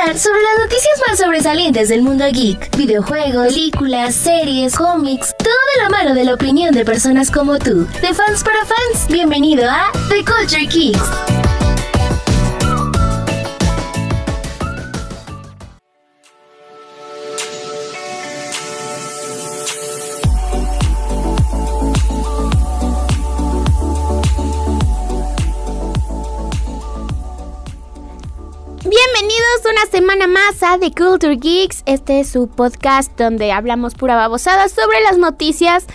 [0.00, 5.90] sobre las noticias más sobresalientes del mundo geek, videojuegos, películas, series, cómics, todo de la
[5.90, 9.06] mano de la opinión de personas como tú, de fans para fans.
[9.08, 11.49] Bienvenido a The Culture Kicks.
[30.20, 31.82] Una semana más a The Culture Geeks.
[31.86, 35.86] Este es su podcast donde hablamos pura babosada sobre las noticias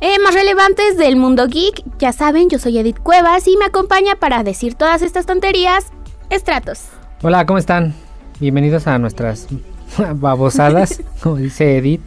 [0.00, 1.82] eh, más relevantes del mundo geek.
[1.98, 5.86] Ya saben, yo soy Edith Cuevas y me acompaña para decir todas estas tonterías,
[6.30, 6.84] Estratos.
[7.22, 7.94] Hola, ¿cómo están?
[8.38, 9.48] Bienvenidos a nuestras
[10.14, 12.02] babosadas, como dice Edith.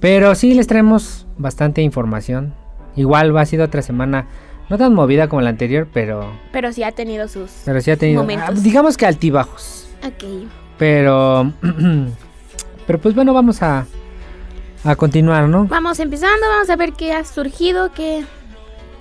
[0.00, 2.52] Pero sí les traemos bastante información.
[2.96, 4.26] Igual ha sido otra semana
[4.70, 7.96] no tan movida como la anterior, pero Pero sí ha tenido sus pero sí ha
[7.96, 8.48] tenido momentos.
[8.58, 9.86] ah, digamos que altibajos.
[10.04, 10.63] Ok.
[10.84, 11.50] Pero
[12.86, 13.86] pero pues bueno, vamos a
[14.84, 15.64] a continuar, ¿no?
[15.64, 18.22] Vamos empezando, vamos a ver qué ha surgido, qué,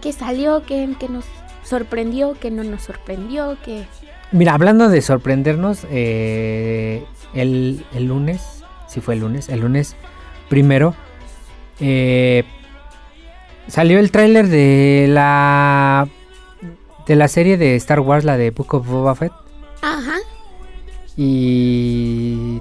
[0.01, 1.25] qué salió, qué, qué nos
[1.61, 3.83] sorprendió, qué no nos sorprendió, qué...
[4.31, 7.03] Mira, hablando de sorprendernos, eh,
[7.33, 9.97] el, el lunes, si fue el lunes, el lunes
[10.47, 10.95] primero,
[11.81, 12.45] eh,
[13.67, 16.07] salió el tráiler de la
[17.07, 19.33] de la serie de Star Wars, la de Book of Boba Fett.
[19.81, 20.15] Ajá.
[21.15, 22.59] Y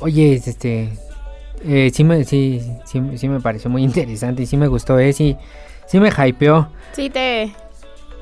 [0.00, 0.90] oye, este
[1.64, 5.12] eh, sí me sí, sí, sí me pareció muy interesante y sí me gustó, eh,
[5.12, 5.36] sí,
[5.86, 6.68] sí me hypeó.
[6.92, 7.52] Sí, te...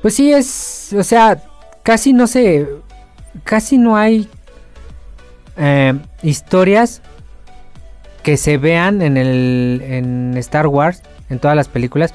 [0.01, 1.41] Pues sí es, o sea,
[1.83, 2.67] casi no sé,
[3.43, 4.29] casi no hay
[5.57, 7.01] eh, historias
[8.23, 12.13] que se vean en el en Star Wars, en todas las películas,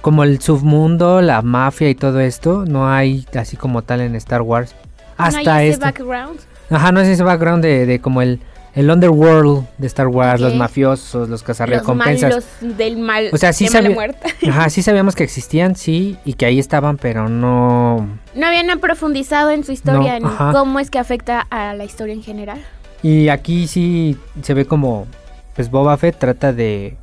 [0.00, 4.42] como el submundo, la mafia y todo esto, no hay así como tal en Star
[4.42, 4.74] Wars.
[5.16, 5.84] Hasta ¿No hay ese este.
[5.84, 6.40] background?
[6.70, 8.40] Ajá, no es ese background de, de como el
[8.76, 12.30] el underworld de Star Wars, los mafiosos, los Los cazarrecompensas.
[12.60, 14.28] malos del mal O sea, sí de muerte.
[14.50, 19.48] Ajá, sí sabíamos que existían, sí, y que ahí estaban, pero no No habían profundizado
[19.50, 20.52] en su historia, No, ni ajá.
[20.52, 22.62] cómo es que afecta a la historia en general.
[23.02, 25.06] Y aquí sí se ve como,
[25.54, 26.98] pues Boba Fett trata de,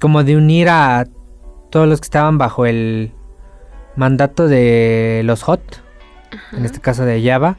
[0.00, 1.06] como de unir a
[1.70, 3.12] todos los que estaban bajo el
[3.96, 5.62] mandato de los Hot,
[6.52, 7.56] en este caso de Java.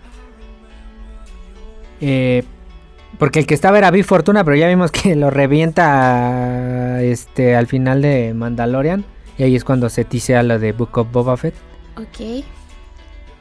[2.01, 2.43] Eh,
[3.17, 7.67] porque el que estaba era Big Fortuna, pero ya vimos que lo revienta este al
[7.67, 9.03] final de Mandalorian.
[9.37, 11.55] Y ahí es cuando se tisea lo de Book of Boba Fett.
[11.97, 12.43] Ok.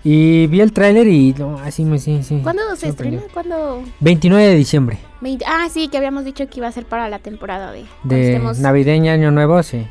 [0.02, 2.40] Y vi el tráiler y no, así me sí, sí.
[2.42, 3.20] ¿Cuándo se estrena?
[3.34, 3.82] ¿Cuándo?
[4.00, 4.98] 29 de diciembre.
[5.20, 7.84] 20 Ah, sí, que habíamos dicho que iba a ser para la temporada de...
[8.02, 9.86] cuando De estemos- navideña, año nuevo, sí.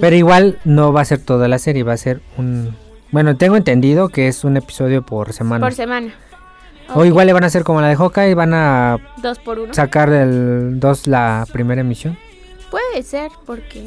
[0.00, 2.74] Pero igual no va a ser toda la serie, va a ser un...
[3.10, 5.64] Bueno, tengo entendido que es un episodio por semana.
[5.64, 6.12] Por semana.
[6.94, 9.72] O igual le van a hacer como la de Hawkeye, van a Dos por uno.
[9.72, 12.18] sacar el 2 la primera emisión.
[12.70, 13.80] Puede ser, porque...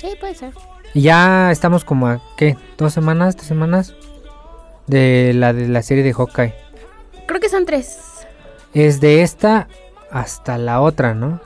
[0.00, 0.52] Sí, puede ser.
[0.94, 2.56] Y ya estamos como a, ¿qué?
[2.78, 3.34] ¿Dos semanas?
[3.36, 3.94] ¿Tres semanas?
[4.86, 6.54] De la de la serie de Hawkeye.
[7.26, 7.98] Creo que son tres.
[8.74, 9.68] Es de esta
[10.10, 11.40] hasta la otra, ¿no?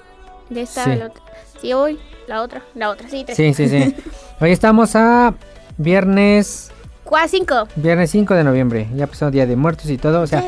[0.50, 0.90] De esta Sí.
[0.90, 1.22] a la otra.
[1.60, 3.08] Sí, hoy, la otra, la otra.
[3.08, 3.36] Sí, tres.
[3.36, 3.94] Sí, sí, sí.
[4.40, 5.34] Hoy estamos a
[5.78, 6.70] viernes...
[7.04, 7.68] Cuá, cinco.
[7.76, 8.88] Viernes 5 de noviembre.
[8.94, 10.22] Ya pasó Día de Muertos y todo.
[10.22, 10.42] O sea.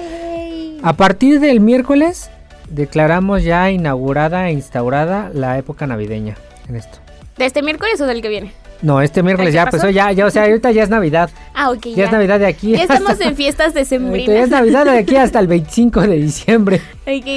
[0.82, 2.30] A partir del miércoles
[2.70, 6.36] declaramos ya inaugurada e instaurada la época navideña
[6.68, 6.98] en esto.
[7.36, 8.52] ¿De este miércoles o del que viene?
[8.82, 9.76] No, este miércoles ¿Qué ya pasó?
[9.78, 11.30] empezó, ya, ya, o sea, ahorita ya es Navidad.
[11.54, 12.04] Ah, ok, Ya, ya.
[12.04, 12.72] es Navidad de aquí.
[12.76, 14.50] Ya estamos en fiestas ahorita ya es decembrinas.
[14.50, 16.80] Navidad de aquí hasta el 25 de diciembre.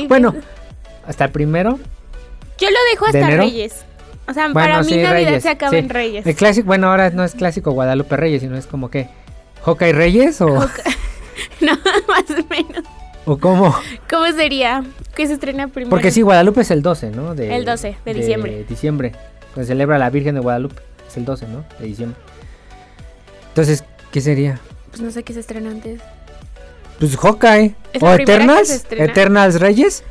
[0.08, 0.35] Bueno,
[1.08, 1.79] hasta el primero.
[2.59, 3.38] Yo lo dejo ¿de hasta?
[3.38, 3.85] Reyes.
[4.28, 5.78] O sea, Bueno, para mí sí, Navidad Reyes, se acaba sí.
[5.78, 6.28] en Reyes.
[6.28, 9.08] El clásico, bueno, ahora no es clásico Guadalupe Reyes, sino es como que
[9.66, 10.47] Hawkeye Reyes o,
[11.62, 11.72] no,
[12.08, 12.84] más o menos.
[13.26, 13.76] O cómo.
[14.09, 14.84] ¿Cómo sería?
[15.16, 15.90] Que se estrena primero.
[15.90, 17.36] Porque sí, Guadalupe es el 12, ¿no?
[17.36, 18.66] De, El 12 de diciembre.
[18.68, 19.12] diciembre.
[19.54, 20.82] Cuando se celebra la Virgen de Guadalupe.
[21.08, 21.64] Es el 12, ¿no?
[21.80, 22.20] De diciembre.
[23.50, 24.59] Entonces, ¿qué sería?
[24.90, 26.02] Pues no sé qué se estrena antes.
[27.00, 27.76] Pues Hawkeye.
[27.94, 28.85] Es O Eternals.
[28.91, 30.03] Eternals Reyes.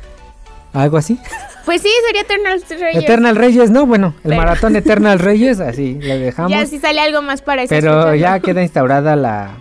[0.73, 1.19] Algo así.
[1.65, 3.03] Pues sí, sería Eternal Reyes.
[3.03, 3.85] Eternal Reyes, ¿no?
[3.85, 6.51] Bueno, el Pero- maratón Eternal Reyes, así lo dejamos.
[6.51, 7.69] Ya si sale algo más para eso.
[7.69, 9.51] pero ya queda instaurada la.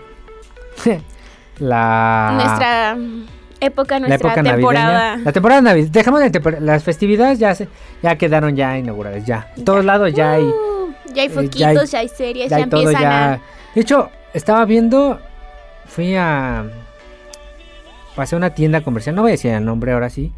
[1.59, 2.31] la.
[2.35, 2.97] Nuestra
[3.61, 4.93] época, la nuestra época temporada.
[5.11, 5.25] navideña.
[5.25, 5.93] La temporada navideña.
[5.93, 7.69] Dejamos de tempor- las festividades ya se,
[8.03, 9.53] ya quedaron ya inauguradas, ya.
[9.57, 10.45] En todos lados ya hay.
[10.45, 13.03] Uh, ya hay eh, foquitos, ya hay- ya hay series, ya ya, hay todo empiezan
[13.03, 13.33] ya.
[13.35, 13.41] a...
[13.75, 15.21] De hecho, estaba viendo.
[15.87, 16.65] Fui a.
[18.17, 19.15] Pasé a una tienda comercial.
[19.15, 20.33] No voy a decir el nombre ahora sí.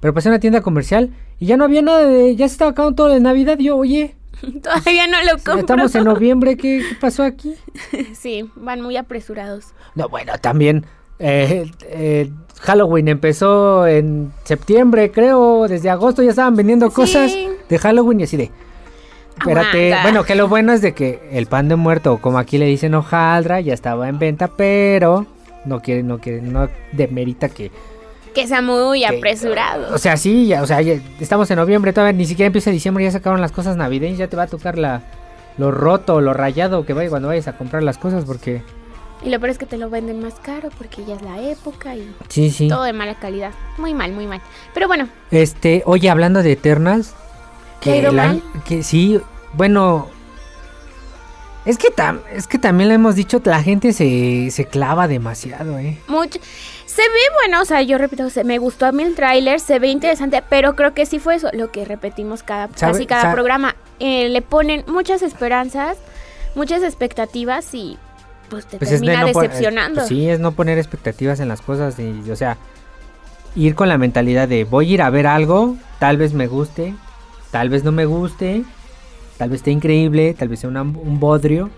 [0.00, 2.34] Pero pasé a una tienda comercial y ya no había nada de.
[2.36, 3.58] Ya se estaba acabando todo de Navidad.
[3.58, 4.16] Yo, oye,
[4.62, 5.58] Todavía no lo compro.
[5.58, 6.56] estamos en noviembre.
[6.56, 7.54] ¿Qué, qué pasó aquí?
[8.14, 9.66] Sí, van muy apresurados.
[9.94, 10.86] No, bueno, también.
[11.20, 12.30] Eh, eh,
[12.60, 16.94] Halloween empezó en septiembre, creo, desde agosto ya estaban vendiendo Sí.
[16.94, 17.32] cosas
[17.68, 18.50] de Halloween y así de...
[19.38, 22.66] Espérate, bueno, que lo bueno es de que el pan de muerto, como aquí le
[22.66, 25.24] dicen hojaldra, ya estaba en venta, pero
[25.64, 27.70] no quiere, no quiere, no demerita que...
[28.34, 29.94] Que sea muy que- apresurado.
[29.94, 33.02] O sea, sí, ya, o sea, ya estamos en noviembre, todavía ni siquiera empieza diciembre,
[33.04, 35.00] ya sacaron las cosas navideñas, ya te va a tocar la,
[35.56, 38.62] lo roto, lo rayado que vaya cuando vayas a comprar las cosas, porque...
[39.22, 41.94] Y lo peor es que te lo venden más caro porque ya es la época
[41.94, 42.68] y Sí, sí.
[42.68, 43.52] todo de mala calidad.
[43.76, 44.40] Muy mal, muy mal.
[44.72, 47.14] Pero bueno, Este, oye, hablando de Eternals,
[47.80, 49.20] que sí,
[49.54, 50.08] bueno,
[51.64, 55.78] es que tam- es que también lo hemos dicho, la gente se, se clava demasiado,
[55.78, 55.98] eh.
[56.08, 56.38] mucho.
[56.86, 59.78] Se ve bueno, o sea, yo repito, se, me gustó a mí el tráiler, se
[59.78, 63.76] ve interesante, pero creo que sí fue eso lo que repetimos cada, casi cada programa.
[64.00, 65.98] Eh, le ponen muchas esperanzas,
[66.54, 67.96] muchas expectativas y
[68.50, 69.94] pues te Pues es de termina no pon- decepcionando.
[69.96, 72.58] pues sí, es no poner expectativas en las cosas y, o sea,
[73.56, 76.94] ir con la mentalidad de voy a ir a ver algo, tal vez me guste,
[77.50, 78.64] tal vez no me guste,
[79.38, 81.70] tal vez esté increíble, tal vez sea una- un bodrio,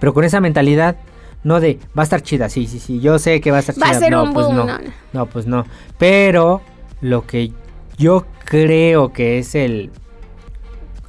[0.00, 0.96] pero con esa mentalidad,
[1.44, 3.74] no de va a estar chida, sí, sí, sí, yo sé que va a estar
[3.82, 4.90] Va a chida, ser no, un pues boom, no, no, no.
[5.12, 5.66] no, pues no,
[5.98, 6.60] pero
[7.00, 7.52] lo que
[7.96, 9.90] yo creo que es el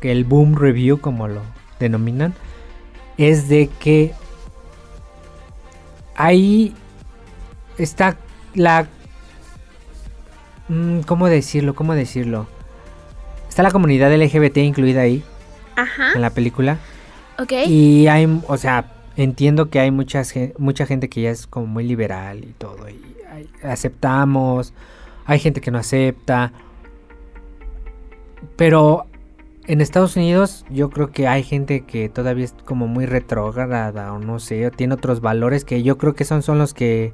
[0.01, 1.41] que el boom review como lo
[1.79, 2.33] denominan
[3.17, 4.13] es de que
[6.19, 6.73] ahí
[7.77, 8.17] está
[8.53, 8.87] la
[10.67, 12.45] mm, cómo decirlo cómo decirlo
[13.47, 15.23] está la comunidad LGBT incluida ahí
[15.75, 16.77] Ajá, en la película.
[17.39, 17.53] Ok.
[17.67, 21.85] y hay o sea entiendo que hay muchas mucha gente que ya es como muy
[21.85, 22.99] liberal y todo y
[23.31, 24.73] hay- aceptamos
[25.25, 26.51] hay gente que no acepta
[28.57, 29.05] pero
[29.69, 34.19] en Estados Unidos yo creo que hay gente que todavía es como muy retrógrada o
[34.19, 37.13] no sé, o tiene otros valores que yo creo que son, son los que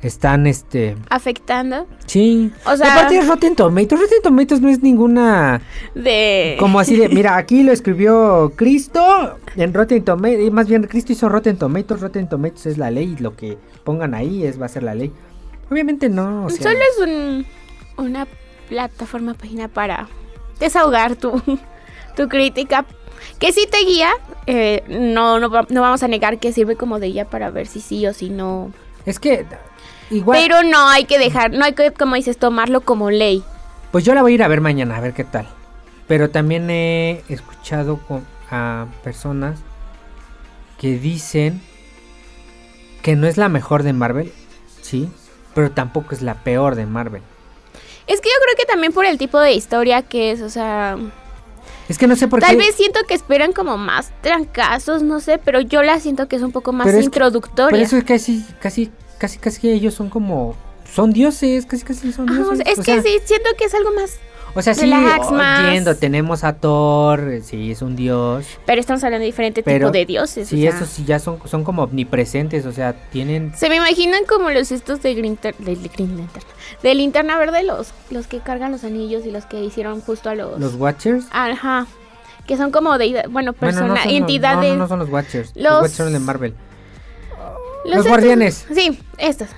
[0.00, 1.86] están este Afectando.
[2.06, 5.60] sí O sea, aparte es Rotten Tomatoes Rotten Tomatoes no es ninguna
[5.94, 6.56] de...
[6.58, 11.12] como así de mira aquí lo escribió Cristo en Rotten Tomatoes y más bien Cristo
[11.12, 14.66] hizo Rotten Tomatoes Rotten Tomatoes es la ley y lo que pongan ahí es va
[14.66, 15.12] a ser la ley
[15.70, 17.46] obviamente no o sea, Solo es un,
[18.02, 18.26] una
[18.70, 20.08] plataforma, página para
[20.60, 21.40] desahogar tu,
[22.16, 22.84] tu crítica.
[23.38, 24.10] Que sí te guía.
[24.46, 27.80] eh, no, no, no vamos a negar que sirve como de guía para ver si
[27.80, 28.72] sí o si no.
[29.06, 29.44] es que
[30.10, 33.42] igual Pero no hay que dejar, no hay que, como dices, tomarlo como ley.
[33.92, 35.46] Pues yo la voy a ir a ver mañana, a ver qué tal.
[36.06, 39.60] Pero también he escuchado con- a personas
[40.78, 41.60] que dicen
[43.02, 44.32] que no es la mejor de Marvel,
[44.80, 45.08] sí,
[45.54, 47.22] pero tampoco es la peor de Marvel.
[48.08, 50.96] Es que yo creo que también por el tipo de historia que es, o sea,
[51.88, 52.56] Es que no sé por tal qué.
[52.56, 56.42] vez siento que esperan como más trancazos, no sé, pero yo la siento que es
[56.42, 57.70] un poco más Pero que- introductoria.
[57.70, 60.56] Pero eso es casi, casi, casi, casi que ellos son como.
[60.92, 62.60] Son dioses, casi, casi son dioses.
[62.66, 64.16] es o que sea, sí, siento que es algo más.
[64.58, 65.64] O sea, sí, relax más.
[65.64, 68.46] entiendo, tenemos a Thor, eh, sí, es un dios.
[68.66, 70.48] Pero estamos hablando de diferente Pero- tipo de dioses.
[70.48, 70.78] Sí, o sea.
[70.80, 74.70] esos sí ya son, son como omnipresentes, o sea, tienen Se me imaginan como los
[74.72, 76.44] estos de Green, de, Green Lantern.
[76.82, 80.34] De Linterna Verde, los, los que cargan los anillos y los que hicieron justo a
[80.34, 80.58] los...
[80.60, 81.26] los Watchers.
[81.30, 81.86] Ajá.
[82.46, 84.70] Que son como de, bueno, Bueno, no personas, son los- entidades.
[84.70, 85.52] No, no, no son los Watchers.
[85.54, 86.54] Los, Los- Watchers son de Marvel.
[87.84, 88.66] los estos- guardianes.
[88.74, 89.48] Sí, estos.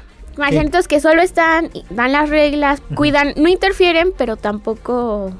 [0.40, 5.32] Marcianitos que solo están, dan las reglas, cuidan, no interfieren, pero tampoco...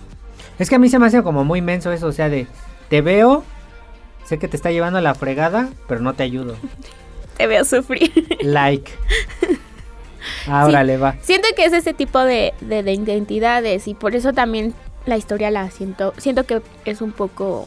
[0.59, 2.47] Es que a mí se me hace como muy menso eso, o sea, de
[2.89, 3.45] te veo,
[4.25, 6.57] sé que te está llevando a la fregada, pero no te ayudo.
[7.37, 8.13] Te veo sufrir.
[8.43, 8.93] Like.
[10.47, 11.17] Ahora le va.
[11.23, 14.75] siento que es ese tipo de, de, de identidades y por eso también
[15.07, 17.67] la historia la siento, siento que es un poco...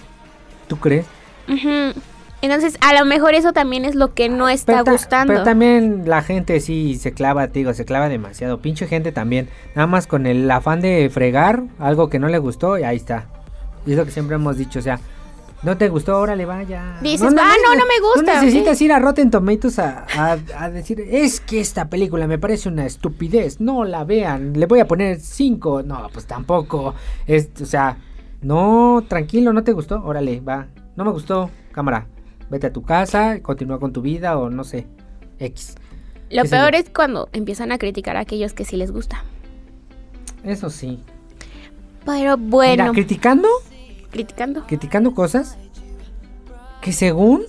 [0.68, 1.08] ¿Tú crees?
[1.48, 2.00] Ujú.
[2.44, 5.34] Entonces, a lo mejor eso también es lo que no está Pero ta- gustando.
[5.34, 8.60] Pero también la gente sí se clava, te digo, se clava demasiado.
[8.60, 9.48] Pinche gente también.
[9.76, 13.28] Nada más con el afán de fregar algo que no le gustó y ahí está.
[13.86, 15.00] Y es lo que siempre hemos dicho, o sea,
[15.62, 16.98] no te gustó, órale, vaya.
[17.02, 20.70] Dices, "Ah, no, no me gusta", No necesitas ir a Rotten Tomatoes a, a- a
[20.70, 24.88] decir, es que esta película me parece una estupidez, no la vean, le voy a
[24.90, 25.82] poner 5.
[25.84, 26.94] No, pues tampoco.
[27.26, 27.96] Es, o sea,
[28.42, 30.68] no, tranquilo, no te gustó, órale, va.
[30.98, 32.08] No me gustó, cámara.
[32.54, 34.86] Vete a tu casa, continúa con tu vida o no sé.
[35.40, 35.74] X.
[36.30, 39.24] Lo peor es cuando empiezan a criticar a aquellos que sí les gusta.
[40.44, 41.00] Eso sí.
[42.06, 43.48] Pero bueno, Mira, criticando,
[44.12, 44.68] criticando.
[44.68, 45.58] criticando cosas
[46.80, 47.42] que según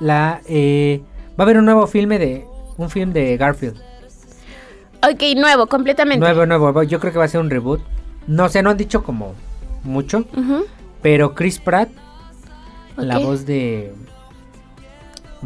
[0.00, 1.00] la eh,
[1.30, 2.44] va a haber un nuevo filme de
[2.76, 3.80] un film de Garfield.
[5.02, 6.20] Ok, nuevo, completamente.
[6.20, 6.82] Nuevo, nuevo.
[6.82, 7.80] Yo creo que va a ser un reboot.
[8.26, 9.32] No sé, no han dicho como
[9.82, 10.26] mucho,
[11.00, 11.88] pero Chris Pratt,
[12.98, 13.94] la voz de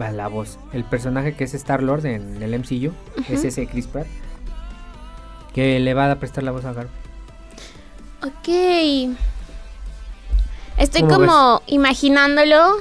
[0.00, 0.58] va la voz.
[0.72, 2.92] El personaje que es Star Lord en el MCU
[3.28, 4.06] es ese Chris Pratt
[5.54, 7.04] que le va a prestar la voz a Garfield.
[8.22, 9.16] Ok.
[10.78, 12.76] Estoy ¿Cómo como imaginándolo.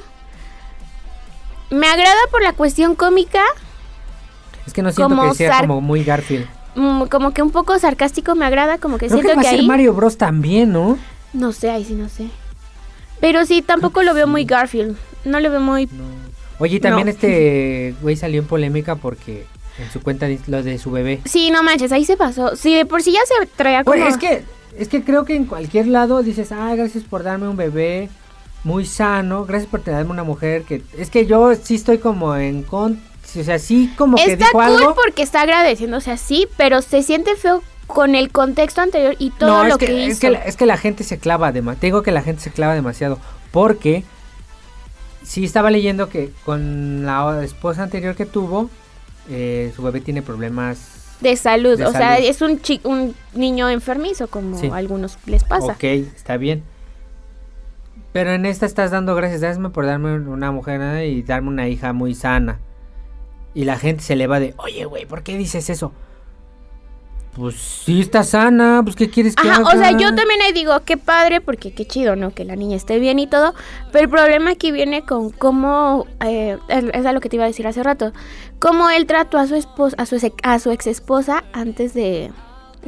[1.70, 3.42] Me agrada por la cuestión cómica,
[4.66, 6.48] Es que no siento Como que sea como muy Garfield.
[6.76, 9.48] mm, como que un poco sarcástico me agrada, como que Creo que siento va que,
[9.48, 9.68] a ser ahí...
[9.68, 10.98] Mario Bros también, ¿no?
[11.34, 12.28] No sé, ahí sí no sé.
[13.20, 14.32] Pero sí, tampoco lo que veo sí.
[14.32, 14.98] muy Garfield.
[15.26, 15.86] No lo veo muy...
[15.88, 16.23] No.
[16.60, 17.12] Oye, y también No.
[17.12, 19.46] este güey salió en polémica porque
[19.80, 21.20] en su cuenta dice lo de su bebé.
[21.26, 22.56] Sí, no manches, ahí se pasó.
[22.56, 23.96] Sí, de por sí ya se traía como...
[23.96, 24.44] Oye, es que
[24.78, 28.10] es que creo que en cualquier lado dices, "Ah, gracias por darme un bebé
[28.64, 32.64] muy sano, gracias por darme una mujer que es que yo sí estoy como en
[32.64, 33.00] con,
[33.40, 34.96] o sea, sí como que Está dijo cool algo.
[34.96, 39.64] porque está agradeciéndose así, pero se siente feo con el contexto anterior y todo no,
[39.66, 40.22] lo es que, que, es hizo.
[40.22, 41.80] que, la, es que la gente se clava demasiado.
[41.82, 43.20] Te digo que la gente se clava demasiado.
[43.52, 44.04] Porque
[45.24, 48.70] sí estaba leyendo que con la esposa anterior que tuvo,
[49.30, 51.16] eh, su bebé tiene problemas.
[51.22, 54.68] De salud, de o sea, es un, chi- un niño enfermizo como Sí.
[54.68, 55.74] a algunos les pasa.
[55.74, 56.64] Ok, está bien.
[58.12, 61.08] Pero en esta estás dando gracias, dasme por darme una mujer ¿eh?
[61.08, 62.60] y darme una hija muy sana.
[63.56, 65.94] Y la gente se le va de, oye, güey, ¿por qué dices eso?
[67.36, 69.70] Pues sí está sana, pues ¿qué quieres que Ajá, haga?
[69.70, 72.32] o sea, yo también ahí digo, qué padre, porque qué chido, ¿no?
[72.32, 73.56] Que la niña esté bien y todo.
[73.92, 77.48] Pero el problema aquí viene con cómo, eh, es a lo que te iba a
[77.48, 78.14] decir hace rato,
[78.60, 82.32] cómo él trató a su esposa, a su, ex- a su ex esposa antes de,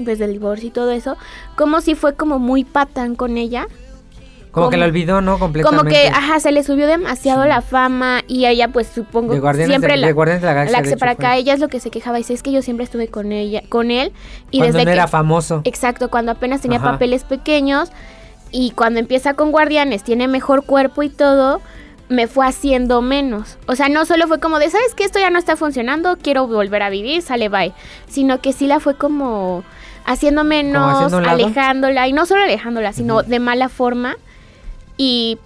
[0.04, 1.18] pues, del divorcio y todo eso,
[1.58, 3.68] como si fue como muy patán con ella.
[4.56, 5.38] Como que la olvidó, ¿no?
[5.38, 5.84] Completamente.
[5.84, 7.50] Como que, ajá, se le subió demasiado Sí.
[7.50, 10.82] la fama y ella, pues supongo, de siempre de, la, de Guardianes de la Galaxia,
[10.82, 12.18] la de para acá, ella es lo que se quejaba.
[12.18, 14.14] Dice, es que yo siempre estuve con ella, con él.
[14.52, 15.62] Y Cuando desde no que, era famoso.
[15.66, 16.94] Exacto, cuando apenas tenía Ajá.
[16.94, 17.92] papeles pequeños
[18.52, 21.62] y cuando empieza con Guardianes tiene mejor cuerpo y todo,
[22.08, 23.58] me fue haciendo menos.
[23.68, 25.04] O sea, no solo fue como de, ¿sabes qué?
[25.04, 27.74] Esto ya no está funcionando, quiero volver a vivir, sale bye.
[28.08, 29.64] Sino que sí la fue como
[30.06, 34.18] haciendo menos, haciendo alejándola y no solo alejándola, sino de mala forma
[34.98, 35.38] y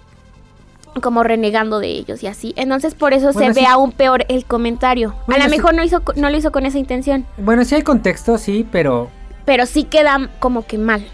[1.02, 2.52] como renegando de ellos y así.
[2.56, 5.14] Entonces por eso Bueno, se ve aún peor el comentario.
[5.26, 5.56] Bueno, a lo sí.
[5.58, 9.08] mejor no, hizo, no lo hizo con esa intención, Bueno, sí hay contexto, sí, pero...
[9.44, 11.06] pero sí queda como que mal.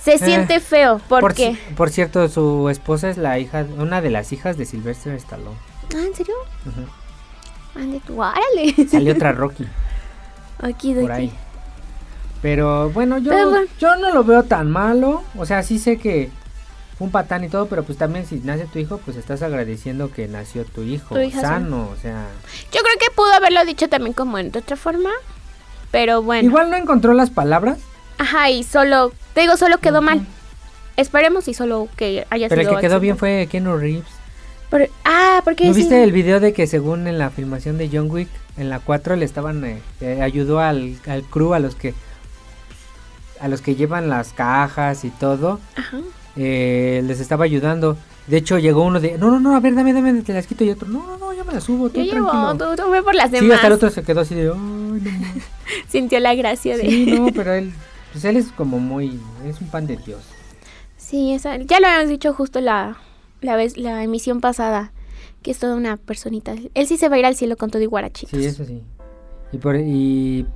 [0.00, 1.52] Se Eh, siente feo Por, porque...
[1.52, 5.56] ci- por cierto, su esposa es la hija, una de las hijas de Sylvester Stallone.
[5.94, 6.34] Ah, ¿en serio?
[8.20, 8.88] Árale.
[8.90, 9.66] Salió otra Rocky
[10.60, 11.32] Aquí, por ahí.
[12.40, 13.66] Pero bueno, yo, Pero bueno.
[13.78, 15.22] yo no lo veo tan malo.
[15.36, 16.30] O sea, sí sé que
[16.98, 20.28] un patán y todo, pero pues también si nace tu hijo, pues estás agradeciendo que
[20.28, 21.90] nació tu hijo Tu sano.
[21.92, 22.26] O sea,
[22.72, 25.10] Yo creo que pudo haberlo dicho también como en de otra forma.
[25.90, 26.48] Pero bueno.
[26.48, 27.78] igual no encontró las palabras,
[28.18, 29.12] Ajá, y solo...
[29.32, 30.24] Te digo, solo quedó mal.
[30.96, 34.04] Esperemos y solo que haya pero el sido que quedó bien fue Keanu Reeves.
[34.70, 35.66] Pero- ah, porque...
[35.66, 35.80] ¿No sí.
[35.80, 39.16] viste el video de que según en la filmación de John Wick, en la 4
[39.16, 41.94] le estaban, eh, eh, ayudó al, al crew, a los que
[43.40, 45.98] a los que llevan las cajas y todo, Ajá.
[46.36, 47.96] Eh, les estaba ayudando.
[48.26, 50.64] De hecho llegó uno de, no, no, no, a ver, dame, dame, te las quito
[50.64, 52.74] y otro, no, no, no, ya me las subo, tú Yo llevo, tranquilo.
[52.76, 53.56] tú, tú ve por las Sí, demás.
[53.56, 54.54] hasta el otro se quedó así de, ay, no
[54.98, 55.42] mames".
[55.88, 56.88] Sintió la gracia de...
[56.88, 57.72] Sí, no, pero él,
[58.12, 60.22] pues él es como muy, es un pan de Dios.
[60.96, 62.96] Sí, esa, ya lo habíamos dicho justo la,
[63.42, 64.92] la vez, la emisión pasada,
[65.42, 66.54] que es toda una personita.
[66.72, 68.40] Él sí se va a ir al cielo con todo y guarachitos.
[68.40, 68.82] Sí, eso sí.
[69.52, 70.46] Y por y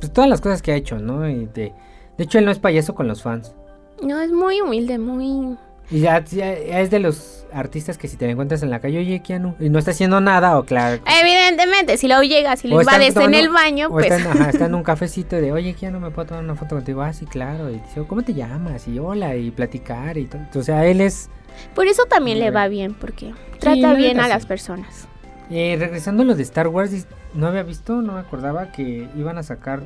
[0.00, 1.26] pues todas las cosas que ha hecho, ¿no?
[1.28, 1.72] Y de,
[2.18, 3.54] de hecho él no es payaso con los fans.
[4.02, 5.56] No, es muy humilde, muy...
[5.90, 9.22] Y ya, ya es de los artistas que si te encuentras en la calle, oye,
[9.22, 11.00] Keanu, y no está haciendo nada, o claro.
[11.22, 14.10] Evidentemente, si luego llegas y lo invades en el baño, pues...
[14.10, 16.74] está, en, ajá, está en un cafecito de, oye, Keanu, ¿me puedo tomar una foto
[16.74, 17.02] contigo?
[17.02, 17.70] Ah, sí, claro.
[17.70, 18.88] Y dice, ¿cómo te llamas?
[18.88, 20.42] Y hola, y platicar y todo.
[20.56, 21.30] O sea, él es...
[21.74, 25.08] Por eso también le va bien, porque trata bien a las personas.
[25.50, 29.38] Eh, regresando a lo de Star Wars, no había visto, no me acordaba que iban
[29.38, 29.84] a sacar...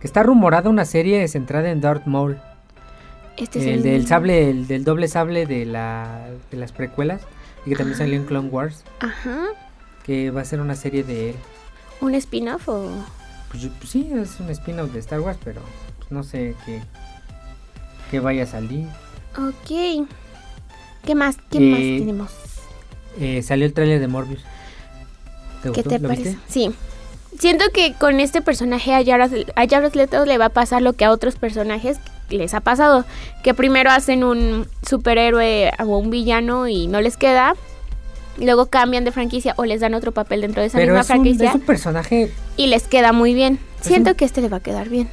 [0.00, 2.40] Que está rumorada una serie centrada en Darth Maul.
[3.36, 7.22] Este es el del sable, el del doble sable de, la, de las precuelas.
[7.64, 8.82] Y que también salió en Clone Wars.
[9.00, 9.44] Ajá.
[10.04, 11.36] Que va a ser una serie de él.
[12.00, 12.90] ¿Un spin-off o...?
[13.50, 15.60] Pues, pues sí, es un spin-off de Star Wars, pero
[15.98, 16.80] pues, no sé qué,
[18.10, 18.86] qué vaya a salir.
[19.38, 20.06] Ok.
[21.04, 21.36] ¿Qué más?
[21.50, 22.30] ¿Qué Eh, más tenemos?
[23.20, 24.42] Eh, salió el tráiler de Morbius.
[25.62, 25.88] ¿Te ¿Qué gustó?
[25.90, 26.30] te ¿Lo parece?
[26.30, 26.42] viste?
[26.48, 26.74] Sí.
[27.38, 30.94] Siento que con este personaje a Jared, a Jared Leto le va a pasar lo
[30.94, 31.98] que a otros personajes
[32.30, 33.04] les ha pasado.
[33.42, 37.54] Que primero hacen un superhéroe o un villano y no les queda.
[38.38, 41.04] Luego cambian de franquicia o les dan otro papel dentro de esa Pero misma es
[41.10, 42.32] un, franquicia es un personaje.
[42.56, 43.58] y les queda muy bien.
[43.82, 45.08] Siento un- que este le va a quedar bien.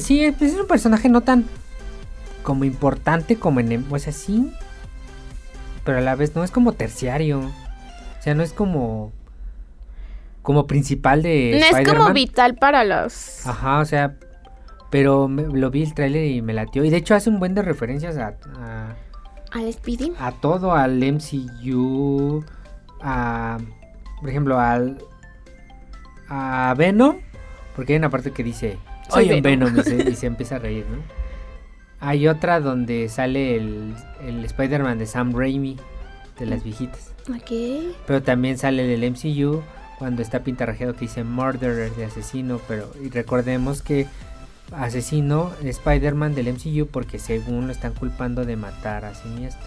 [0.00, 1.44] Sí, pues es un personaje no tan
[2.42, 3.84] como importante como en.
[3.90, 4.50] O sea, sí.
[5.84, 7.40] pero a la vez no es como terciario.
[7.40, 9.12] O sea, no es como
[10.44, 13.44] como principal de no es como vital para los...
[13.46, 14.14] Ajá, o sea,
[14.90, 16.84] pero me- lo vi el tráiler y me latió.
[16.84, 18.94] Y de hecho hace un buen de referencias a, a,
[19.52, 20.12] Al Speedy.
[20.20, 22.44] a todo, al MCU,
[23.02, 23.58] a,
[24.20, 24.98] por ejemplo, al
[26.28, 27.16] a Venom,
[27.76, 28.78] porque hay una parte que dice,
[29.10, 29.72] Soy oye Venom".
[29.74, 30.98] Venom, y se, y se empieza a reír, ¿no?
[32.00, 35.76] Hay otra donde sale el, el Spider-Man de Sam Raimi,
[36.38, 37.12] de las viejitas.
[37.30, 37.50] Ok.
[38.06, 39.62] Pero también sale del MCU
[40.04, 42.60] cuando está pintarrajeado que dice Murderer de asesino.
[42.68, 44.06] Pero y recordemos que
[44.70, 49.66] asesino es Spider-Man del MCU porque según lo están culpando de matar a Siniestro.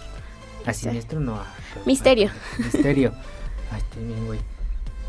[0.64, 0.72] A.
[0.72, 1.40] Siniestro no.
[1.40, 1.46] A,
[1.86, 2.30] Misterio.
[2.30, 3.12] a Misterio.
[3.72, 4.38] Ay, estoy bien, güey.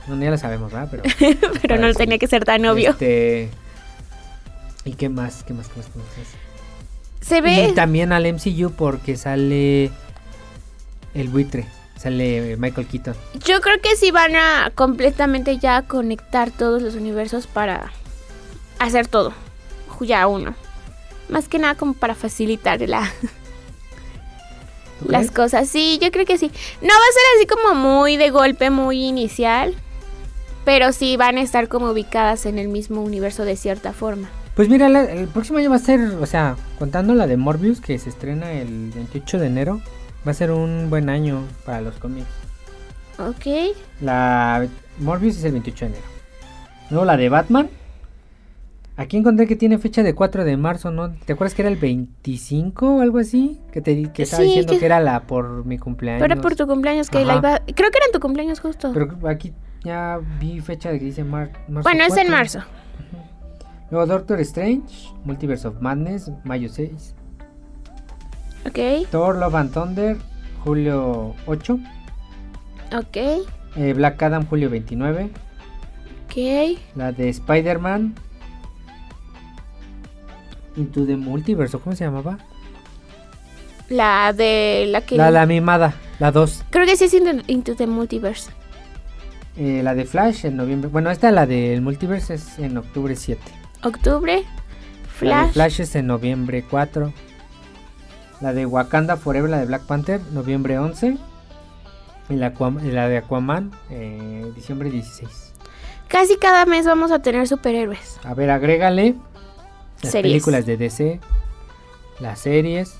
[0.07, 0.87] No, ya lo sabemos, ¿verdad?
[0.89, 2.89] Pero, Pero no tenía que ser tan obvio.
[2.89, 3.51] Este,
[4.83, 5.43] ¿Y qué más?
[5.43, 5.67] ¿Qué más?
[5.67, 5.89] ¿Qué más?
[5.89, 6.07] ¿Qué más?
[7.21, 7.73] Se Y ve...
[7.75, 9.91] también al MCU porque sale
[11.13, 11.67] el buitre.
[12.01, 13.13] Sale Michael Keaton.
[13.45, 17.91] Yo creo que sí van a completamente ya conectar todos los universos para
[18.79, 19.33] hacer todo.
[20.01, 20.55] Ya uno.
[21.27, 23.11] Más que nada como para facilitar la,
[24.99, 25.67] ¿Tú las cosas.
[25.67, 26.47] Sí, yo creo que sí.
[26.81, 29.75] No va a ser así como muy de golpe, muy inicial.
[30.65, 34.29] Pero sí van a estar como ubicadas en el mismo universo de cierta forma.
[34.55, 37.79] Pues mira, la- el próximo año va a ser, o sea, contando la de Morbius
[37.81, 39.81] que se estrena el 28 de enero,
[40.27, 42.27] va a ser un buen año para los cómics.
[43.17, 43.75] Ok.
[44.01, 44.67] La
[44.99, 46.05] Morbius es el 28 de enero.
[46.89, 47.69] Luego la de Batman.
[48.97, 51.11] Aquí encontré que tiene fecha de 4 de marzo, ¿no?
[51.13, 53.57] ¿Te acuerdas que era el 25 o algo así?
[53.71, 54.85] Que te que estaba Sí, diciendo que- que...
[54.85, 56.21] era la por mi cumpleaños.
[56.27, 57.59] Pero por tu cumpleaños que la iba...
[57.59, 58.91] Creo que era en tu cumpleaños justo.
[58.93, 59.53] Pero aquí
[59.85, 61.89] ya vi fecha de que dice mar- marzo.
[61.89, 62.31] bueno, es en 4.
[62.31, 62.59] marzo.
[63.89, 67.15] Luego Doctor Strange, Multiverse of Madness, mayo 6.
[68.65, 69.07] Ok.
[69.09, 70.17] Thor Love and Thunder,
[70.63, 71.79] julio 8.
[72.97, 73.17] Ok.
[73.75, 75.29] Eh, Black Adam, julio 29.
[76.25, 76.79] Ok.
[76.95, 78.15] La de Spider-Man.
[80.75, 82.37] Into the Multiverse, ¿o ¿cómo se llamaba?
[83.89, 85.17] La de la que...
[85.17, 86.65] La, la mimada, la 2.
[86.69, 88.51] Creo que sí es Into, Into the Multiverse.
[89.57, 90.89] Eh, la de Flash en noviembre.
[90.89, 93.41] Bueno, esta, la del Multiverse, es en octubre 7.
[93.83, 94.35] Octubre.
[94.35, 95.51] La de Flash.
[95.53, 97.11] Flash es en noviembre 4.
[98.41, 101.17] La de Wakanda Forever, la de Black Panther, noviembre 11.
[102.29, 102.51] Y la,
[103.09, 105.51] de Aquaman, eh, diciembre 16.
[106.07, 108.19] Casi cada mes vamos a tener superhéroes.
[108.23, 109.15] A ver, agrégale
[110.03, 110.33] las Series.
[110.33, 111.19] películas de DC,
[112.19, 112.95] las series,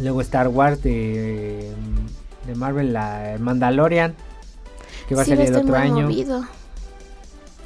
[0.00, 1.70] luego Star Wars de,
[2.46, 4.14] de Marvel, la Mandalorian,
[5.06, 6.02] que va Sí, a salir el otro año.
[6.06, 6.44] movido.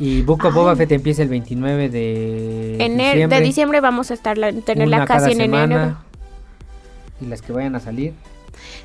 [0.01, 0.61] Y Book of Ay.
[0.61, 3.39] Boba Fett empieza el 29 de Ener- diciembre.
[3.39, 5.97] de diciembre vamos a estar la- tenerla una casi en semana, enero.
[7.21, 8.15] Y las que vayan a salir.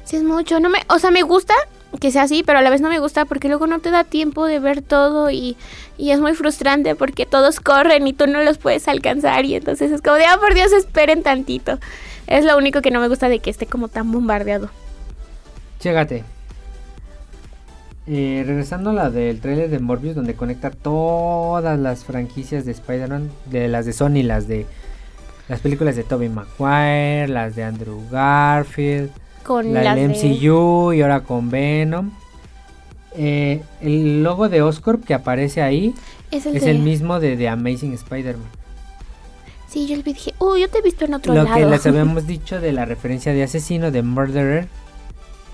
[0.04, 1.54] Sí es mucho, no me, o sea, me gusta
[2.00, 4.04] que sea así, pero a la vez no me gusta porque luego no te da
[4.04, 5.56] tiempo de ver todo y,
[5.98, 9.92] y es muy frustrante porque todos corren y tú no los puedes alcanzar y entonces
[9.92, 11.80] es como de, ah, por Dios, esperen tantito.
[12.28, 14.70] Es lo único que no me gusta de que esté como tan bombardeado.
[15.80, 16.24] Chégate.
[18.08, 23.32] Eh, regresando a la del trailer de Morbius, donde conecta todas las franquicias de Spider-Man,
[23.48, 24.68] de las de Sony, las de
[25.48, 29.12] las películas de Tobey Maguire, las de Andrew Garfield,
[29.44, 32.12] Con la las del de- MCU y ahora con Venom.
[33.18, 35.94] Eh, el logo de Oscorp que aparece ahí
[36.32, 38.48] Es el, es de- el mismo de The Amazing Spider-Man.
[39.70, 41.56] Sí, yo le dije, uy, yo te he visto en otro Lo lado.
[41.56, 44.68] que les habíamos dicho de la referencia de asesino, de Murderer,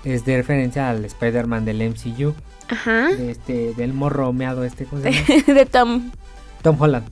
[0.04, 2.34] es de referencia al Spider-Man del MCU.
[2.68, 3.08] Ajá.
[3.08, 5.42] de este, del morro meado este, ¿cómo se llama?
[5.54, 6.10] de Tom.
[6.62, 7.04] Tom Holland.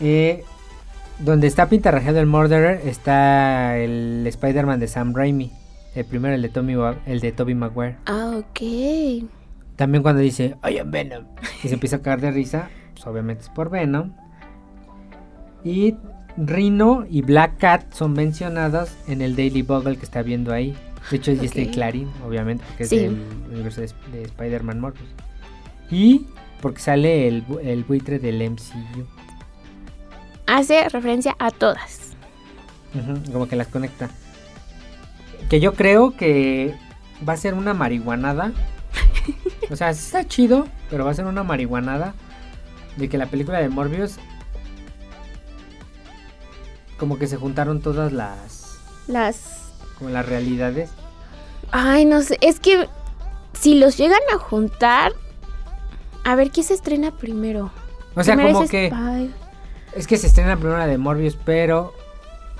[0.00, 0.44] Eh,
[1.18, 5.52] donde está pintarrajeado el Murderer está el Spider-Man de Sam Raimi.
[5.94, 6.74] El primero, el de, Tommy,
[7.06, 7.96] el de Tobey Maguire.
[8.06, 9.28] Ah, ok.
[9.76, 11.24] También cuando dice, I am Venom.
[11.62, 12.70] Y se empieza a caer de risa.
[12.94, 14.12] Pues obviamente es por Venom.
[15.64, 15.94] Y
[16.36, 20.74] Rhino y Black Cat son mencionadas en el Daily Bugle que está viendo ahí.
[21.10, 21.70] De hecho, ya está en.
[21.70, 22.96] Clarín, obviamente, porque Sí.
[22.96, 23.18] es del
[23.52, 25.08] universo de, de Spider-Man Morbius.
[25.90, 26.26] Y
[26.60, 29.04] porque sale el, el buitre del MCU.
[30.52, 32.12] Hace referencia a todas.
[33.32, 34.10] Como que las conecta.
[35.48, 36.76] Que yo creo que
[37.26, 38.52] va a ser una marihuanada.
[39.70, 42.12] o sea, está chido, pero va a ser una marihuanada.
[42.98, 44.16] De que la película de Morbius.
[46.98, 48.76] Como que se juntaron todas las.
[49.06, 50.90] Las Como las realidades.
[51.70, 52.88] Ay, no sé, es que
[53.54, 55.12] si los llegan a juntar,
[56.24, 57.70] a ver qué se estrena primero.
[58.14, 58.90] O sea, Primero como es que.
[58.90, 59.32] Spy-
[59.94, 61.92] Es que se estrena primero la de Morbius, pero.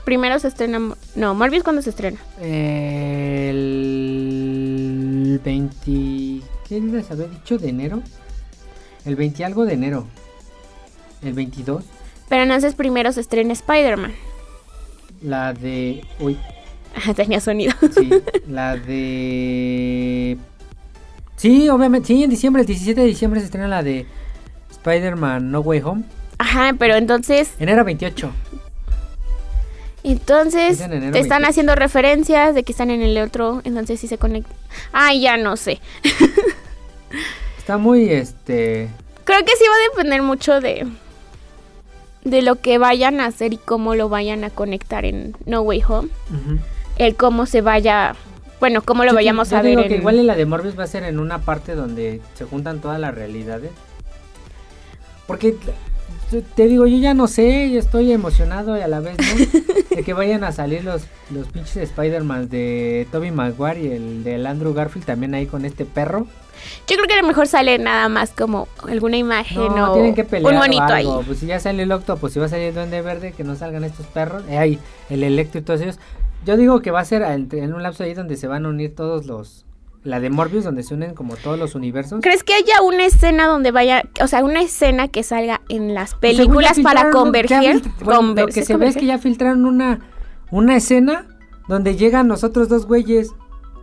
[0.05, 0.81] Primero se estrena.
[1.15, 2.19] No, Morbius cuando se estrena.
[2.41, 3.53] eh,
[5.45, 6.47] 20...
[6.69, 8.03] ¿Qué les había dicho de enero?
[9.05, 10.07] El 20 algo de enero.
[11.23, 11.85] El 22.
[12.29, 14.13] Pero entonces primero se estrena Spider-Man.
[15.23, 16.05] La de...
[16.21, 16.39] Uy,
[17.17, 17.73] Tenía sonido.
[17.95, 18.11] sí.
[18.49, 20.39] la de...
[21.37, 22.09] Sí, obviamente.
[22.09, 24.07] Sí, en diciembre, el 17 de diciembre se estrena la de
[24.71, 26.05] Spider-Man No Way Home.
[26.39, 28.31] Ajá, pero entonces, Enero 28.
[30.05, 31.47] entonces en te están 28.
[31.49, 34.51] haciendo referencias de que están en el otro, entonces sí se conecta.
[34.93, 35.81] Ay, ya no sé.
[37.59, 38.89] Está muy, este...
[39.25, 40.87] Creo que sí va a depender mucho de
[42.25, 45.83] de lo que vayan a hacer y cómo lo vayan a conectar en No Way
[45.89, 46.09] Home.
[46.97, 48.15] El cómo se vaya,
[48.61, 50.79] bueno, cómo lo Yo- vayamos yo a ver que en- igual en la de Morbius
[50.79, 53.71] va a ser en una parte donde se juntan todas las realidades.
[55.27, 55.57] Porque
[56.41, 59.97] te digo, yo ya no sé, yo estoy emocionado y a la vez no.
[59.97, 64.47] de que vayan a salir los, los pinches Spider-Man de Tobey Maguire y el del
[64.47, 66.27] Andrew Garfield también ahí con este perro.
[66.87, 70.15] Yo creo que a lo mejor sale nada más como alguna imagen No, o tienen
[70.15, 71.05] que pelear un o monito ahí.
[71.07, 71.23] algo.
[71.23, 73.57] Pues si ya sale el Octopus, si va a salir el Duende Verde, que no
[73.57, 74.45] salgan estos perros.
[74.49, 74.79] Eh, ahí,
[75.11, 75.99] el Electro y todos ellos.
[76.45, 78.95] Yo digo que va a ser en un lapso ahí donde se van a unir
[78.95, 79.65] todos los...
[80.05, 82.21] La de Morbius, donde se unen como todos los universos.
[82.23, 86.15] ¿Crees que haya una escena donde vaya, o sea, una escena que salga en las
[86.17, 87.13] películas para fil-
[88.03, 90.01] bueno, conver- lo que ¿sí se ve es que ya filtraron una,
[90.51, 91.27] una escena
[91.69, 93.31] donde llegan los otros dos güeyes.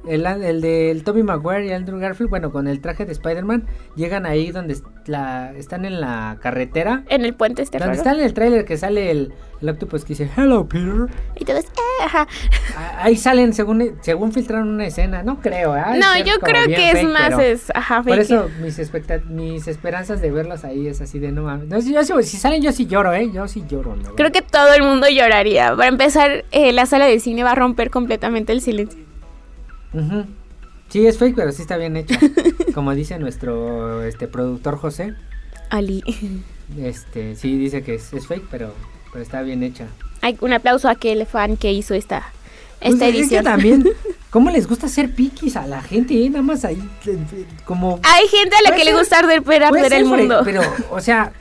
[0.08, 3.66] El, el del Toby Maguire y Andrew Garfield, bueno, con el traje de Spider-Man,
[3.98, 7.04] llegan ahí donde la, están en la carretera.
[7.10, 8.10] En el puente este Donde raro.
[8.10, 11.08] está en el tráiler que sale el, el octopus que dice Hello Peter.
[11.36, 12.28] Y todos, eh, ajá.
[12.76, 15.82] Ah, Ahí salen según según filtraron una escena, no creo, ¿eh?
[15.98, 18.22] No, yo creo que es más, es, ajá, Por fake.
[18.22, 18.80] eso mis
[19.30, 21.67] mis esperanzas de verlos ahí es así de no mames.
[21.67, 23.30] No, si, yo si salen yo sí lloro, ¿eh?
[23.34, 24.15] Yo sí lloro, ¿no?
[24.15, 25.76] Creo que todo el mundo lloraría.
[25.76, 29.00] Para empezar, eh, la sala de cine va a romper completamente el silencio.
[29.93, 30.26] Ujú.
[30.89, 32.19] Sí, es fake, pero sí está bien hecha.
[32.74, 35.13] Como dice nuestro este productor José,
[35.69, 36.04] Ali.
[36.78, 38.74] este sí dice que es, es fake, pero,
[39.12, 39.88] pero está bien hecha.
[40.22, 42.32] Hay un aplauso a aquel fan que hizo esta,
[42.80, 43.43] Pues esta es que edición.
[43.45, 43.89] también,
[44.30, 46.13] ¿cómo les gusta hacer piquis a la gente?
[46.26, 46.30] eh?
[46.30, 46.82] Nada más ahí,
[47.65, 48.00] como...
[48.04, 50.41] Hay gente a la que le gusta arder, arder el mundo.
[50.43, 51.32] Pero, o sea,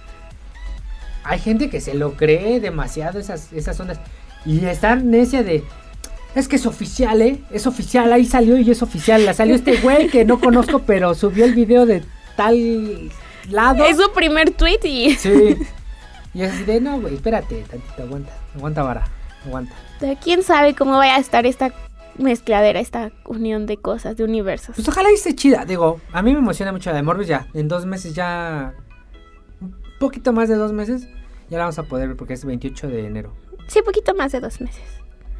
[1.24, 3.98] hay gente que se lo cree demasiado esas, esas ondas.
[4.46, 5.64] Y está necia de.
[6.34, 7.40] Es que es oficial, ¿eh?
[7.50, 9.24] Es oficial, ahí salió y es oficial.
[9.26, 12.04] La salió este güey que no conozco, pero subió el video de
[12.36, 13.10] tal
[13.50, 13.84] lado.
[13.84, 15.56] Es su primer tweet y Sí.
[16.38, 18.32] Y así de, no, güey, espérate, tantito, aguanta.
[18.54, 19.04] Aguanta, vara,
[19.44, 19.74] aguanta.
[20.22, 21.72] quién sabe cómo vaya a estar esta
[22.16, 24.76] mezcladera, esta unión de cosas, de universos.
[24.76, 25.64] Pues ojalá esté chida.
[25.64, 27.48] Digo, a mí me emociona mucho la de Morbius ya.
[27.54, 28.72] En dos meses ya.
[29.60, 31.08] Un poquito más de dos meses.
[31.50, 33.34] Ya la vamos a poder ver porque es 28 de enero.
[33.66, 34.84] Sí, poquito más de dos meses.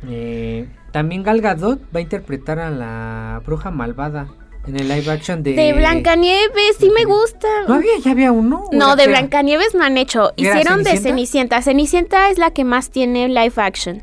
[0.09, 4.27] Eh, también Gal Gadot va a interpretar a la bruja malvada
[4.69, 5.55] en el live action de.
[5.55, 7.49] De Blancanieves, sí me gusta.
[7.67, 7.99] ¿No había?
[8.05, 8.65] ¿Ya había uno?
[8.71, 10.33] ¿O No, de Blancanieves no han hecho.
[10.37, 11.63] ¿Y era Hicieron de Cenicienta?
[11.63, 12.31] Cenicienta.
[12.31, 14.03] Es la que más tiene live action.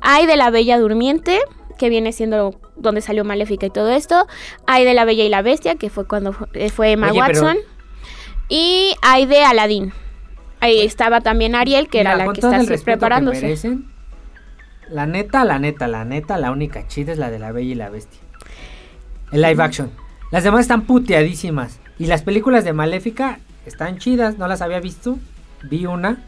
[0.00, 1.40] Hay de la Bella Durmiente,
[1.78, 4.26] que viene siendo donde salió Maléfica y todo esto.
[4.66, 7.40] Hay de la Bella y la Bestia, que fue cuando eh, fue Emma Oye, pero-
[7.42, 7.56] Watson.
[8.48, 9.92] Y hay de Aladdin.
[10.60, 13.42] Ahí estaba también Ariel, que era la que está así respeto que preparándose.
[13.42, 13.90] merecen,
[14.88, 17.74] la neta, la neta, la neta, la única chida es la de la Bella y
[17.74, 18.20] la Bestia.
[19.32, 19.90] El live action.
[20.34, 21.78] Las demás están puteadísimas.
[21.96, 24.36] Y las películas de Maléfica están chidas.
[24.36, 25.16] No las había visto.
[25.62, 26.24] Vi una.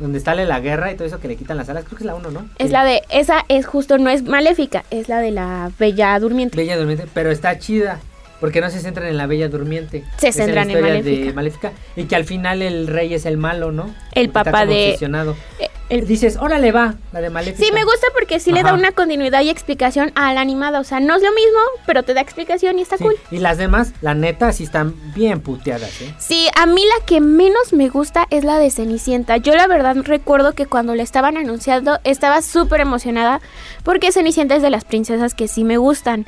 [0.00, 1.84] Donde sale la guerra y todo eso que le quitan las alas.
[1.84, 2.40] Creo que es la uno, ¿no?
[2.58, 2.72] Es Sí.
[2.72, 6.56] la de, esa es justo, no es Maléfica, es la de la Bella Durmiente.
[6.56, 7.06] Bella Durmiente.
[7.14, 8.00] Pero está chida.
[8.40, 10.02] Porque no se centran en la Bella Durmiente.
[10.18, 11.26] Se Es la centran en historia Maléfica.
[11.26, 11.72] de Maléfica.
[11.94, 13.84] Y que al final el rey es el malo, ¿no?
[13.84, 14.94] El Porque está papá como de-.
[14.94, 17.64] Eh, el- Dices, órale va, la de Maléfica.
[17.64, 20.80] Sí, me gusta porque sí le da una continuidad y explicación a la animada.
[20.80, 23.16] O sea, no es lo mismo, pero te da explicación y está Sí, cool.
[23.30, 26.14] Y las demás, la neta, sí están bien puteadas, ¿eh?
[26.18, 29.36] Sí, a mí la que menos me gusta es la de Cenicienta.
[29.38, 33.40] Yo la verdad recuerdo que cuando la estaban anunciando estaba súper emocionada
[33.82, 36.26] porque Cenicienta es de las princesas que sí me gustan.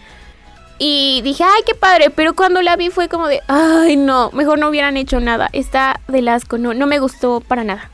[0.79, 4.59] Y dije, ay, qué padre, pero cuando la vi fue como de, ay, no, mejor
[4.59, 5.49] no hubieran hecho nada.
[5.55, 7.91] Está del asco, no, no me gustó para nada.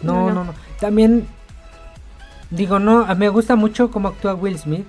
[0.00, 0.54] No, No, no, no.
[0.80, 1.26] También,
[2.50, 4.86] digo, no, me gusta mucho cómo actúa Will Smith.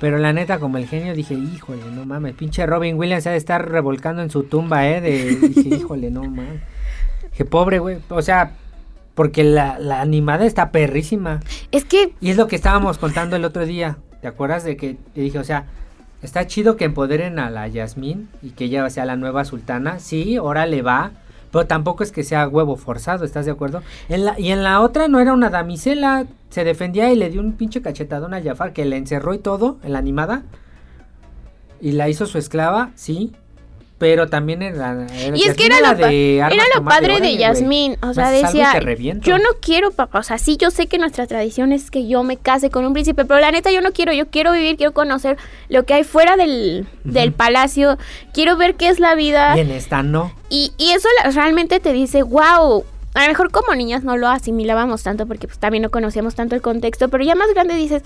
[0.00, 3.36] Pero la neta, como el genio, dije, híjole, no mames, pinche Robin Williams ha de
[3.36, 5.00] estar revolcando en su tumba, ¿eh?
[5.00, 6.60] De, dije, híjole, no mames.
[7.30, 7.98] Dije, pobre, güey.
[8.08, 8.52] O sea,
[9.14, 11.40] porque la, la animada está perrísima.
[11.70, 13.98] Es que Y es lo que estábamos contando el otro día.
[14.20, 15.66] ¿Te acuerdas de que te dije, o sea,
[16.22, 20.00] está chido que empoderen a la Yasmín y que ella sea la nueva sultana?
[20.00, 21.12] Sí, órale va.
[21.54, 23.80] Pero tampoco es que sea huevo forzado, ¿estás de acuerdo?
[24.08, 27.40] En la, y en la otra no era una damisela, se defendía y le dio
[27.40, 30.42] un pinche cachetadón a Jafar que le encerró y todo en la animada.
[31.80, 33.36] y la hizo su esclava, sí.
[34.04, 37.38] Pero también era, era Y es que era lo, de era lo padre de.
[37.38, 37.96] Yasmín.
[38.02, 38.70] O sea, decía,
[39.22, 40.18] yo no quiero papá.
[40.18, 42.92] O sea, sí, yo sé que nuestra tradición es que yo me case con un
[42.92, 44.12] príncipe, pero la neta yo no quiero.
[44.12, 45.38] Yo quiero vivir, quiero conocer
[45.70, 47.96] lo que hay fuera del, del palacio.
[48.34, 49.56] Quiero ver qué es la vida.
[49.56, 50.34] Y en esta no.
[50.50, 52.84] Y, y eso la- realmente te dice, wow.
[53.14, 56.56] A lo mejor como niñas no lo asimilábamos tanto porque pues, también no conocíamos tanto
[56.56, 58.02] el contexto, pero ya más grande dices,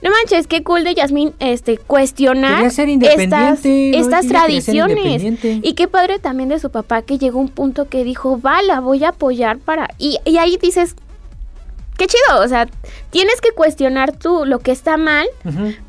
[0.00, 5.22] no manches, qué cool de Yasmín este, cuestionar ser estas, tradiciones.
[5.44, 8.62] Y qué padre también de su papá que llegó a un punto que dijo, va,
[8.62, 9.90] la voy a apoyar para...
[9.98, 10.96] Y, y ahí dices,
[11.98, 12.66] qué chido, o sea,
[13.10, 15.26] tienes que cuestionar tú lo que está mal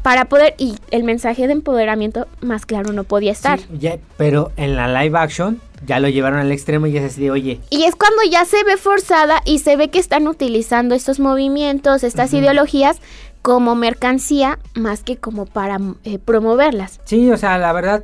[0.01, 0.55] para poder...
[0.57, 3.59] Y el mensaje de empoderamiento más claro no podía estar.
[3.59, 7.31] Sí, pero en la live action ya lo llevaron al extremo y es así de,
[7.31, 11.19] oye, Y es cuando ya se ve forzada y se ve que están utilizando estos
[11.19, 12.97] movimientos, estas ideologías
[13.41, 16.99] como mercancía más que como para eh, promoverlas.
[17.05, 18.03] sí, o sea, la verdad,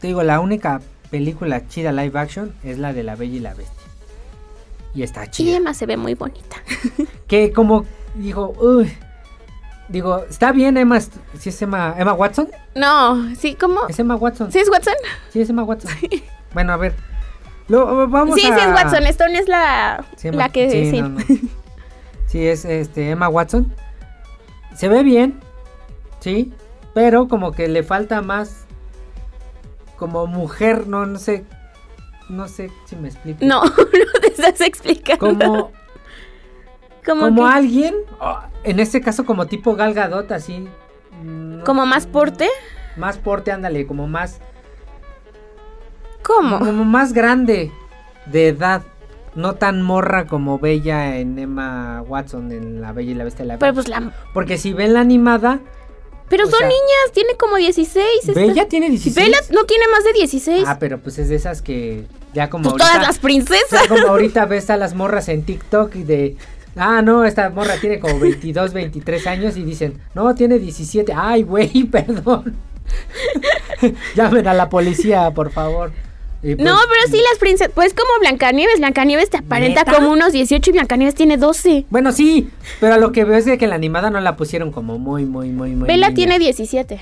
[0.00, 3.54] te digo, la única película chida live action es la de La Bella y la
[3.54, 3.82] Bestia.
[4.94, 5.50] Y está Y chida.
[5.52, 6.56] además se ve muy bonita.
[7.26, 8.92] Que como dijo, uy,
[9.88, 13.80] digo, está bien Emma, si es Emma, Emma Watson, No, sí, ¿cómo?
[13.88, 14.94] es Emma Watson, ¿Sí es Watson?
[15.32, 15.90] sí es Emma Watson.
[16.54, 16.94] Bueno, a ver,
[17.68, 18.54] lo, vamos sí, a...
[18.54, 19.04] sí es Watson.
[19.06, 20.70] Stone es la, Sí, la que...
[20.70, 21.20] sí, Sí, no, no.
[22.26, 23.72] Sí, es este Emma Watson.
[24.74, 25.38] Se ve bien,
[26.20, 26.52] sí,
[26.94, 28.64] pero como que le falta más
[29.96, 31.44] como mujer, no, no sé,
[32.28, 33.38] no sé si me explico.
[33.44, 35.18] No, no te estás explicando.
[35.28, 35.72] Como,
[37.06, 40.68] como, como que- alguien, oh, en este caso como tipo Gal Gadot, así.
[41.22, 42.48] mm, no- como más porte.
[42.96, 44.40] Más porte, ándale, como más,
[46.24, 46.58] ¿Cómo?
[46.58, 47.70] como más grande
[48.26, 48.82] de edad.
[49.34, 53.44] No tan morra como Bella en Emma Watson en La Bella y la Bestia.
[53.44, 54.12] de La Pero pues la...
[54.32, 55.58] Porque si ven la animada,
[56.28, 58.06] Pero O son sea, niñas, tiene como 16.
[58.28, 59.16] esta- Bella tiene 16.
[59.16, 60.64] Bella no tiene más de 16.
[60.68, 63.86] Ah, pero pues es de esas que ya como Pues ahorita, todas las princesas.
[63.88, 66.36] como ahorita ves a las morras en TikTok y de
[66.76, 71.42] ah, no, esta morra tiene como 22, 23 años y dicen, "No, tiene 17." Ay,
[71.42, 72.56] güey, perdón.
[74.14, 75.92] Llamen a la policía, por favor.
[76.44, 79.94] Y pues, No, pero sí las princesas, pues como Blancanieves, Blancanieves te aparenta ¿Neta?
[79.94, 81.86] como unos 18 y Blancanieves tiene 12.
[81.90, 84.70] Bueno, sí, pero a lo que veo es de que la animada no la pusieron
[84.70, 86.14] como muy muy muy muy Bella niña.
[86.16, 87.00] tiene 17.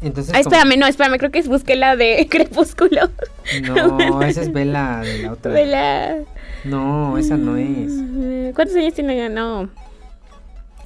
[0.00, 3.10] Entonces Ay, como- espérame, no, espérame, creo que es busqué la de Crepúsculo.
[3.62, 5.52] No, esa es Bella de la otra.
[5.52, 6.16] Bella.
[6.64, 7.90] No, esa no es.
[7.90, 9.28] Mm, ¿Cuántos años tiene ella?
[9.28, 9.68] No.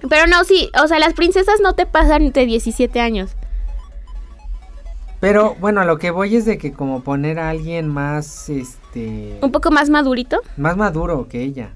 [0.09, 3.31] Pero no, sí, o sea, las princesas no te pasan de 17 años.
[5.23, 9.39] Pero bueno, a lo que voy es de que como poner a alguien más, este,
[9.41, 10.41] Un poco más madurito.
[10.57, 11.71] más maduro que ella.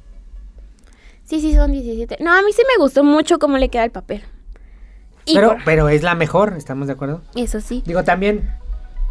[1.22, 2.18] Sí, sí, son 17.
[2.20, 4.24] No, a mí sí me gustó mucho cómo le queda el papel.
[5.26, 7.22] Y Pero, por- pero es la mejor, ¿estamos de acuerdo?
[7.36, 7.84] Eso sí.
[7.86, 8.50] Digo, también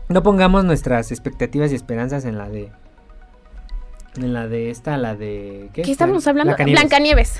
[0.09, 2.71] no pongamos nuestras expectativas y esperanzas en la de,
[4.17, 5.81] en la de esta, la de, ¿qué?
[5.83, 6.49] ¿Qué estamos hablando?
[6.55, 6.81] Blancanieves.
[6.81, 7.33] Blancanieves.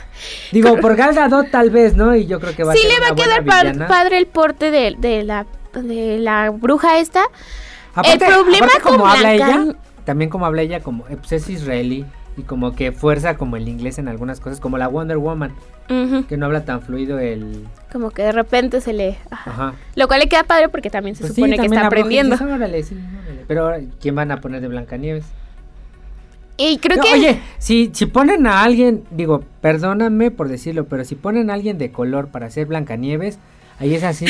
[0.53, 2.15] Digo, por Gal Gadot tal vez, ¿no?
[2.15, 3.43] Y yo creo que va Sí a ser le va a quedar
[3.79, 5.45] pa- padre el porte de, de la
[5.83, 7.23] de la bruja esta.
[7.93, 11.17] Aparte, el problema aparte como con habla Blanca- ella, también como habla ella, como eh,
[11.17, 12.05] pues es israelí
[12.37, 15.53] y como que fuerza como el inglés en algunas cosas, como la Wonder Woman,
[16.27, 17.65] que no habla tan fluido el...
[17.91, 19.17] Como que de repente se le...
[19.29, 19.51] ajá.
[19.51, 19.73] Ajá.
[19.95, 22.35] Lo cual le queda padre porque también se Pues sí, supone que está aprendiendo.
[22.35, 23.43] "Órale, sí, órale".
[23.47, 25.25] Pero ¿quién van a poner de Blancanieves?
[26.57, 27.13] Y creo No, que...
[27.13, 31.77] Oye, si, si ponen a alguien, digo, perdóname por decirlo, pero si ponen a alguien
[31.77, 33.39] de color para hacer Blancanieves,
[33.79, 34.25] ahí es así,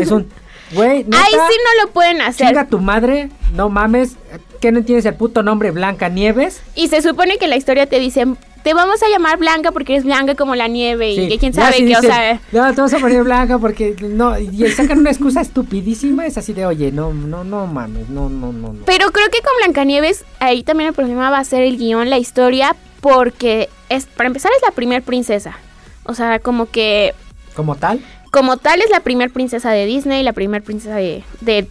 [0.00, 0.26] es un,
[0.72, 2.48] güey, neta, Ahí sí no lo pueden hacer.
[2.48, 4.16] chinga tu madre, no mames,
[4.60, 6.62] ¿qué no entiendes el puto nombre Blancanieves?
[6.74, 8.26] Y se supone que la historia te dice,
[8.62, 11.76] te vamos a llamar Blanca porque eres blanca como la nieve y que quién sabe
[11.86, 12.40] qué, o sea...
[12.52, 16.52] No, te vas a poner Blanca porque, no, y sacan una excusa estupidísima, es así
[16.52, 18.84] de, oye, no, no, no mames, no, no, no, no.
[18.84, 22.18] Pero creo que con Blancanieves ahí también el problema va a ser el guion, la
[22.18, 25.56] historia, porque es para empezar es la primer princesa.
[26.04, 27.14] O sea, como que
[27.54, 31.68] Como tal, como tal es la primer princesa de Disney, la primer princesa de, de-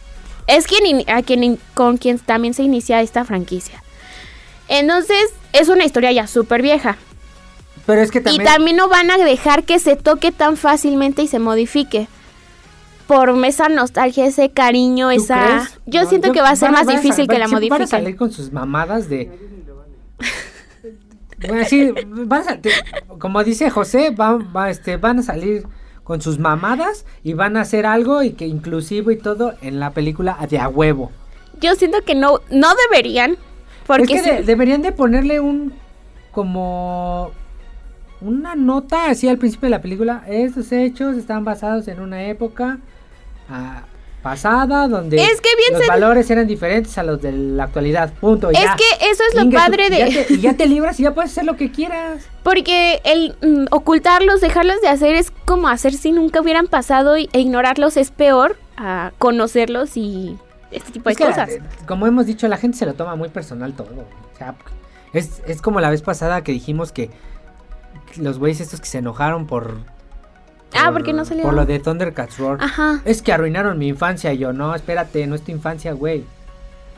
[0.48, 3.84] es quien in- a quien in- con quien también se inicia esta franquicia.
[4.70, 6.98] Entonces, es una historia ya súper vieja.
[7.86, 8.42] pero es que también...
[8.42, 12.08] Y también no van a dejar que se toque tan fácilmente y se modifique.
[13.08, 15.46] Por esa nostalgia, ese cariño, ¿Tú esa...
[15.46, 15.80] crees?
[15.86, 17.68] Yo No, siento que va a ser van más difícil que la sí, Van a
[17.70, 17.88] modifiquen.
[17.88, 19.32] salir con sus mamadas de...
[21.48, 21.92] Bueno, sí,
[22.26, 22.72] van a te-
[23.20, 25.68] como dice José, van, va, este, van a salir
[26.08, 29.92] con sus mamadas y van a hacer algo y que inclusivo y todo en la
[29.92, 31.12] película de a huevo.
[31.60, 33.36] Yo siento que no, no deberían.
[33.86, 35.74] Porque es que sí- de- deberían de ponerle un
[36.32, 37.32] como
[38.22, 40.24] una nota así al principio de la película.
[40.28, 42.80] Estos hechos están basados en una época
[43.50, 43.84] ah,
[44.22, 48.12] pasada donde Es que bien los se- valores eran diferentes a los de la actualidad.
[48.14, 48.50] Punto.
[48.50, 48.76] Es ya.
[48.76, 49.98] que eso es lo Inga, tú- padre de...
[50.12, 52.24] Ya te, y ya te libras y ya puedes hacer lo que quieras.
[52.44, 57.30] Porque el mm, ocultarlos, dejarlos de hacer es como hacer si nunca hubieran pasado y-
[57.34, 60.38] e ignorarlos es peor a conocerlos y
[60.72, 61.50] este tipo de que cosas.
[61.50, 63.88] eh, como hemos dicho, la gente se lo toma muy personal todo.
[63.88, 64.56] O sea,
[65.14, 67.10] es, es como la vez pasada que dijimos que
[68.18, 69.78] los güeyes estos que se enojaron por...
[70.74, 71.44] Ah, por- porque no salió.
[71.44, 72.58] Por lo de Thundercats Roar.
[72.62, 73.02] Ajá.
[73.06, 74.34] Es que arruinaron mi infancia.
[74.34, 76.24] Y yo, no, espérate, no es tu infancia, güey.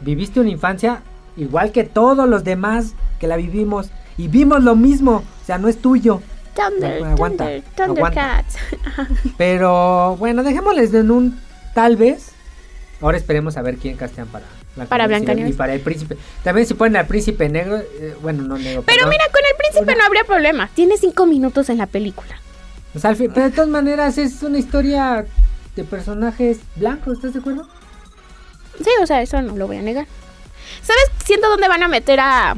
[0.01, 1.01] Viviste una infancia
[1.37, 3.89] igual que todos los demás que la vivimos.
[4.17, 5.23] Y vimos lo mismo.
[5.41, 6.21] O sea, no es tuyo.
[6.55, 7.63] Thunder, Aguanta, Thunder,
[8.03, 8.43] aguanta.
[8.45, 8.57] Thundercats.
[9.37, 11.39] Pero bueno, dejémosles en un
[11.73, 12.31] tal vez.
[13.01, 14.45] Ahora esperemos a ver quién castean para
[14.87, 15.53] Para y- Blancanieves.
[15.53, 16.17] Y para el príncipe.
[16.43, 17.77] También si ponen al príncipe negro.
[17.77, 18.83] eh, bueno, no negro.
[18.85, 19.09] Pero perdón.
[19.09, 20.69] mira, con el príncipe Una- no habría problema.
[20.73, 22.35] Tiene cinco minutos en la película.
[22.95, 25.25] O sea, al fin- pero de todas maneras es una historia
[25.75, 27.67] de personajes blancos, ¿estás de acuerdo?
[28.83, 30.07] Sí, o sea, eso no lo voy a negar.
[30.81, 31.03] ¿Sabes?
[31.25, 32.55] Siento dónde van a meter a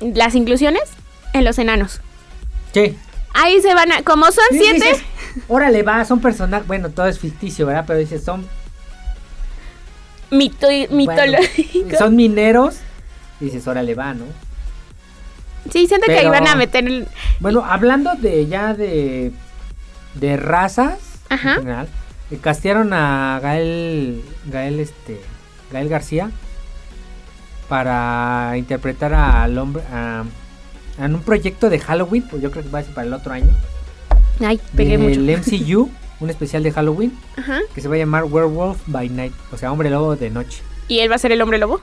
[0.00, 0.82] las inclusiones?
[1.32, 2.00] En los enanos.
[2.72, 2.96] Sí.
[3.34, 4.02] Ahí se van a...
[4.02, 4.74] Como son Sí, siete...
[4.86, 5.02] dices,
[5.48, 6.66] Órale, va, son personajes.
[6.66, 7.84] Bueno, todo es ficticio, ¿verdad?
[7.86, 8.46] Pero dices, son,
[10.30, 11.98] mito- bueno, mitológicos.
[11.98, 12.76] son mineros.
[13.40, 14.24] Dices, órale, va, ¿no?
[15.70, 16.86] Sí, siento que ahí van a meter...
[16.86, 17.08] el-
[17.40, 19.32] Bueno, hablando de ya de.
[20.20, 20.98] De razas.
[21.28, 21.54] Ajá.
[21.54, 21.88] En general.
[22.30, 24.22] eh, castearon a Gael.
[24.46, 25.20] Gael este.
[25.72, 26.30] Gael García.
[27.68, 29.82] Para interpretar al hombre.
[29.92, 30.24] a-
[30.98, 32.24] en un proyecto de Halloween.
[32.28, 33.50] Pues yo creo que va a ser para el otro año.
[34.40, 35.20] Ay, pegué mucho.
[35.22, 35.90] Del MCU.
[36.20, 37.12] un especial de Halloween.
[37.36, 37.58] Ajá.
[37.74, 39.32] Que se va a llamar Werewolf by Night.
[39.52, 40.62] O sea, hombre lobo de noche.
[40.88, 41.80] ¿Y él va a ser el hombre lobo?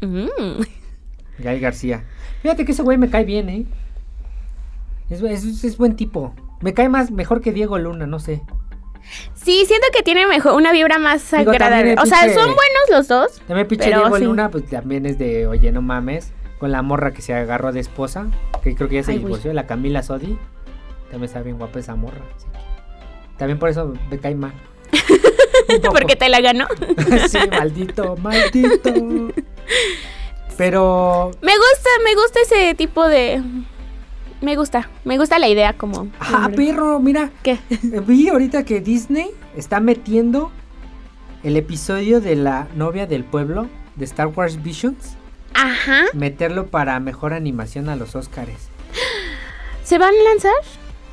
[0.00, 0.26] Mm.
[1.38, 2.02] Gael García.
[2.42, 3.64] Fíjate que ese güey me cae bien, ¿eh?
[5.10, 6.34] Es, es- es buen tipo.
[6.60, 8.42] Me cae más mejor que Diego Luna, no sé.
[9.34, 11.94] Sí, siento que tiene mejor una vibra más Digo, agradable.
[12.00, 13.40] O sea, son buenos los dos.
[13.46, 14.24] También pinche Diego sí.
[14.24, 16.32] Luna, pues también es de, oye, no mames.
[16.58, 18.28] Con la morra que se agarró de esposa,
[18.62, 20.38] que creo que ya se Ay, divorció, la Camila Sodi.
[21.10, 22.22] También está bien guapa esa morra.
[22.34, 24.54] así que También por eso me cae mal.
[25.90, 26.66] Porque te la ganó.
[27.28, 28.90] sí, maldito, maldito.
[30.56, 33.42] Pero Me gusta, me gusta ese tipo de...
[34.40, 36.08] Me gusta, me gusta la idea como...
[36.20, 37.30] Ah, perro, mira.
[37.42, 37.58] ¿Qué?
[38.06, 40.50] Vi ahorita que Disney está metiendo
[41.42, 45.16] el episodio de la novia del pueblo de Star Wars Visions.
[45.54, 46.04] Ajá.
[46.12, 48.68] Meterlo para mejor animación a los Oscars.
[49.84, 50.52] ¿Se van a lanzar?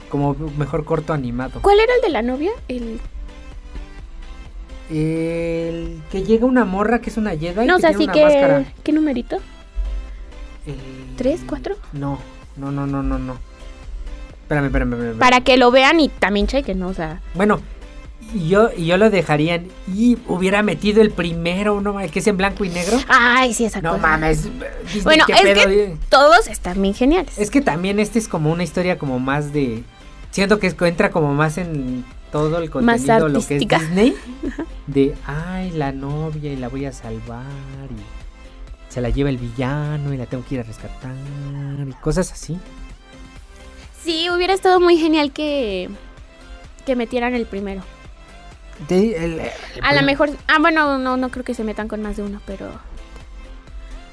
[0.09, 1.59] Como mejor corto animado.
[1.61, 2.51] ¿Cuál era el de la novia?
[2.67, 2.99] El...
[4.89, 7.65] El que llega una morra que es una Jedi.
[7.65, 8.23] No, o que sea, tiene sí una que...
[8.23, 8.65] máscara.
[8.83, 9.37] ¿Qué numerito?
[10.65, 10.75] El-
[11.15, 11.75] ¿Tres, cuatro?
[11.93, 12.19] No,
[12.57, 13.37] no, no, no, no, no.
[14.43, 15.19] Espérame, espérame, espérame.
[15.19, 16.89] Para que lo vean y también chequen, ¿no?
[16.89, 17.21] O sea...
[17.33, 17.59] Bueno,
[18.47, 21.99] yo, yo lo dejaría en- y hubiera metido el primero, ¿no?
[21.99, 22.97] El que es en blanco y negro.
[23.07, 24.01] Ay, sí, esa No cosa.
[24.01, 24.43] mames.
[24.85, 25.63] Disney, Bueno, ¿qué es pedo?
[25.65, 27.37] que todos están bien geniales.
[27.37, 29.83] Es que también este es como una historia como más de...
[30.31, 33.67] Siento que entra como más en todo el contenido, lo que es.
[33.67, 34.15] Disney.
[34.87, 37.45] De, ay, la novia y la voy a salvar
[37.91, 38.22] y
[38.93, 41.11] se la lleva el villano y la tengo que ir a rescatar
[41.87, 42.59] y cosas así.
[44.03, 45.89] Sí, hubiera estado muy genial que...
[46.85, 47.81] Que metieran el primero.
[48.87, 49.49] Te- el- el
[49.81, 50.29] A lo mejor...
[50.47, 52.69] Ah, bueno, no, no creo que se metan con más de uno, pero...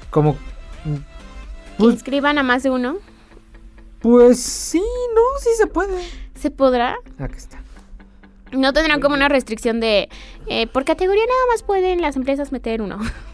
[0.09, 0.33] Como...
[0.33, 0.39] Que
[1.77, 2.97] Pues, inscriban a más de uno.
[3.99, 4.81] pues sí,
[5.13, 6.03] no, sí se puede.
[6.33, 6.95] ¿Se podrá?
[7.19, 7.61] Aquí está.
[8.51, 10.09] No tendrán como una restricción de...
[10.47, 12.97] eh, por categoría nada más pueden las empresas meter uno.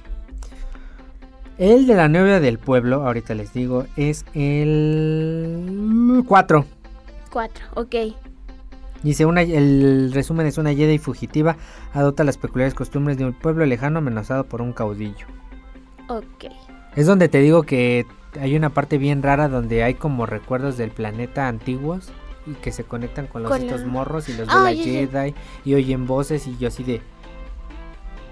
[1.58, 6.66] El de la novia del pueblo, ahorita les digo, es el 4.
[7.32, 7.96] Cuatro, ok.
[9.04, 11.56] Dice, una, el resumen es una Jedi fugitiva,
[11.94, 15.26] adopta las peculiares costumbres de un pueblo lejano amenazado por un caudillo.
[16.10, 16.46] Ok.
[16.96, 18.06] Es donde te digo que
[18.40, 22.10] hay una parte bien rara donde hay como recuerdos del planeta antiguos
[22.46, 24.74] y que se conectan con los Con estos la- morros y los de Ah, la.
[24.74, 25.34] Jedi
[25.66, 27.02] y oyen voces y yo así de...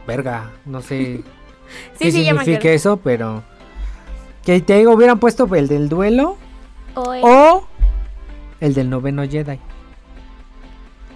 [0.07, 1.23] Verga, no sé
[1.93, 3.43] Sí, qué sí, significa eso, pero...
[4.43, 6.38] Que te digo, hubieran puesto el del duelo
[6.93, 7.68] O el- o
[8.59, 9.59] el del noveno Jedi.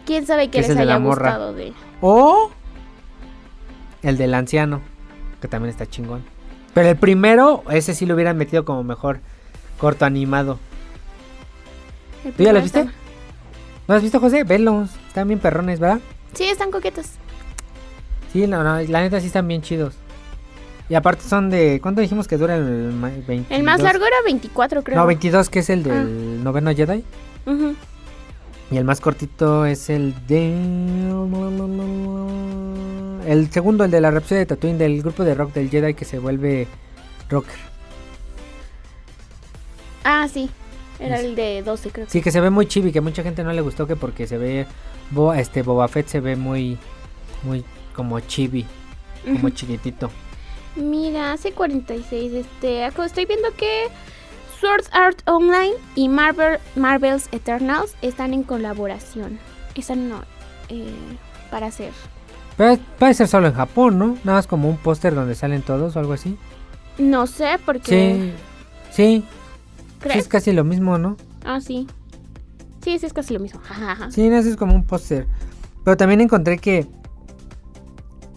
[0.06, 1.30] ¿Quién sabe que qué es les el de la haya morra.
[1.30, 1.74] gustado de...
[2.02, 2.50] O
[4.02, 4.82] el del anciano,
[5.42, 6.24] que también está chingón.
[6.74, 9.20] Pero el primero, ese sí lo hubieran metido como mejor
[9.78, 10.58] corto animado.
[12.38, 12.80] ¿Tú ya lo viste?
[12.82, 12.94] está-
[13.88, 14.44] ¿No has visto, José?
[14.44, 14.90] Velos.
[15.08, 16.00] Están bien perrones, ¿verdad?
[16.34, 17.08] Sí, están coquetos.
[18.32, 19.96] Sí, no, no, la neta sí están bien chidos.
[20.90, 21.80] Y aparte son de...
[21.82, 23.52] ¿Cuánto dijimos que dura el ma- 22?
[23.52, 24.98] El más largo era 24, creo.
[24.98, 25.94] No, 22 que es el Ah.
[25.94, 27.04] del noveno Jedi.
[28.72, 30.52] Y el más cortito es el de...
[33.28, 36.06] El segundo, el de la Rhapsody de Tatooine del grupo de rock del Jedi que
[36.06, 36.68] se vuelve
[37.30, 37.56] rocker.
[40.04, 40.50] Ah, sí.
[41.00, 42.06] Era Es- el de 12, creo.
[42.10, 44.38] Sí, que se ve muy chibi, que mucha gente no le gustó que porque se
[44.38, 44.66] ve...
[45.12, 46.78] Bo- este Boba Fett se ve muy...
[47.44, 47.64] Muy
[47.96, 48.66] como chibi,
[49.26, 50.10] como chiquitito.
[50.80, 52.34] Mira, hace 46.
[52.34, 53.88] Este, estoy viendo que
[54.60, 59.40] Sword Art Online y Marvel, Marvel's Eternals están en colaboración.
[59.76, 60.22] Están no,
[60.70, 60.92] eh,
[61.52, 61.92] para hacer.
[62.58, 64.18] Pero puede ser solo en Japón, ¿no?
[64.24, 66.38] Nada más como un póster donde salen todos o algo así.
[66.98, 68.34] No sé porque.
[68.92, 69.26] Sí, sí,
[70.12, 71.16] sí, es casi lo mismo, ¿no?
[71.46, 71.88] Ah, sí.
[72.84, 73.62] Sí, sí, es casi lo mismo.
[74.10, 75.28] Sí, no, es como un póster.
[75.86, 76.88] Pero también encontré que...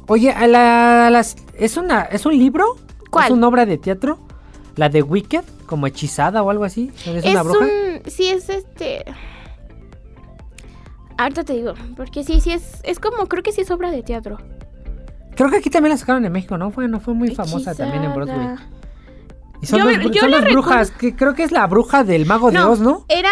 [0.06, 1.36] Oye, a la- a las...
[1.54, 2.64] ¿es, una, ¿es un libro?
[3.10, 3.26] ¿Cuál?
[3.26, 4.18] ¿Es una obra de teatro?
[4.76, 6.90] La de Wicked, como hechizada o algo así.
[7.06, 7.64] ¿Es, una bruja?
[7.66, 8.10] un.
[8.10, 9.04] Sí, es este.
[11.18, 12.80] Ahorita te digo, porque sí, sí es.
[12.84, 14.38] Es como, creo que sí es obra de teatro.
[15.36, 16.70] Creo que aquí también la sacaron en México, ¿no?
[16.70, 18.14] Fue, no fue muy famosa también en.
[18.14, 18.56] Broadway.
[19.60, 21.66] Y son Yo- dos, bru- yo son la dos brujas, que creo que es la
[21.66, 23.04] bruja del mago de Oz, ¿no?
[23.08, 23.30] Era.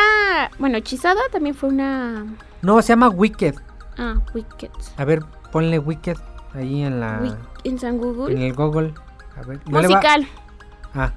[0.58, 2.26] Bueno, Hechizada también fue una.
[2.62, 3.54] No, se llama Wicked.
[3.98, 4.70] Ah, Wicked.
[4.96, 6.16] A ver, ponle Wicked
[6.54, 7.20] ahí en la...
[7.20, 8.34] Wick- en San Google.
[8.34, 8.92] En el Google.
[9.36, 10.26] A ver, no le va- Musical.
[10.94, 11.12] Ah.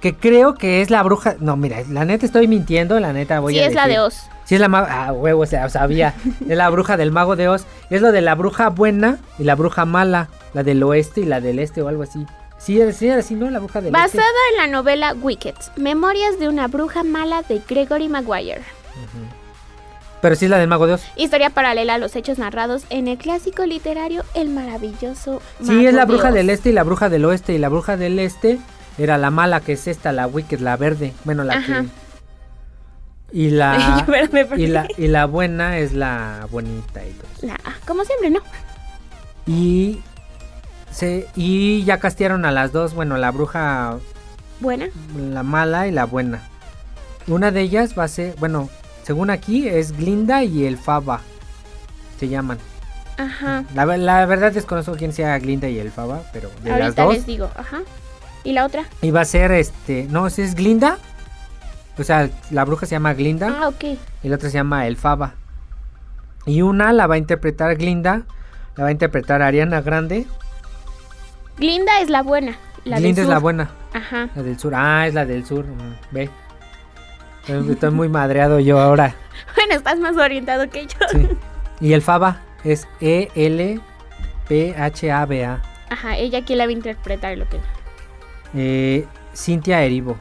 [0.00, 1.36] Que creo que es la bruja.
[1.40, 4.14] No, mira, la neta estoy mintiendo, la neta voy Sí, a es la de Oz.
[4.44, 4.68] Sí, es la.
[4.88, 6.14] Ah, huevo, o sea, sabía.
[6.48, 7.66] es la bruja del mago de Oz.
[7.90, 10.28] Es lo de la bruja buena y la bruja mala.
[10.54, 12.24] La del oeste y la del este o algo así.
[12.58, 13.50] Sí, sí, así, ¿no?
[13.50, 14.52] La bruja del Basada este.
[14.52, 18.62] en la novela Wicked, Memorias de una bruja mala de Gregory Maguire.
[20.20, 21.02] Pero sí es la del mago de Oz.
[21.16, 25.94] Historia paralela a los hechos narrados en el clásico literario El maravilloso Sí, Mago es
[25.94, 27.54] la bruja del este y la bruja del oeste.
[27.54, 28.58] Y la bruja del este
[28.98, 31.12] era la mala, que es esta, la Wicked, la verde.
[31.24, 31.82] Bueno, la Ajá.
[31.82, 31.88] que.
[33.30, 34.04] Y la.
[34.56, 37.28] Y la, y la buena es la bonita y todo.
[37.48, 38.40] La- como siempre, ¿no?
[39.46, 40.00] Y.
[40.90, 42.94] Se, y ya castearon a las dos.
[42.94, 43.98] Bueno, la bruja.
[44.60, 44.88] Buena.
[45.16, 46.42] La mala y la buena.
[47.28, 48.34] Una de ellas va a ser.
[48.40, 48.68] Bueno,
[49.08, 51.22] según aquí es Glinda y el Faba.
[52.20, 52.58] Se llaman.
[53.16, 53.64] Ajá.
[53.74, 57.04] La, ver- la verdad desconozco quién sea Glinda y el Faba, pero de las Ahorita
[57.04, 57.14] dos.
[57.14, 57.50] les digo.
[57.56, 57.78] Ajá.
[58.44, 58.84] ¿Y la otra?
[59.00, 60.06] Y va a ser este.
[60.10, 60.98] No, si es Glinda.
[61.98, 63.82] O sea, la bruja se llama Glinda Ah, ok.
[64.22, 65.32] y la otra se llama Elfaba.
[66.44, 68.24] Y una la va a interpretar Glinda.
[68.76, 70.26] La va a interpretar Ariana Grande.
[71.56, 72.56] Glinda es la buena.
[72.84, 73.70] La del Glinda es la buena.
[73.94, 74.28] Ajá.
[74.36, 74.74] La del sur.
[74.76, 75.64] Ah, es la del sur.
[75.64, 76.30] mm, Ve.
[77.48, 79.14] Estoy muy madreado yo ahora.
[79.56, 80.98] Bueno, estás más orientado que yo.
[81.10, 81.28] Sí.
[81.80, 83.80] Y el Faba es E E-L-P-H-A-B-A.
[85.90, 87.58] Ajá, ella quién la va a interpretar lo que.
[88.54, 90.18] Eh, Cintia Erivo.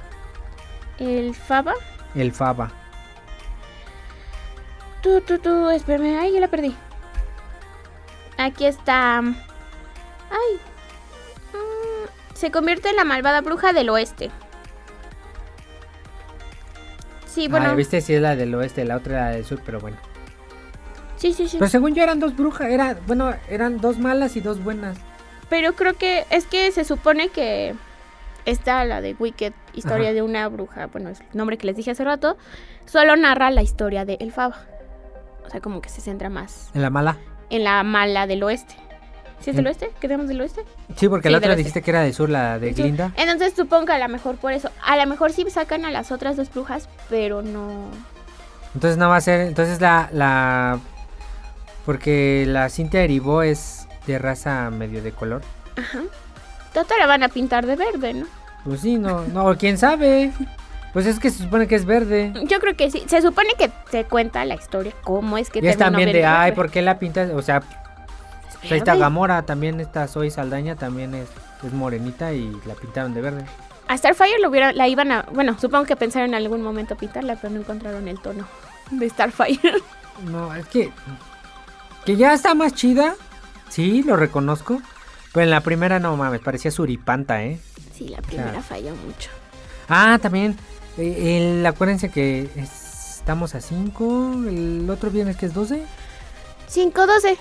[1.00, 1.74] El Faba.
[2.16, 2.72] El Faba.
[5.02, 6.18] Tú, tú, tú, espérame.
[6.20, 6.76] Ay, ya la perdí.
[8.38, 9.18] Aquí está.
[9.18, 10.60] Ay.
[11.54, 14.32] Mm, se convierte en la malvada bruja del oeste.
[17.38, 17.68] Sí, bueno.
[17.70, 19.98] Ah, viste si es la del oeste, la otra la del sur, pero bueno.
[21.18, 21.58] Sí, sí, sí.
[21.60, 22.68] Pero según yo eran dos brujas.
[22.72, 24.98] Era, bueno, eran dos malas y dos buenas.
[25.48, 27.76] Pero creo que es que se supone que
[28.46, 30.14] está la de Wicked, historia Ajá.
[30.16, 32.38] de una bruja, bueno, es el nombre que les dije hace rato,
[32.88, 34.58] solo narra la historia de El Faba.
[35.46, 37.18] O sea, como que se centra más En la mala.
[37.52, 38.76] en la mala del oeste.
[39.42, 39.68] ¿Sí es del Mm.
[39.68, 39.92] oeste?
[40.00, 40.62] ¿Quedamos del oeste?
[40.96, 42.82] Sí, porque Sí, la otra dijiste que era del sur, la de Sí.
[42.82, 43.12] Glinda.
[43.16, 44.70] Entonces supongo que a lo mejor por eso.
[44.84, 47.90] A lo mejor sí sacan a las otras dos brujas, pero no.
[48.74, 49.42] Entonces no va a ser.
[49.42, 50.10] Entonces la.
[50.12, 50.80] la
[51.86, 55.42] porque la Cintia Erivo es de raza medio de color.
[55.78, 56.00] Ajá.
[56.74, 58.26] Total la van a pintar de verde, ¿no?
[58.66, 60.32] Pues sí, no, no, quién sabe.
[60.94, 62.34] Pues es que se supone que es verde.
[62.48, 63.04] Yo creo que sí.
[63.08, 66.52] Se supone que se cuenta la historia, cómo es que Y es también de, ay,
[66.54, 67.30] ¿por qué la pintas?
[67.32, 67.62] O sea,
[68.64, 69.00] ahí está Verde.
[69.02, 71.28] Gamora, también esta Zoe Saldaña, también es,
[71.64, 73.46] es morenita y la pintaron de verde.
[73.88, 75.22] A Starfire lo hubiera, la iban a.
[75.32, 78.46] Bueno, supongo que pensaron en algún momento pintarla, pero no encontraron el tono
[78.92, 79.60] de Starfire.
[80.32, 80.92] No, es que.
[82.04, 83.14] Que ya está más chida.
[83.70, 84.82] Sí, lo reconozco.
[85.32, 87.60] Pero en la primera no mames, parecía suripanta, ¿eh?
[87.94, 89.30] sí, la primera falló mucho.
[89.88, 90.58] Ah, también.
[90.98, 94.34] eh, el- acuérdense que es- estamos a 5.
[94.48, 95.84] El otro viernes que es 12.
[96.68, 97.38] 5-12.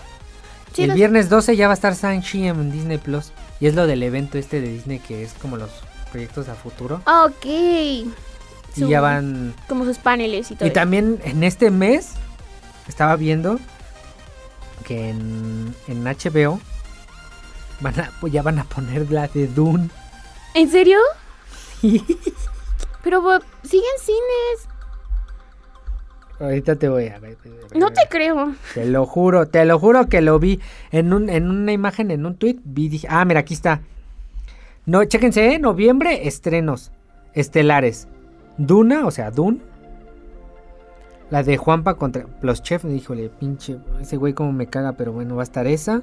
[0.77, 3.33] Sí, el los- viernes 12 ya va a estar Shang-Chi en Disney Plus.
[3.61, 5.71] Y es lo del evento este de Disney que es como los
[6.13, 7.01] proyectos a futuro.
[7.07, 7.45] Ok.
[7.47, 8.13] Y
[8.79, 9.55] Su- ya van.
[9.69, 10.69] Como sus paneles y todo.
[10.69, 12.11] Y también en este mes
[12.89, 13.59] estaba viendo
[14.85, 16.61] que en, en HBO
[17.81, 19.91] Van a, pues ya van a poner la de Dune.
[20.55, 20.99] ¿En serio?
[23.03, 23.23] Pero
[23.63, 24.69] siguen cines.
[26.39, 27.37] Ahorita te voy a ver.
[27.75, 28.55] No te creo.
[28.75, 30.61] Te lo juro, te lo juro que lo vi
[30.91, 32.57] en, un, en una imagen, en un tweet.
[32.65, 33.81] Vi, dije, ah, mira, aquí está.
[34.85, 35.59] No, chéquense, ¿eh?
[35.59, 36.93] noviembre, estrenos
[37.37, 38.09] estelares.
[38.59, 39.61] Duna, o sea, Dune.
[41.31, 42.85] La de Juanpa contra los chefs.
[42.85, 46.03] Híjole, pinche, ese güey como me caga, pero bueno, va a estar esa.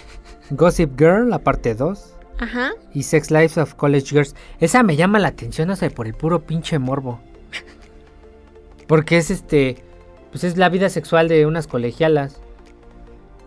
[0.50, 2.14] Gossip Girl, la parte 2.
[2.38, 2.72] Ajá.
[2.92, 4.36] Y Sex Lives of College Girls.
[4.60, 7.20] Esa me llama la atención, o sea, por el puro pinche morbo.
[8.86, 9.82] Porque es este.
[10.30, 12.40] Pues es la vida sexual de unas colegialas.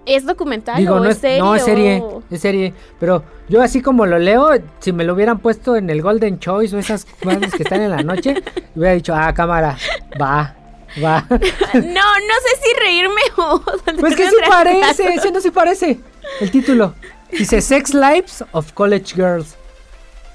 [0.07, 1.39] ¿Es documental Digo, o no es serie?
[1.39, 2.73] no es serie, es serie.
[2.97, 6.73] Pero yo así como lo leo, si me lo hubieran puesto en el Golden Choice
[6.73, 8.41] o esas cosas que están en la noche,
[8.75, 9.77] hubiera dicho, ah, cámara,
[10.19, 10.55] va,
[11.03, 11.25] va.
[11.29, 13.61] No, no sé si reírme o...
[13.99, 15.99] pues que sí parece, sí, no sí parece.
[16.39, 16.95] El título.
[17.29, 19.57] Dice Sex Lives of College Girls.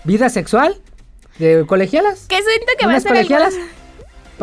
[0.04, 0.76] Vida sexual
[1.38, 2.26] de colegialas.
[2.26, 3.56] Que siento que va a ser algo...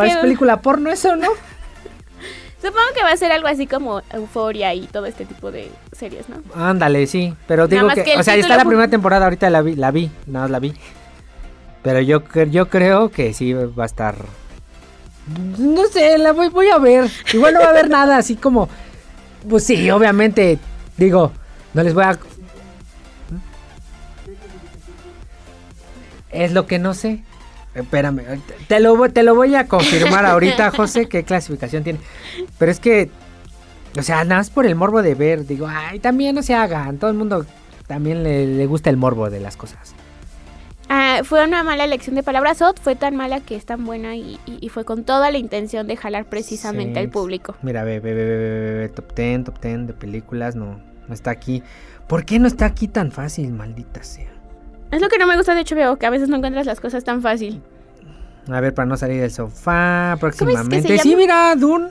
[0.03, 1.27] Parece película porno eso, ¿no?
[2.61, 6.27] Supongo que va a ser algo así como Euforia y todo este tipo de series,
[6.27, 6.37] ¿no?
[6.53, 7.33] Ándale, sí.
[7.47, 10.45] Pero digo que, o sea, está la primera temporada, ahorita la vi, la vi, nada
[10.45, 10.73] más la vi.
[11.81, 14.15] Pero yo, yo creo que sí va a estar.
[15.57, 17.09] No sé, la voy, voy a ver.
[17.33, 18.67] Igual no va a haber nada así como.
[19.47, 20.59] Pues sí, obviamente.
[20.97, 21.31] Digo,
[21.73, 22.19] no les voy a.
[26.31, 27.23] Es lo que no sé.
[27.75, 28.23] Espérame,
[28.67, 31.99] te lo, voy- te lo voy a confirmar ahorita, José, qué clasificación tiene.
[32.57, 33.09] Pero es que,
[33.97, 36.97] o sea, nada más por el morbo de ver, digo, ay, también no se hagan.
[36.97, 37.45] Todo el mundo
[37.87, 39.93] también le, le gusta el morbo de las cosas.
[40.91, 42.63] Ah, fue una mala elección de palabras.
[42.63, 45.37] Ot fue tan mala que es tan buena y, y- y fue con toda la
[45.37, 47.55] intención de jalar precisamente Sí, al público.
[47.61, 50.79] Mira, ve, ve, ve, ve, ve, ve, ve, top 10, top 10 de películas, no,
[51.07, 51.61] no está aquí.
[52.07, 54.31] ¿Por qué no está aquí tan fácil, maldita sea?
[54.91, 57.03] Es lo que no me gusta de HBO, que a veces no encuentras las cosas
[57.03, 57.61] tan fácil.
[58.51, 60.97] A ver, para no salir del sofá próximamente.
[60.97, 61.89] Sí, mira, Dune.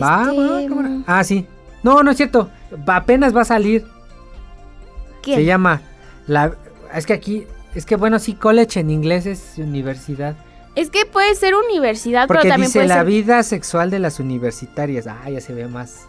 [0.00, 0.90] Va, Este, va, cámara.
[1.06, 1.46] Ah, sí.
[1.82, 2.48] No, no es cierto.
[2.88, 3.84] Va- Apenas va a salir.
[5.22, 5.38] ¿quién?
[5.38, 5.80] Se llama
[6.28, 6.52] la
[6.94, 10.36] es que aquí es que bueno, sí college en inglés es universidad,
[10.76, 13.04] Es que puede ser universidad, porque pero también dice puede la ser...
[13.06, 15.06] vida sexual de las universitarias.
[15.08, 16.06] Ah, ya se ve más.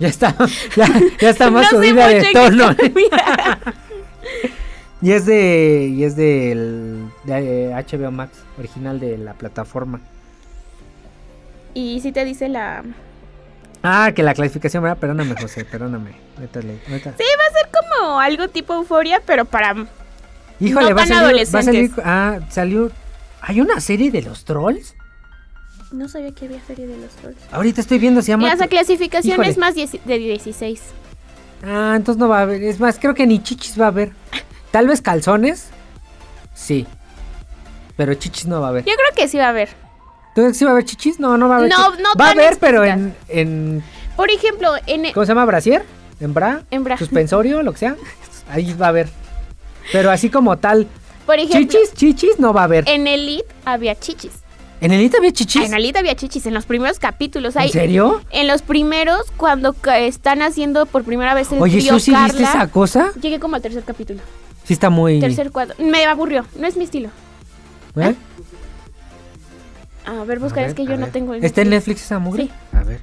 [0.00, 0.34] Ya está
[0.76, 0.86] ya,
[1.20, 2.70] ya está más No subida de tono.
[5.02, 10.00] y es de y es del de HBO Max, original de la plataforma.
[11.74, 12.82] y si te dice la...
[13.82, 14.98] Ah, que la clasificación, ¿verdad?
[14.98, 16.12] Perdóname, José, perdóname.
[16.36, 19.86] Ahorita le- ahorita- Sí, va a ser como algo tipo euforia, pero para...
[20.58, 22.90] Híjole, no va a tan salir, va a salir, ah, salió
[23.42, 24.94] ¿Hay una serie de los trolls?
[25.92, 27.36] No sabía que había serie de los trolls.
[27.52, 28.50] Ahorita estoy viendo, se llama...
[28.52, 29.50] Esa clasificación Híjole.
[29.50, 30.82] es más de 16.
[31.64, 32.62] Ah, entonces no va a haber.
[32.64, 34.10] Es más, creo que ni chichis va a haber.
[34.70, 35.68] Tal vez calzones.
[36.54, 36.86] Sí.
[37.96, 38.84] Pero chichis no va a haber.
[38.84, 39.68] Yo creo que sí va a haber.
[40.34, 41.18] ¿Tú crees que sí va a haber chichis?
[41.18, 41.70] No, no va a haber.
[41.70, 43.82] No, chi- no Va a haber, pero en, en.
[44.16, 45.12] Por ejemplo, en...
[45.12, 45.44] ¿Cómo se llama?
[45.46, 45.84] ¿Brasier?
[46.20, 46.62] ¿En bra?
[46.70, 46.96] En bra.
[46.96, 47.62] ¿Suspensorio?
[47.62, 47.96] Lo que sea.
[48.50, 49.08] Ahí va a haber.
[49.92, 50.86] Pero así como tal.
[51.26, 52.88] Por ejemplo, Chichis, chichis no va a haber.
[52.88, 54.32] en Elite había chichis.
[54.80, 55.64] ¿En el había chichis?
[55.64, 57.56] En Elite había chichis en los primeros capítulos.
[57.56, 58.20] Hay, ¿En serio?
[58.30, 62.68] En los primeros, cuando están haciendo por primera vez el Oye, ¿tú sí viste esa
[62.68, 63.10] cosa?
[63.20, 64.20] Llegué como al tercer capítulo.
[64.66, 65.20] Sí está muy...
[65.20, 65.74] Tercer cuadro.
[65.78, 66.44] Me aburrió.
[66.58, 67.10] No es mi estilo.
[67.94, 68.14] ¿Eh?
[70.04, 72.02] A ver, buscar, es que yo no tengo el ¿Está en Netflix.
[72.02, 72.44] Esa mugre?
[72.44, 72.52] Sí.
[72.72, 73.00] A ver.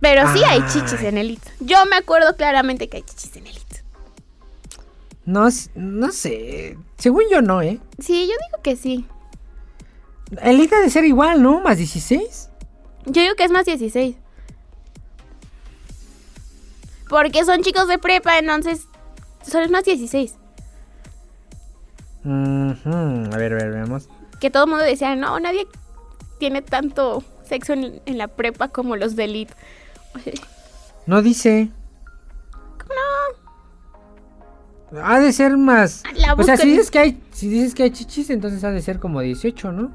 [0.00, 0.68] Pero sí hay Ay.
[0.72, 1.48] chichis en Elite.
[1.60, 3.82] Yo me acuerdo claramente que hay chichis en Elite.
[5.24, 6.76] No, no sé.
[6.98, 7.78] Según yo no, ¿eh?
[7.98, 9.06] Sí, yo digo que sí.
[10.42, 11.60] Elite ha de ser igual, ¿no?
[11.60, 12.48] Más 16.
[13.06, 14.16] Yo digo que es más 16.
[17.08, 18.86] Porque son chicos de prepa, entonces
[19.46, 20.34] son más 16.
[22.24, 24.08] A ver, a ver, veamos.
[24.40, 25.66] Que todo el mundo decía, no, nadie
[26.38, 29.54] tiene tanto sexo en, en la prepa como los de Elite.
[31.04, 31.68] No dice.
[32.52, 32.94] ¿Cómo
[34.92, 35.04] no?
[35.04, 36.04] Ha de ser más.
[36.14, 38.80] La o sea, si dices que hay, si dices que hay chichis, entonces ha de
[38.82, 39.90] ser como 18, ¿no?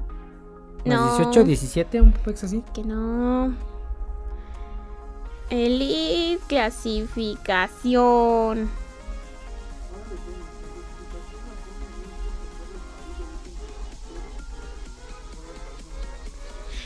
[0.84, 1.16] Más No.
[1.16, 2.62] 18, 17, un poco así.
[2.74, 3.54] Que no.
[5.50, 8.68] Elite clasificación.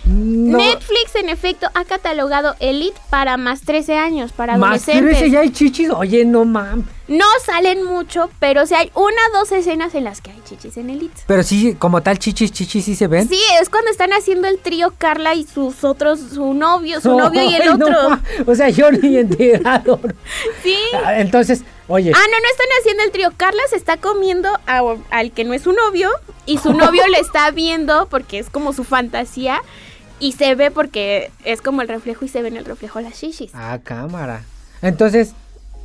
[0.05, 5.19] No, Netflix, en efecto, ha catalogado Elite para más 13 años, para más adolescentes.
[5.19, 5.91] 13 ya hay chichis.
[5.91, 6.85] Oye, no mames.
[7.09, 10.77] No salen mucho, pero sí hay una o dos escenas en las que hay chichis
[10.77, 11.23] en Elite.
[11.27, 13.29] Pero sí, como tal, chichis, chichis, sí se ven.
[13.29, 17.43] Sí, es cuando están haciendo el trío Carla y sus otros, su novio, su novio
[17.43, 18.11] y el no, otro.
[18.11, 19.99] ma, o sea, yo ni enterado.
[20.63, 20.77] Sí.
[21.05, 23.33] Ah, Entonces, oye, Ah, no, no están haciendo el trío.
[23.37, 26.11] Carla se está comiendo a- al que no es su novio
[26.47, 29.61] y su novio le está viendo porque es como su fantasía
[30.21, 33.15] y se ve porque es como el reflejo y se ve en el reflejo las
[33.21, 33.51] shishis.
[33.55, 34.45] ah, cámara.
[34.83, 35.33] Entonces,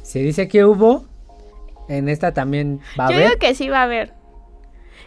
[0.08, 1.05] se dice que hubo.
[1.89, 3.28] En esta también va a Yo haber.
[3.30, 4.14] digo que sí va a haber.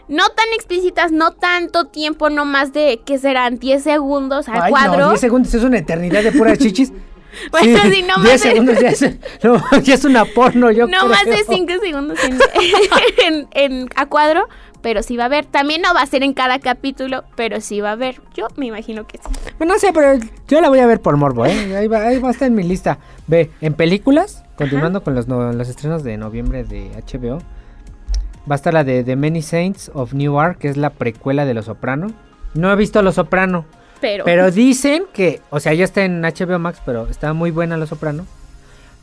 [0.07, 4.71] No tan explícitas, no tanto tiempo, no más de que serán 10 segundos al Ay,
[4.71, 4.97] cuadro.
[4.99, 6.91] no, 10 segundos es una eternidad de puras chichis.
[7.51, 9.01] Bueno, sí, no 10 más de- segundos ya es,
[9.43, 11.45] no, ya es una porno, yo no más de creo.
[11.47, 12.39] 5 segundos en,
[13.25, 14.47] en- en- a cuadro,
[14.81, 15.45] pero sí va a haber.
[15.45, 18.21] También no va a ser en cada capítulo, pero sí va a haber.
[18.33, 19.29] Yo me imagino que sí.
[19.57, 21.75] Bueno, no sé, pero yo la voy a ver por morbo, ¿eh?
[21.77, 22.97] Ahí va, ahí va a estar en mi lista.
[23.27, 27.37] Ve, en películas, continuando con los, no- los estrenos de noviembre de HBO,
[28.49, 31.53] va a estar la de The Many Saints of Newark, que es la precuela de
[31.53, 32.07] Los Soprano.
[32.55, 33.65] No he visto Los Soprano,
[34.01, 37.77] Pero, pero dicen que, o sea, ya está en HBO Max, pero está muy buena
[37.77, 38.25] Los Soprano.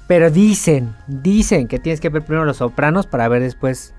[0.07, 3.95] Pero dicen, dicen que tienes que ver primero Los Sopranos para ver después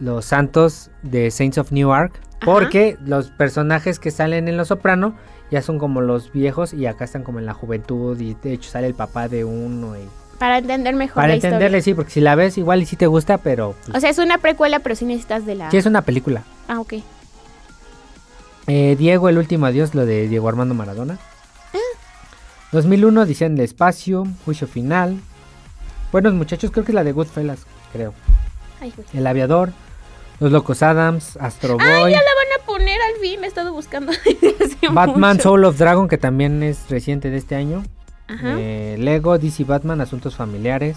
[0.00, 2.12] Los Santos de Saints of Newark.
[2.40, 2.44] Ajá.
[2.44, 5.14] Porque los personajes que salen en Los Soprano
[5.50, 8.70] ya son como los viejos y acá están como en la juventud y de hecho
[8.70, 9.96] sale el papá de uno.
[9.96, 11.82] y- para entender mejor Para la entenderle, historia.
[11.82, 13.74] sí, porque si la ves igual y si te gusta, pero...
[13.84, 15.68] pues, O sea, es una precuela, pero sí necesitas de la...
[15.72, 16.44] sí es una película.
[16.68, 16.94] Ah, ok.
[18.68, 21.18] Eh, Diego, el último adiós, lo de Diego Armando Maradona.
[21.74, 21.78] Ah.
[22.72, 25.18] 2001, Dicen del Espacio, Juicio Final.
[26.12, 27.60] Buenos muchachos, creo que es la de Goodfellas,
[27.92, 28.12] creo.
[28.80, 28.92] Ay.
[29.14, 29.72] El Aviador,
[30.40, 33.42] Los Locos Adams, Astro Ah, Boy, ya la van a poner al fin.
[33.42, 34.12] He estado buscando
[34.92, 35.42] Batman mucho.
[35.42, 37.84] Soul of Dragon, que también es reciente de este año.
[38.28, 38.54] Ajá.
[38.58, 40.96] Eh, Lego, DC Batman, Asuntos Familiares.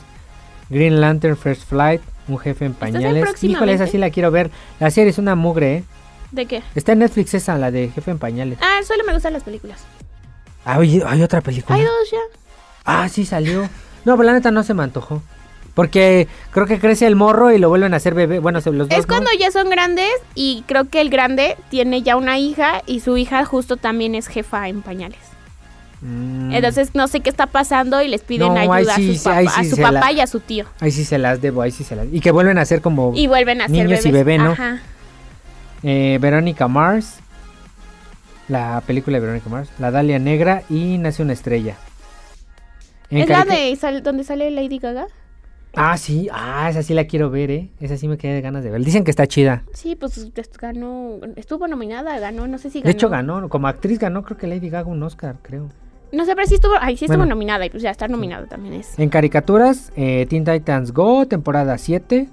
[0.69, 3.43] Green Lantern, First Flight, Un Jefe en ¿Esta es Pañales.
[3.43, 4.51] Híjole, esa sí la quiero ver.
[4.79, 5.83] La serie es una mugre, ¿eh?
[6.31, 6.63] ¿De qué?
[6.75, 8.57] Está en Netflix esa, la de Jefe en Pañales.
[8.61, 9.79] Ah, solo me gustan las películas.
[10.65, 11.75] Ah, oye, hay otra película.
[11.77, 12.19] Hay dos ya.
[12.85, 13.63] Ah, sí salió.
[14.05, 15.21] No, pero la neta no se me antojó.
[15.73, 18.39] Porque creo que crece el morro y lo vuelven a hacer bebé.
[18.39, 18.97] Bueno, se- los dos.
[18.99, 19.39] Es cuando ¿no?
[19.39, 23.45] ya son grandes y creo que el grande tiene ya una hija y su hija
[23.45, 25.19] justo también es jefa en pañales.
[26.01, 29.21] Mm, Entonces no sé qué está pasando y les piden No, ayuda sí, a, sus
[29.21, 30.65] sí, a su papá la- y a su tío.
[30.79, 32.07] Ahí sí se las debo, ahí sí se las.
[32.11, 34.25] Y que vuelven a ser como Y vuelven a ser Niños y bebés.
[34.25, 34.51] bebé, ¿no?
[34.51, 34.81] Ajá.
[35.83, 37.19] Eh, Verónica Mars.
[38.47, 39.69] La película de Verónica Mars.
[39.79, 41.77] La Dalia Negra y Nace una estrella.
[43.09, 45.07] En ¿Es la de sal- donde sale Lady Gaga?
[45.75, 46.27] Ah, sí.
[46.33, 47.69] Ah, esa sí la quiero ver, ¿eh?
[47.79, 48.83] Esa sí me quedé de ganas de ver.
[48.83, 49.63] Dicen que está chida.
[49.73, 50.29] Sí, pues
[50.59, 52.85] ganó, estuvo nominada, ganó, no sé si ganó.
[52.87, 53.47] De hecho, ganó.
[53.47, 55.69] Como actriz ganó, creo que Lady Gaga un Oscar, creo.
[56.11, 57.35] No sé, pero sí estuvo, ay, sí estuvo Bueno.
[57.35, 58.99] nominada y pues ya estar nominada también es.
[58.99, 62.27] En caricaturas, eh, Teen Titans Go, temporada 7.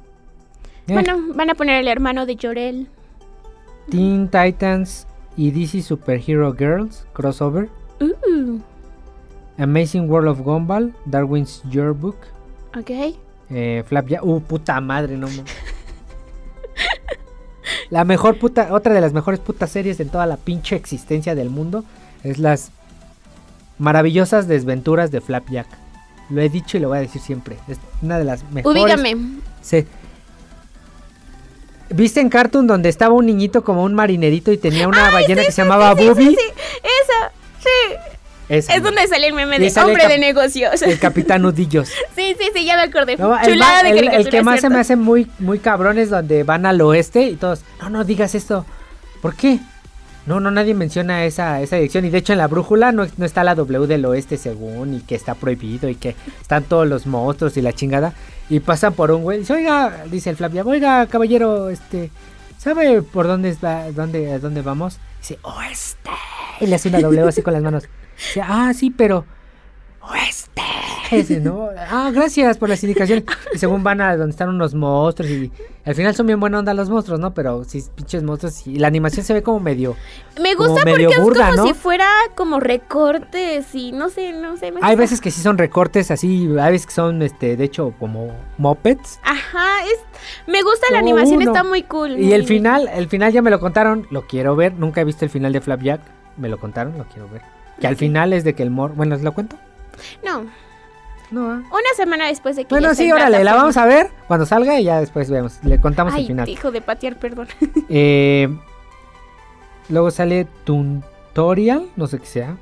[0.88, 2.88] Eh, Bueno, van a poner el hermano de Jorel.
[3.90, 7.68] Teen Titans y DC Superhero Girls, crossover.
[8.00, 8.60] Uh,
[9.58, 12.16] Amazing World of Gumball, Darwin's Yearbook.
[12.78, 12.90] ok.
[13.50, 14.22] Eh, Flapjack.
[14.22, 15.44] Uh, puta madre, no mames.
[17.90, 21.48] La mejor puta, otra de las mejores putas series en toda la pinche existencia del
[21.48, 21.84] mundo
[22.22, 22.70] es las
[23.78, 25.66] maravillosas desventuras de Flapjack.
[26.28, 27.56] Lo he dicho y lo voy a decir siempre.
[27.66, 28.82] Es una de las mejores.
[28.82, 29.16] Ubícame.
[29.62, 29.86] Sí.
[31.90, 35.52] ¿Viste en Cartoon donde estaba un niñito como un marinerito y tenía una ballena que
[35.52, 36.26] se llamaba Sí, Booby?
[36.26, 36.38] sí,
[36.82, 37.94] esa, sí.
[38.50, 38.86] Esa, Es ¿no?
[38.90, 40.80] donde sale el meme de el hombre de negocios.
[40.82, 41.90] El Capitán Udillos.
[42.16, 43.16] Sí, sí, sí, ya me acordé.
[43.16, 45.58] No, el, Chulada ma- de el- el caricatura, que más se me hace muy, muy
[45.58, 48.66] cabrón es donde van al oeste y todos, no, no digas esto.
[49.22, 49.58] ¿Por qué?
[50.28, 52.04] No, no, nadie menciona esa, esa dirección.
[52.04, 55.00] Y de hecho en la brújula no, no está la W del oeste según y
[55.00, 58.12] que está prohibido y que están todos los monstruos y la chingada.
[58.50, 59.38] Y pasan por un güey.
[59.40, 62.10] Dice, oiga, dice el Flavia, oiga, caballero, este,
[62.58, 64.98] ¿sabe por dónde, va- dónde, dónde vamos?
[65.20, 66.10] Dice, oeste.
[66.60, 67.84] Y le hace una W así con las manos.
[68.16, 69.24] Dice, ah, sí, pero
[70.02, 70.62] oeste.
[71.90, 73.24] Ah, gracias por las indicaciones.
[73.54, 75.50] Y según van a donde están unos monstruos y
[75.84, 77.32] al final son bien buena onda los monstruos, ¿no?
[77.32, 79.96] Pero sí, pinches monstruos y la animación se ve como medio...
[80.40, 81.74] Me como gusta medio porque burda, es como ¿no?
[81.74, 84.70] si fuera como recortes y no sé, no sé.
[84.70, 84.96] me Hay gusta.
[84.96, 89.18] veces que sí son recortes así, hay veces que son, este, de hecho, como mopeds.
[89.24, 89.98] Aja, es...
[90.46, 91.50] Me gusta la animación, uno.
[91.50, 92.18] está muy cool.
[92.18, 95.24] Y el final, el final ya me lo contaron, lo quiero ver, nunca he visto
[95.24, 96.00] el final de Flapjack,
[96.36, 97.42] me lo contaron, lo quiero ver.
[97.80, 98.94] Que al final es de que el mor...
[98.94, 99.56] Bueno, ¿os lo cuento?
[100.24, 100.44] No,
[101.30, 101.62] No, ¿ah?
[101.70, 104.84] una semana después de que Bueno, sí, órale, la vamos a ver cuando salga y
[104.84, 106.48] ya después vemos, le contamos Ay, el final.
[106.48, 107.48] hijo de patear, perdón.
[107.90, 108.48] Eh,
[109.88, 112.56] luego sale Tutorial, no sé qué sea.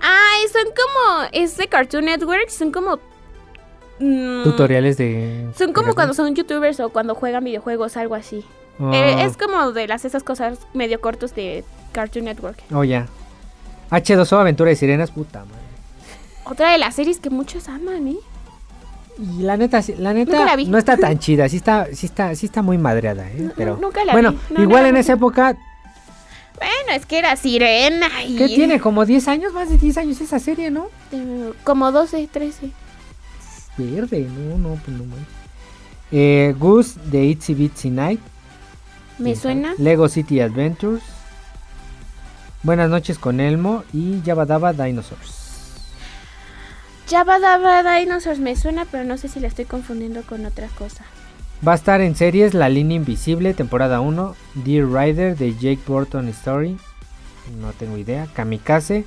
[0.00, 1.28] Ay, son como...
[1.32, 2.98] Es de Cartoon Network, son como
[4.00, 5.48] Mm, Tutoriales de...
[5.58, 8.44] Son como de- cuando son youtubers o cuando juegan videojuegos, algo así.
[8.78, 12.62] Oh, Eh, es como de las esas cosas medio cortos de Cartoon Network.
[12.72, 13.06] oh, ya.
[13.90, 15.57] H2O, Aventura de Sirenas, puta madre.
[16.48, 18.16] Otra de las series que muchos aman, ¿eh?
[19.18, 22.46] Y la neta, la neta la no está tan chida, sí está, sí está, sí
[22.46, 23.40] está muy madreada, ¿eh?
[23.40, 24.38] No, Pero nunca la bueno, vi.
[24.54, 25.56] No, igual no, en esa época,
[26.54, 28.36] Bueno, es que era sirena y...
[28.36, 28.80] ¿qué tiene?
[28.80, 30.86] Como 10 años, más de 10 años esa serie, ¿no?
[31.64, 32.70] Como 12, 13.
[33.76, 35.26] Verde, no, no, pues no manches.
[36.10, 38.20] Eh, Goose de Itsy Bitsy Night.
[39.18, 39.74] ¿Me suena?
[39.78, 41.02] Lego City Adventures.
[42.62, 45.47] Buenas noches con Elmo y Yabadaba Dinosaurs.
[47.08, 51.04] Jabba Dabba Dinosaurs me suena, pero no sé si la estoy confundiendo con otra cosa.
[51.66, 54.36] Va a estar en series La Línea Invisible, temporada 1.
[54.54, 56.76] Dear Rider de Jake Burton Story.
[57.60, 58.26] No tengo idea.
[58.34, 59.04] Kamikaze.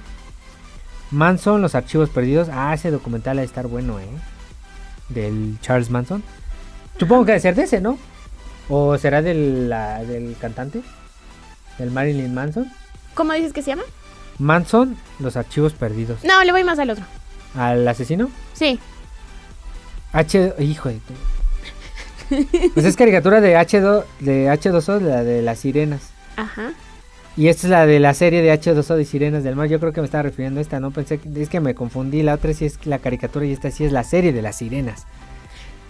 [1.11, 2.49] Manson, Los Archivos Perdidos.
[2.51, 4.07] Ah, ese documental va a estar bueno, ¿eh?
[5.09, 6.23] Del Charles Manson.
[6.97, 7.97] Supongo que debe ser de ese, ¿no?
[8.69, 10.81] ¿O será del, la- del cantante?
[11.77, 12.71] ¿Del Marilyn Manson?
[13.13, 13.83] ¿Cómo dices que se llama?
[14.39, 16.23] Manson, Los Archivos Perdidos.
[16.23, 17.05] No, le voy más al otro.
[17.55, 18.29] ¿Al asesino?
[18.53, 18.79] Sí.
[20.13, 20.53] H...
[20.59, 20.99] Hijo de.
[22.73, 26.11] Pues es caricatura de H2, de H2O, la de las sirenas.
[26.37, 26.71] Ajá.
[27.37, 29.67] Y esta es la de la serie de H2O de Sirenas del Mar.
[29.67, 30.91] Yo creo que me estaba refiriendo a esta, ¿no?
[30.91, 32.23] Pensé que es que me confundí.
[32.23, 35.05] La otra sí es la caricatura y esta sí es la serie de las sirenas.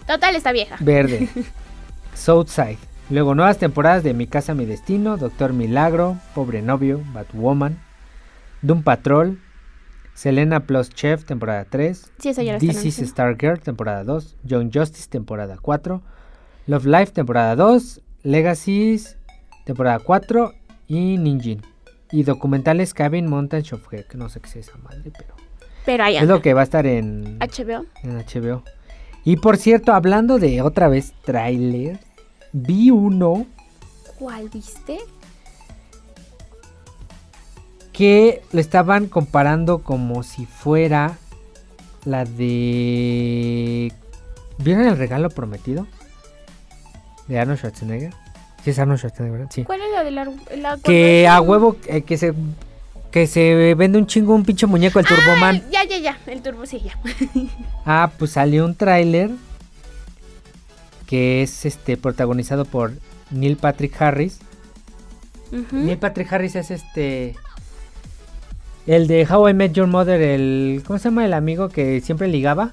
[0.06, 0.78] Total, está vieja.
[0.80, 1.28] Verde.
[2.14, 2.78] Southside.
[3.10, 7.78] Luego nuevas temporadas de Mi Casa, Mi Destino, Doctor Milagro, Pobre Novio, Batwoman,
[8.62, 9.40] Doom Patrol,
[10.14, 13.10] Selena Plus Chef, temporada 3, Sí, esa ya están This is.
[13.10, 16.02] Stargirl, temporada 2, Young Justice, temporada 4,
[16.68, 19.18] Love Life, temporada 2, Legacies,
[19.66, 20.54] temporada 4
[20.88, 21.62] y Ninjin.
[22.12, 25.34] Y documentales Cabin Mountain of Heck, no sé qué es esa madre, pero
[25.86, 26.36] Pero ahí es anda.
[26.36, 27.86] lo que va a estar en, HBO.
[28.04, 28.64] en HBO.
[29.24, 32.00] Y por cierto, hablando de otra vez tráiler,
[32.52, 33.46] vi uno
[34.20, 35.00] ¿Cuál viste?
[37.94, 41.18] Que lo estaban comparando como si fuera
[42.06, 43.92] la de...
[44.58, 45.88] ¿Vieron el regalo prometido?
[47.28, 48.14] De Arnold Schwarzenegger.
[48.64, 49.52] Sí, es Arnold Schwarzenegger, ¿verdad?
[49.54, 49.64] Sí.
[49.64, 50.32] ¿Cuál es la de la...
[50.58, 52.34] la Que a huevo, eh, que se...
[53.12, 55.56] Que se vende un chingo un pinche muñeco, el Turboman.
[55.56, 56.18] Ay, ya, ya, ya.
[56.28, 56.98] El turbo, sí, ya.
[57.86, 59.32] Ah, pues salió un tráiler
[61.08, 62.94] que es este protagonizado por
[63.32, 64.40] Neil Patrick Harris.
[65.72, 67.36] Neil Patrick Harris es este.
[68.88, 70.84] El de How I Met Your Mother, el.
[70.86, 72.72] ¿Cómo se llama el amigo que siempre ligaba?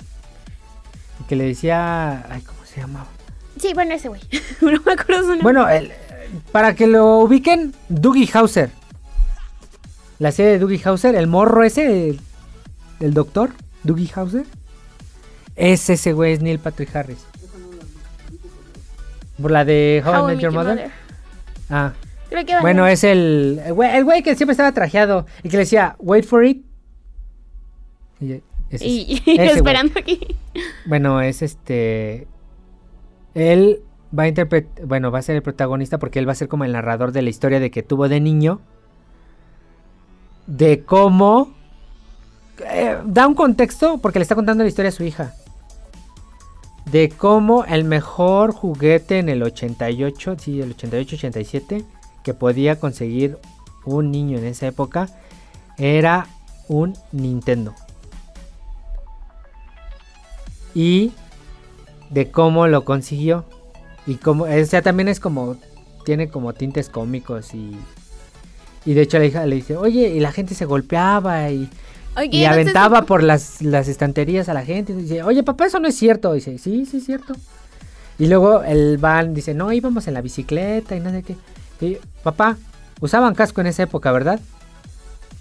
[1.28, 2.24] Que le decía.
[2.30, 3.06] Ay, ¿cómo se llamaba?
[3.60, 4.20] Sí, bueno, ese güey.
[4.60, 5.42] no me acuerdo su nombre.
[5.42, 5.92] Bueno, el-
[6.52, 8.70] para que lo ubiquen, Dougie Hauser.
[10.18, 12.20] La serie de Dougie Hauser, el morro ese, el,
[13.00, 13.50] el doctor,
[13.82, 14.44] Dougie Hauser.
[15.56, 17.18] Es ese güey, es Neil Patrick Harris.
[19.40, 20.90] Por la de How, I Met Your Mother.
[21.70, 21.92] Ah.
[22.30, 25.56] Creo que Bueno, es el, el güey, el güey que siempre estaba trajeado y que
[25.56, 26.64] le decía, wait for it.
[28.20, 29.48] Y, ese es- Y, ese güey.
[29.50, 30.36] esperando aquí.
[30.86, 32.26] Bueno, es este.
[33.34, 33.80] Él
[34.16, 34.84] va a interpretar.
[34.86, 37.22] Bueno, va a ser el protagonista porque él va a ser como el narrador de
[37.22, 38.60] la historia de que tuvo de niño.
[40.46, 41.54] De cómo.
[42.70, 45.34] eh, da un contexto porque le está contando la historia a su hija.
[46.90, 51.84] De cómo el mejor juguete en el 88, sí, el 88-87,
[52.28, 53.38] que podía conseguir
[53.86, 55.08] un niño en esa época,
[55.78, 56.26] era
[56.68, 57.74] un Nintendo.
[60.74, 61.12] Y
[62.10, 63.46] de cómo lo consiguió.
[64.06, 65.56] Y cómo, o sea, también es como,
[66.04, 67.78] tiene como tintes cómicos y...
[68.84, 71.70] Y de hecho la hija le dice, oye, y la gente se golpeaba y,
[72.14, 74.92] Oye, y aventaba por las, las estanterías a la gente.
[74.92, 76.34] Y dice, oye, papá, eso no es cierto.
[76.34, 77.32] Y dice, sí, sí es cierto.
[78.18, 81.36] Y luego el van dice, no, íbamos en la bicicleta y no sé qué.
[81.80, 82.56] Y, papá,
[83.00, 84.40] usaban casco en esa época, ¿verdad?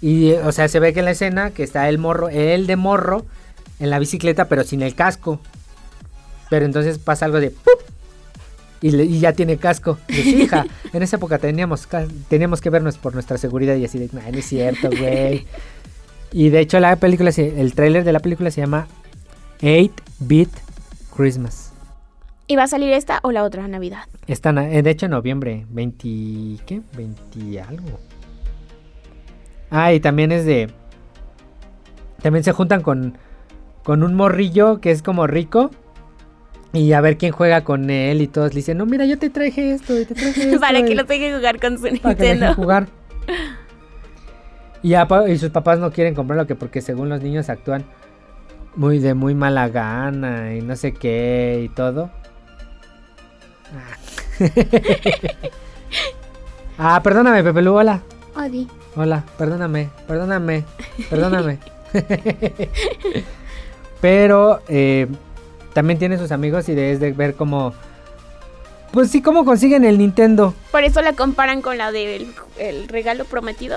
[0.00, 2.76] Y, o sea, se ve que en la escena que está el morro, él de
[2.76, 3.26] morro,
[3.80, 5.40] en la bicicleta, pero sin el casco.
[6.50, 7.80] Pero entonces pasa algo de ¡pup!
[8.80, 9.98] Y, le- y ya tiene casco.
[10.08, 11.88] Y dice, "Sí, hija, en esa época teníamos,
[12.28, 15.46] teníamos que vernos por nuestra seguridad y así de, "Nah, no es cierto, güey.
[16.32, 18.86] Y de hecho la película, el tráiler de la película se llama
[19.62, 20.50] 8-Bit
[21.16, 21.67] Christmas.
[22.48, 24.04] ¿Y va a salir esta o la otra Navidad?
[24.26, 26.80] Está, na- eh, de hecho en noviembre, 20, ¿qué?
[26.96, 28.00] 20 algo.
[29.70, 30.70] Ah, y también es de...
[32.22, 33.18] También se juntan con,
[33.84, 35.70] con un morrillo que es como rico.
[36.72, 39.30] Y a ver quién juega con él y todos le dicen, no, mira, yo te
[39.30, 40.60] traje esto y te traje esto.
[40.60, 42.54] Para que lo tenga que jugar con su para que Nintendo.
[42.54, 42.88] jugar.
[44.80, 47.84] Y, pa- y sus papás no quieren comprarlo que porque según los niños actúan
[48.76, 52.10] muy de muy mala gana y no sé qué y todo.
[53.74, 54.38] Ah,
[56.96, 58.02] ah perdóname, Pepe Lu, hola.
[58.36, 58.68] Odi.
[58.96, 60.64] Hola, perdóname, perdóname,
[61.10, 61.58] perdóname.
[64.00, 65.06] Pero eh,
[65.72, 67.72] también tiene sus amigos y debes de ver cómo...
[68.92, 70.54] Pues sí, cómo consiguen el Nintendo.
[70.70, 73.76] Por eso la comparan con la del el regalo prometido.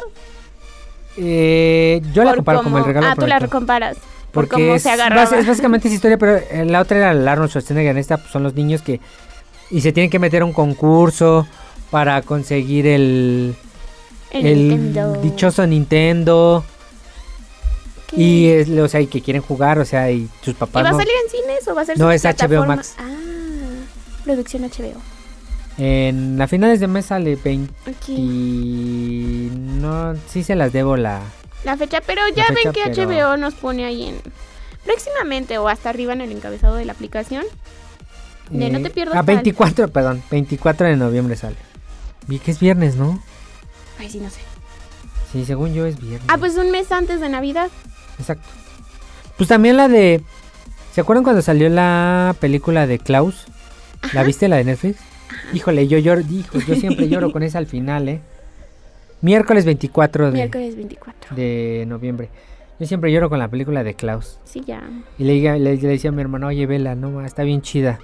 [1.17, 3.35] Eh, yo la comparo como el regalo prometido.
[3.35, 3.97] Ah, tú la comparas.
[4.31, 7.91] Porque es, básicamente esa historia, pero la otra era el Arnold Schwarzenegger.
[7.91, 9.01] En esta pues, son los niños que...
[9.71, 11.47] Y se tienen que meter a un concurso
[11.89, 13.55] para conseguir el...
[14.31, 16.63] El, dichoso Nintendo.
[18.13, 20.81] Y es, o sea, y que quieren jugar, o sea, y sus papás.
[20.81, 22.95] ¿Y va a salir en cines o va a ser No, es HBO Max.
[22.97, 23.09] Ah,
[24.23, 25.01] producción HBO.
[25.77, 27.73] En a finales de mes sale 20.
[28.07, 31.21] Y no, sí se las debo la.
[31.63, 34.21] La fecha, pero ya ven que HBO nos pone ahí en.
[34.85, 37.45] Próximamente o hasta arriba en el encabezado de la aplicación.
[38.51, 39.15] De no te eh, pierdas.
[39.15, 41.55] A 24, perdón, 24 de noviembre sale.
[42.27, 43.21] Vi que es viernes, ¿no?
[43.99, 44.41] Ay, sí, no sé.
[45.31, 46.27] Sí, según yo es viernes.
[46.27, 47.69] Ah, pues un mes antes de Navidad.
[48.19, 48.47] Exacto.
[49.37, 50.21] Pues también la de.
[50.93, 53.45] ¿Se acuerdan cuando salió la película de Klaus?
[54.13, 54.99] ¿La viste, la de Netflix?
[55.53, 58.21] Híjole, yo lloro, hijo, yo siempre lloro con esa al final, ¿eh?
[59.21, 61.35] Miércoles 24 de, Miércoles 24.
[61.35, 62.29] de noviembre.
[62.79, 64.39] Yo siempre lloro con la película de Klaus.
[64.43, 64.81] Sí, ya.
[65.19, 67.99] Y le, le, decía a mi hermano, oye, vela, no, está bien chida.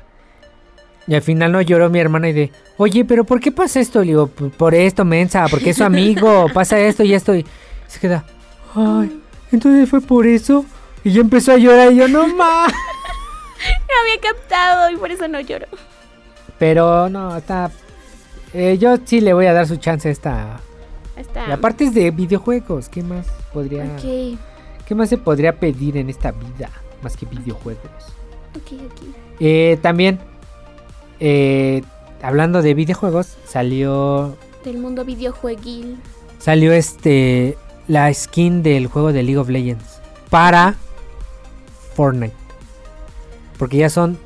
[1.07, 4.01] Y al final no lloró mi hermana y de, oye, pero ¿por qué pasa esto?
[4.01, 7.33] Le digo, por esto, mensa, porque es su amigo, pasa esto y esto.
[7.33, 7.45] Y
[7.87, 8.25] se queda,
[8.75, 10.65] ay, entonces fue por eso.
[11.03, 12.71] Y yo empezó a llorar y yo, no más.
[13.67, 15.67] no había captado y por eso no lloro.
[16.59, 17.71] Pero no, está.
[18.53, 20.59] Eh, yo sí le voy a dar su chance a esta.
[21.47, 23.85] Y aparte es de videojuegos, ¿qué más podría.
[23.95, 26.69] ¿Qué más se podría pedir en esta vida?
[27.01, 27.91] Más que videojuegos.
[28.55, 29.01] Ok, ok.
[29.39, 30.19] Eh, también,
[31.19, 31.83] eh,
[32.21, 34.37] hablando de videojuegos, salió.
[34.63, 35.97] Del mundo videojueguil.
[36.39, 37.57] Salió este
[37.87, 40.75] la skin del juego de League of Legends para
[41.95, 42.35] Fortnite.
[43.57, 44.19] Porque ya son...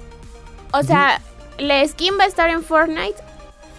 [0.74, 1.22] O sea,
[1.58, 3.16] la skin va a estar en Fortnite.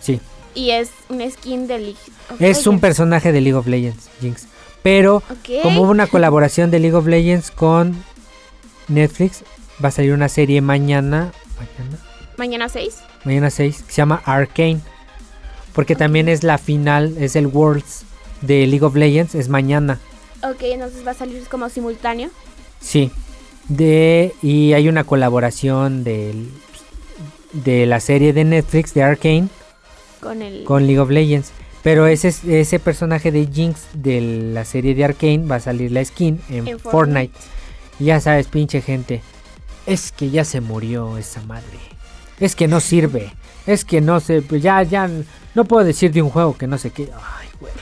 [0.00, 0.20] Sí.
[0.54, 1.96] Y es una skin de League
[2.30, 4.46] of Es un personaje de League of Legends, Jinx.
[4.82, 5.22] Pero
[5.62, 8.02] como hubo una colaboración de League of Legends con
[8.88, 9.44] Netflix,
[9.82, 11.32] va a salir una serie mañana.
[11.56, 11.98] ¿Mañana?
[12.36, 12.98] ¿Mañana 6?
[13.24, 14.80] Mañana 6, que se llama Arcane.
[15.72, 18.04] Porque también es la final, es el Worlds
[18.42, 19.98] de League of Legends es mañana.
[20.42, 22.30] Ok, entonces va a salir como simultáneo.
[22.80, 23.10] Sí.
[23.68, 26.34] De, y hay una colaboración de,
[27.52, 29.48] de la serie de Netflix de Arkane
[30.20, 30.64] con, el...
[30.64, 31.52] con League of Legends.
[31.82, 34.20] Pero ese, ese personaje de Jinx de
[34.52, 37.32] la serie de Arkane va a salir la skin en, Fortnite.
[37.98, 39.20] ya sabes, pinche gente.
[39.86, 41.78] Es que ya se murió esa madre.
[42.42, 43.32] Es que no sirve.
[43.66, 44.42] Es que no sé.
[44.60, 45.08] Ya, ya.
[45.54, 47.08] No puedo decir de un juego que no sé qué.
[47.14, 47.72] Ay, güey.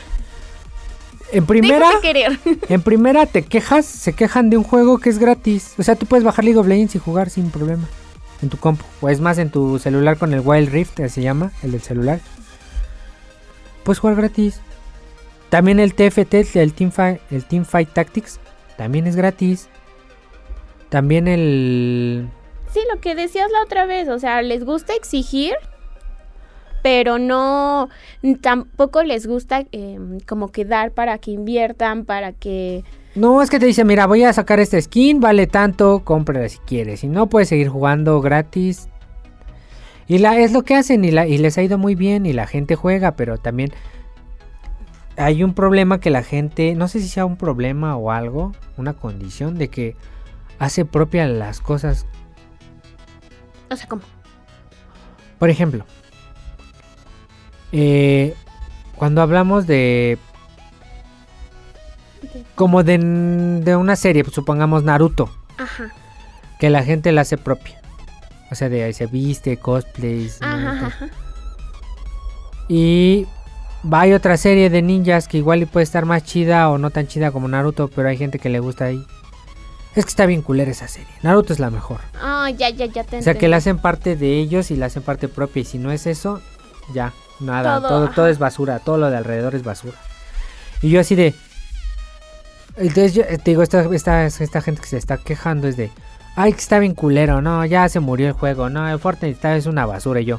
[1.32, 1.88] En primera,
[2.68, 5.74] en primera te quejas, se quejan de un juego que es gratis.
[5.78, 7.88] O sea, tú puedes bajar League of Legends y jugar sin problema
[8.42, 8.84] en tu compu.
[9.00, 11.80] O es más, en tu celular con el Wild Rift, que se llama, el del
[11.80, 12.20] celular.
[13.82, 14.60] Puedes jugar gratis.
[15.48, 18.38] También el TFT, el Team, Fight, el Team Fight Tactics,
[18.76, 19.68] también es gratis.
[20.90, 22.28] También el...
[22.72, 25.54] Sí, lo que decías la otra vez, o sea, les gusta exigir
[26.82, 27.88] pero no,
[28.40, 32.84] tampoco les gusta em, como que dar para que inviertan, para que...
[33.14, 36.58] No, es que te dice, mira, voy a sacar este skin, vale tanto, cómprala si
[36.58, 37.00] quieres.
[37.00, 38.88] Si no, puedes seguir jugando gratis.
[40.06, 42.32] Y la, es lo que hacen y, la, y les ha ido muy bien y
[42.32, 43.72] la gente juega, pero también
[45.16, 48.94] hay un problema que la gente, no sé si sea un problema o algo, una
[48.94, 49.96] condición de que
[50.58, 52.06] hace propia las cosas.
[53.70, 54.02] O sea, ¿cómo?
[55.38, 55.86] Por ejemplo,
[57.72, 58.34] eh,
[58.96, 60.18] cuando hablamos de...
[62.54, 62.96] Como de,
[63.76, 65.30] una serie, pues, supongamos Naruto.
[65.56, 65.92] Ajá.
[66.58, 67.80] Que la gente la hace propia.
[68.50, 70.42] O sea, de ahí se viste, cosplays.
[70.42, 71.08] Ajá,
[72.68, 73.26] Y
[73.90, 77.30] hay otra serie de ninjas que igual puede estar más chida o no tan chida
[77.30, 79.06] como Naruto, pero hay gente que le gusta ahí.
[79.94, 81.12] Es que está bien culera esa serie.
[81.22, 82.00] Naruto es la mejor.
[82.20, 84.86] Ah, ya, ya, ya te O sea, que la hacen parte de ellos y la
[84.86, 85.62] hacen parte propia.
[85.62, 86.40] Y si no es eso,
[86.94, 87.12] ya.
[87.40, 89.96] Nada, todo, todo, es basura, todo lo de alrededor es basura.
[90.82, 91.34] Y yo así de...
[92.76, 95.90] Entonces yo, te digo, esta, esta, esta gente que se está quejando es de...
[96.36, 99.56] Ay, que está bien culero, no, ya se murió el juego, no, el Fortnite está,
[99.56, 100.38] es una basura y yo...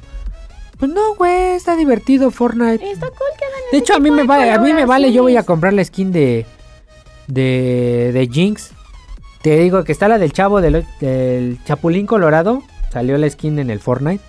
[0.77, 2.91] Pues no, güey, está divertido Fortnite.
[2.91, 5.37] Está cool que De hecho, a mí me vale, a mí me vale, yo voy
[5.37, 6.45] a comprar la skin de...
[7.27, 8.71] De, de Jinx.
[9.41, 12.61] Te digo que está la del chavo del, del Chapulín Colorado.
[12.91, 14.23] Salió la skin en el Fortnite.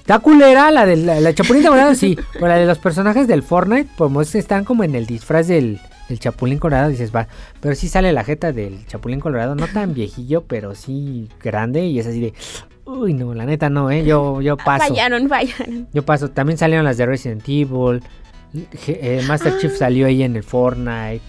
[0.00, 2.18] Está culera la de la, la Chapulín Colorado, sí.
[2.32, 5.78] Pero la de los personajes del Fortnite, como es- están como en el disfraz del,
[6.08, 7.28] del Chapulín Colorado, dices, va.
[7.60, 11.84] Pero sí sale la jeta del Chapulín Colorado, no tan viejillo, pero sí grande.
[11.86, 12.34] Y es así de,
[12.86, 14.04] uy, no, la neta no, ¿eh?
[14.04, 14.88] Yo, yo paso.
[14.88, 15.86] Fallaron, fallaron.
[15.92, 16.28] Yo paso.
[16.30, 18.02] También salieron las de Resident Evil.
[18.88, 19.78] Eh, Master Chief Ah.
[19.78, 21.20] salió ahí en el Fortnite.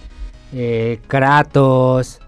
[0.54, 2.18] eh, Kratos.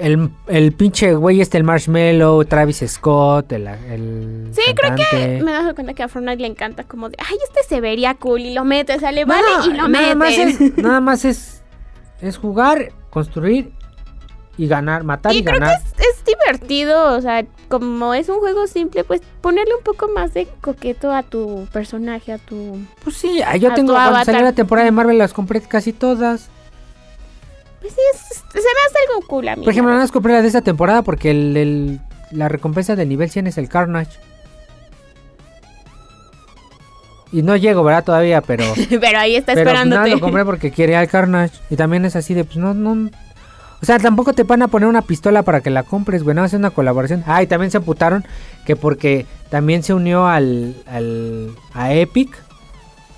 [0.00, 2.44] El, el pinche güey este, el Marshmallow.
[2.44, 3.52] Travis Scott.
[3.52, 5.40] El, el Sí, creo cantante.
[5.42, 8.14] Me he dado cuenta que a Fortnite le encanta como de, ay, este se vería
[8.14, 10.48] cool y lo mete, sale, vale, No, y lo nada más meten.
[10.48, 11.62] es, nada más es,
[12.20, 13.70] es jugar, construir
[14.56, 15.78] y ganar, matar y, Y creo que ganar.
[15.96, 20.32] es, es divertido, o sea, como es un juego simple, pues ponerle un poco más
[20.34, 22.78] de coqueto a tu personaje, a tu...
[23.02, 26.50] Pues sí, ah, yo tengo cuando salió la temporada de Marvel las compré casi todas.
[27.84, 29.64] Pues sí, es- se me hace algo cool a mí.
[29.64, 33.10] Por ejemplo, nada más compré la de esta temporada porque el, el- la recompensa del
[33.10, 34.18] nivel 100 es el Carnage.
[37.32, 38.04] Y no llego, ¿verdad?
[38.04, 38.64] Todavía, pero...
[39.00, 40.10] Pero ahí está pero pues, esperándote.
[40.10, 41.58] lo compré porque quería el Carnage.
[41.68, 43.10] Y también es así de, pues no, no...
[43.82, 46.34] O sea, tampoco te van a poner una pistola para que la compres, güey.
[46.34, 47.22] No, es una colaboración.
[47.26, 48.24] Ah, y también se putaron
[48.64, 51.50] que porque también se unió al, al...
[51.74, 52.34] a Epic.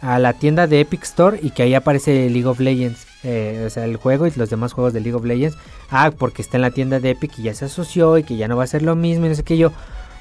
[0.03, 3.06] A la tienda de Epic Store y que ahí aparece League of Legends.
[3.23, 5.57] Eh, o sea, el juego y los demás juegos de League of Legends.
[5.91, 8.49] Ah, porque está en la tienda de Epic y ya se asoció y que ya
[8.49, 9.73] no va a ser lo mismo y no sé qué yo.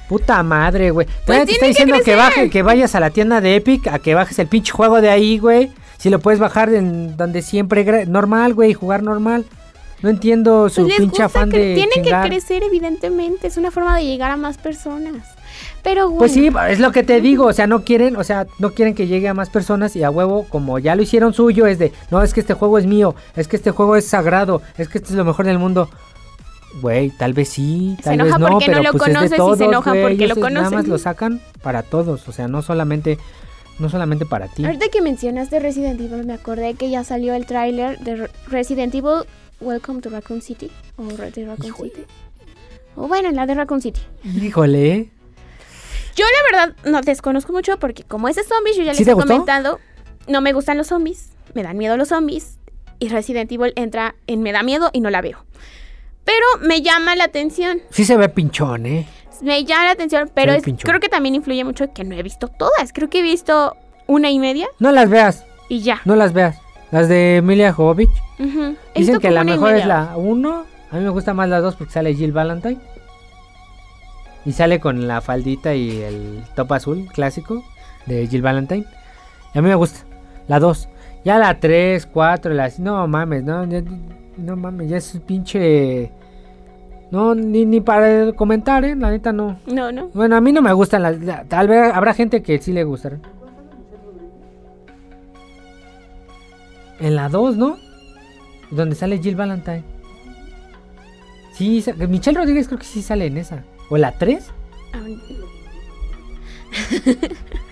[0.08, 1.06] Puta madre, güey.
[1.24, 3.98] Todavía te está que diciendo que, baje, que vayas a la tienda de Epic, a
[3.98, 5.72] que bajes el pinche juego de ahí, güey.
[5.98, 9.44] Si lo puedes bajar en donde siempre normal, güey, jugar normal.
[10.02, 13.46] No entiendo su Pues les pinche afán de Tiene que crecer, evidentemente.
[13.46, 15.35] Es una forma de llegar a más personas.
[15.86, 16.18] Pero bueno.
[16.18, 18.96] Pues sí, es lo que te digo, o sea, no quieren, o sea, no quieren
[18.96, 21.92] que llegue a más personas y a huevo, como ya lo hicieron suyo, es de,
[22.10, 24.98] no, es que este juego es mío, es que este juego es sagrado, es que
[24.98, 25.88] este es lo mejor del mundo.
[26.82, 29.06] Güey, tal vez sí, Se tal enoja vez no, porque no pero lo pues es
[29.06, 31.84] de conoces y se todos, enoja güey, porque lo ellos Nada más lo sacan para
[31.84, 33.16] todos, o sea, no solamente,
[33.78, 34.64] no solamente para ti.
[34.64, 38.92] Ahorita que mencionaste Resident Evil, me acordé que ya salió el tráiler de Re- Resident
[38.92, 39.22] Evil
[39.60, 40.68] Welcome to Raccoon City.
[40.96, 41.90] O de Raccoon Híjole.
[41.90, 42.02] City.
[42.96, 44.00] O bueno, la de Raccoon City.
[44.24, 45.10] Híjole, ¿eh?
[46.16, 49.10] Yo la verdad no desconozco mucho porque como ese zombies, yo ya ¿Sí les te
[49.10, 49.28] he gustó?
[49.28, 49.78] comentado,
[50.28, 52.58] no me gustan los zombies, me dan miedo los zombies.
[52.98, 55.44] Y Resident Evil entra en me da miedo y no la veo.
[56.24, 57.80] Pero me llama la atención.
[57.90, 59.06] sí se ve pinchón, ¿eh?
[59.42, 62.48] Me llama la atención, pero es- creo que también influye mucho que no he visto
[62.48, 62.92] todas.
[62.94, 66.00] Creo que he visto una y media No las veas, y ya.
[66.06, 66.58] no las veas.
[66.90, 68.08] Las de Emilia Jovovich.
[68.94, 70.64] Dicen que la mejor es la 1.
[70.90, 72.78] A mí me gusta más la 2 porque sale Jill Valentine.
[74.46, 77.64] Y sale con la faldita y el top azul clásico
[78.06, 78.84] de Jill Valentine.
[79.54, 80.00] Y a mí me gusta.
[80.48, 80.88] La 2.
[81.24, 82.78] Ya la 3, 4, las...
[82.78, 83.82] No mames, no, ya-
[84.36, 86.12] no mames, ya es un pinche...
[87.10, 88.94] No, ni, ni para comentar, ¿eh?
[88.94, 89.58] La neta no.
[89.66, 90.08] No, no.
[90.14, 91.18] Bueno, a mí no me gustan las...
[91.20, 93.18] la- Tal vez habrá gente que sí le gustará.
[97.00, 97.76] En la 2, ¿no?
[98.70, 99.82] Donde sale Jill Valentine.
[101.52, 103.64] Sí, Michelle Rodríguez creo que sí sale en esa.
[103.90, 104.44] ¿O la 3?
[104.92, 104.98] Ah,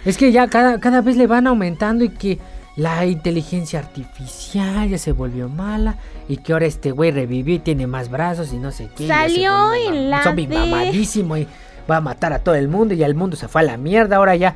[0.04, 2.38] Es que ya cada, cada vez le van aumentando y que
[2.76, 5.96] la inteligencia artificial ya se volvió mala
[6.28, 9.06] y que ahora este güey revivió y tiene más brazos y no sé qué.
[9.06, 11.46] Salió en la zombie de- mamadísimo y
[11.90, 13.76] va a matar a todo el mundo y ya el mundo se fue a la
[13.76, 14.54] mierda ahora ya.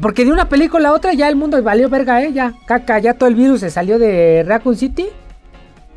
[0.00, 2.32] Porque de una película a otra ya el mundo valió verga, ¿eh?
[2.32, 5.06] Ya, caca, ya todo el virus se salió de Raccoon City.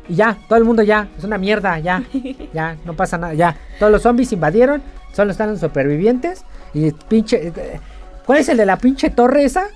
[0.08, 2.02] Y ya, todo el mundo ya, es una mierda, ya,
[2.52, 3.56] ya, no pasa nada, ya.
[3.78, 4.82] Todos los zombies invadieron,
[5.12, 6.44] solo están los supervivientes.
[6.74, 7.48] Y pinche...
[7.48, 7.80] eh,
[8.26, 9.66] ¿Cuál es el de la pinche torre esa?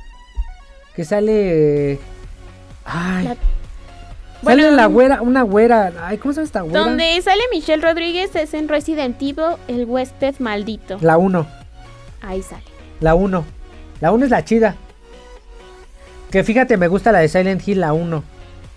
[0.94, 1.98] Que sale...
[2.84, 3.24] Ay...
[3.28, 3.36] La-
[4.40, 5.92] Sale Bueno, la güera, una güera.
[6.00, 6.78] Ay, ¿cómo se llama esta güera?
[6.80, 10.96] Donde sale Michelle Rodríguez es en Resident Evil, el huésped maldito.
[11.00, 11.44] La 1.
[12.22, 12.62] Ahí sale.
[13.00, 13.44] La 1.
[14.00, 14.76] La 1 es la chida.
[16.30, 18.22] Que fíjate, me gusta la de Silent Hill, la 1.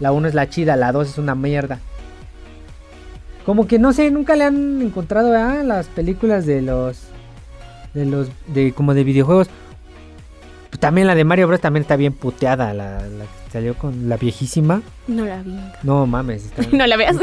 [0.02, 1.80] La 1 es la chida, la 2 es una mierda.
[3.46, 7.00] Como que no sé, nunca le han encontrado a las películas de los.
[7.94, 8.28] De los.
[8.48, 9.48] de como de videojuegos.
[10.80, 11.60] También la de Mario Bros.
[11.62, 12.74] también está bien puteada.
[12.74, 14.82] La, la que salió con la viejísima.
[15.08, 15.60] No la vi.
[15.84, 16.46] No mames.
[16.46, 17.18] está- No la veas.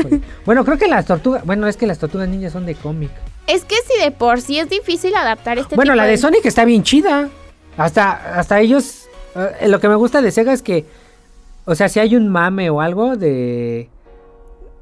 [0.45, 1.45] Bueno, creo que las tortugas.
[1.45, 3.11] Bueno, es que las tortugas ninjas son de cómic.
[3.47, 6.45] Es que si de por sí es difícil adaptar este Bueno, tipo la de Sonic
[6.45, 7.29] está bien chida.
[7.77, 9.07] Hasta, hasta ellos.
[9.35, 10.85] eh, lo que me gusta de Sega es que.
[11.69, 13.91] O sea, si hay un mame o algo de.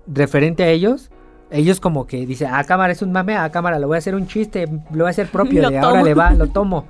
[0.07, 1.11] referente a ellos.
[1.51, 4.17] Ellos como que dicen, ah, cámara es un mame, ah, cámara, lo voy a hacer
[4.17, 6.87] un chiste, lo voy a hacer propio, Lo de ahora le va, lo tomo.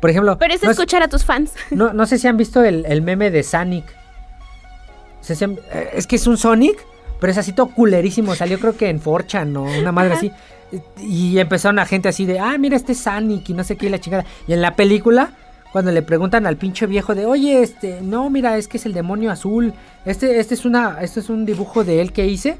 [0.00, 1.54] Por ejemplo, Pero es no, escuchar a tus fans.
[1.70, 3.84] no, no sé si han visto el, el meme de Sonic.
[5.28, 6.84] Eh, es que es un Sonic,
[7.20, 8.34] pero es así todo culerísimo.
[8.34, 10.32] Salió creo que en Forchan o una madre así.
[11.00, 13.88] Y empezaron la gente así de, ah, mira este Sonic y no sé qué, y
[13.88, 14.24] la chingada.
[14.46, 15.30] Y en la película,
[15.72, 18.92] cuando le preguntan al pinche viejo de, oye, este, no, mira, es que es el
[18.94, 19.72] demonio azul.
[20.06, 22.56] Este, este es una, este es un dibujo de él que hice.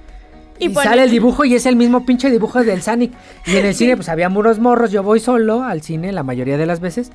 [0.59, 3.12] Y Y, sale el dibujo y es el mismo pinche dibujo del Sonic.
[3.46, 4.90] Y en el cine, pues había muros morros.
[4.90, 7.12] Yo voy solo al cine la mayoría de las veces.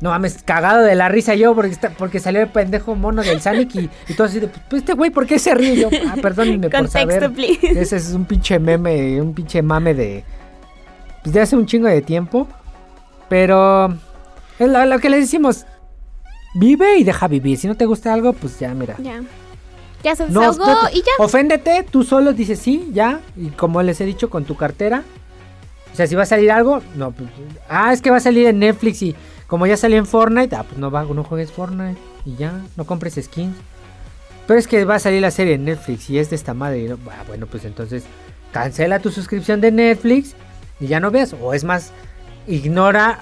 [0.00, 3.40] No mames, cagado de la risa yo porque, está- porque salió el pendejo mono del
[3.40, 5.76] Sonic y, y todo así de, pues este güey, ¿por qué se ríe?
[5.76, 7.32] Yo, ah, perdónenme por saber.
[7.32, 7.80] please.
[7.80, 10.24] Ese es un pinche meme, un pinche mame de,
[11.22, 12.46] pues de hace un chingo de tiempo.
[13.28, 13.96] Pero
[14.58, 15.66] es lo, lo que le decimos,
[16.54, 17.58] vive y deja vivir.
[17.58, 18.96] Si no te gusta algo, pues ya, mira.
[18.98, 19.22] Ya.
[20.02, 21.12] Ya se No, tú- y ya.
[21.18, 23.20] Oféndete, tú solo dices sí, ya.
[23.36, 25.02] Y como les he dicho, con tu cartera.
[25.92, 27.12] O sea, si va a salir algo, no.
[27.12, 27.30] Pues,
[27.68, 29.14] ah, es que va a salir en Netflix y
[29.46, 32.84] como ya salió en Fortnite, ah, pues no, va, no juegues Fortnite y ya, no
[32.84, 33.56] compres skins.
[34.46, 36.86] Pero es que va a salir la serie en Netflix y es de esta madre.
[36.88, 38.04] no- ah, bueno, pues entonces
[38.52, 40.34] cancela tu suscripción de Netflix
[40.80, 41.34] y ya no veas.
[41.40, 41.92] O es más,
[42.46, 43.20] ignora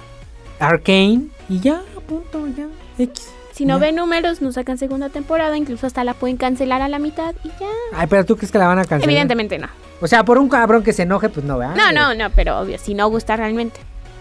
[0.63, 2.67] Arcane y ya, punto, ya.
[2.99, 3.29] X.
[3.53, 3.81] Si no Ya.
[3.87, 7.49] ven números, no sacan segunda temporada, incluso hasta la pueden cancelar a la mitad y
[7.49, 7.69] ya.
[7.95, 9.05] Ay, pero tú crees que la van a cancelar.
[9.11, 9.69] Evidentemente no.
[10.01, 11.77] O sea, por un cabrón que se enoje, pues no, ¿verdad?
[11.77, 13.79] No, no, no, pero obvio, si no gusta realmente.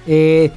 [0.07, 0.51] Eh,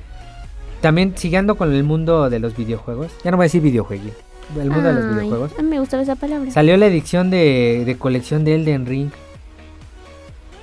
[0.80, 3.12] también siguiendo con el mundo de los videojuegos.
[3.24, 4.12] Ya no voy a decir videojuegos.
[4.60, 5.52] El mundo de los videojuegos.
[5.62, 6.50] me gustaba esa palabra.
[6.50, 9.10] Salió la edición de, de colección de Elden Ring.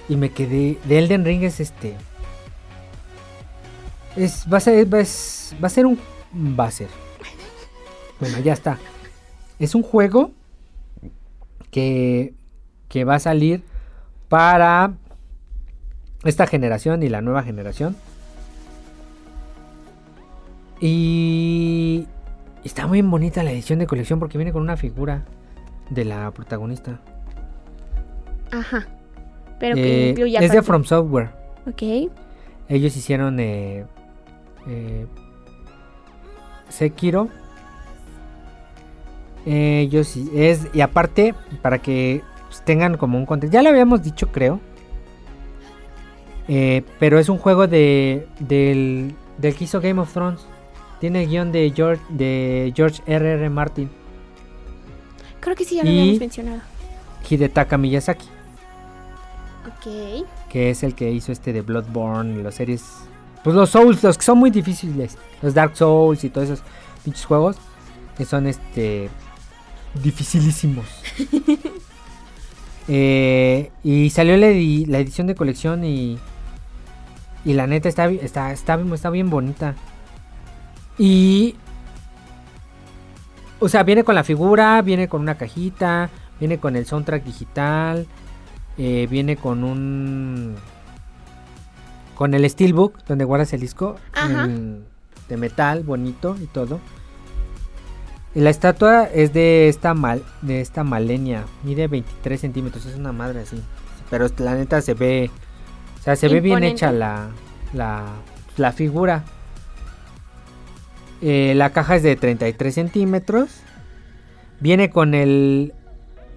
[0.09, 0.77] Y me quedé.
[0.83, 1.95] De Elden Ring es este.
[4.15, 4.93] Es, va a ser.
[4.93, 5.97] Va, es- va a ser un.
[6.59, 6.87] Va a ser.
[8.19, 8.77] Bueno, ya está.
[9.59, 10.31] Es un juego
[11.71, 12.33] que.
[12.89, 13.63] Que va a salir
[14.27, 14.93] para
[16.23, 17.95] esta generación y la nueva generación.
[20.79, 22.07] Y
[22.63, 25.23] está muy bonita la edición de colección porque viene con una figura
[25.89, 26.99] de la protagonista.
[28.51, 28.87] Ajá.
[29.59, 31.29] Pero que Eh, es de From Software.
[31.67, 32.11] Ok.
[32.67, 33.85] Ellos hicieron eh,
[34.67, 35.05] eh,
[36.69, 37.29] Sekiro.
[39.45, 43.53] Ellos hi- es y aparte para que pues, tengan como un contexto.
[43.53, 44.59] Ya lo habíamos dicho, creo.
[46.47, 50.41] Eh, pero es un juego de del, del que hizo Game of Thrones.
[50.99, 53.31] Tiene el guion de George de George R.
[53.33, 53.49] R.
[53.49, 53.89] Martin,
[55.39, 56.61] Creo que sí, ya lo Y- habíamos mencionado.
[57.27, 58.27] Hidetaka Miyazaki,
[59.67, 60.25] Ok.
[60.49, 62.83] que es el que hizo este de Bloodborne y las series.
[63.43, 65.17] Pues los Souls, los que son muy difíciles.
[65.41, 66.63] Los Dark Souls y todos esos
[67.03, 67.57] pinches juegos.
[68.17, 69.09] Que son este.
[70.03, 70.85] dificilísimos.
[72.87, 76.17] Eh, y salió la, edi- la edición de colección y.
[77.45, 79.75] Y la neta está, está, está, está bien bonita.
[80.97, 81.55] Y.
[83.59, 88.07] O sea, viene con la figura, viene con una cajita, viene con el soundtrack digital,
[88.77, 90.55] eh, viene con un.
[92.21, 93.95] Con el Steelbook, donde guardas el disco.
[95.27, 96.79] De metal, bonito y todo.
[98.35, 101.45] Y la estatua es de esta mal, de esta malenia.
[101.63, 103.59] Mide 23 centímetros, es una madre así.
[104.11, 105.31] Pero la neta se ve.
[105.99, 107.29] O sea, se ve bien hecha la,
[107.73, 108.05] la,
[108.55, 109.23] la figura.
[111.23, 113.61] Eh, la caja es de 33 centímetros.
[114.59, 115.73] Viene con el,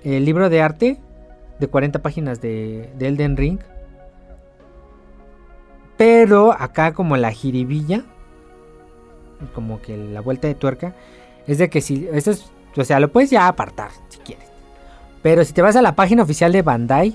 [0.03, 0.99] el libro de arte
[1.61, 3.59] de 40 páginas de, de Elden Ring.
[5.97, 8.05] Pero acá como la jiribilla,
[9.55, 10.95] como que la vuelta de tuerca,
[11.47, 14.49] es de que si, esto es, o sea, lo puedes ya apartar si quieres.
[15.23, 17.15] Pero si te vas a la página oficial de Bandai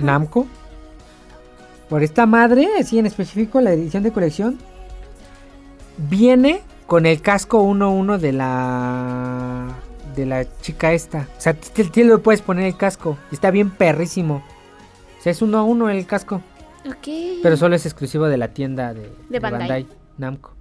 [0.00, 0.46] Namco,
[1.88, 4.58] por esta madre, así en específico, la edición de colección,
[5.96, 9.74] viene con el casco 1-1 de la
[10.14, 11.28] de la chica esta.
[11.36, 13.18] O sea, tú tú le puedes poner el casco.
[13.32, 14.42] Está bien perrísimo.
[15.18, 16.40] O sea, es 1-1 el casco.
[17.42, 19.60] Pero solo es exclusivo de la tienda de, de Bandai.
[19.60, 19.86] Bandai.
[20.18, 20.52] Namco.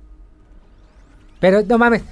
[1.40, 2.04] Pero no mames.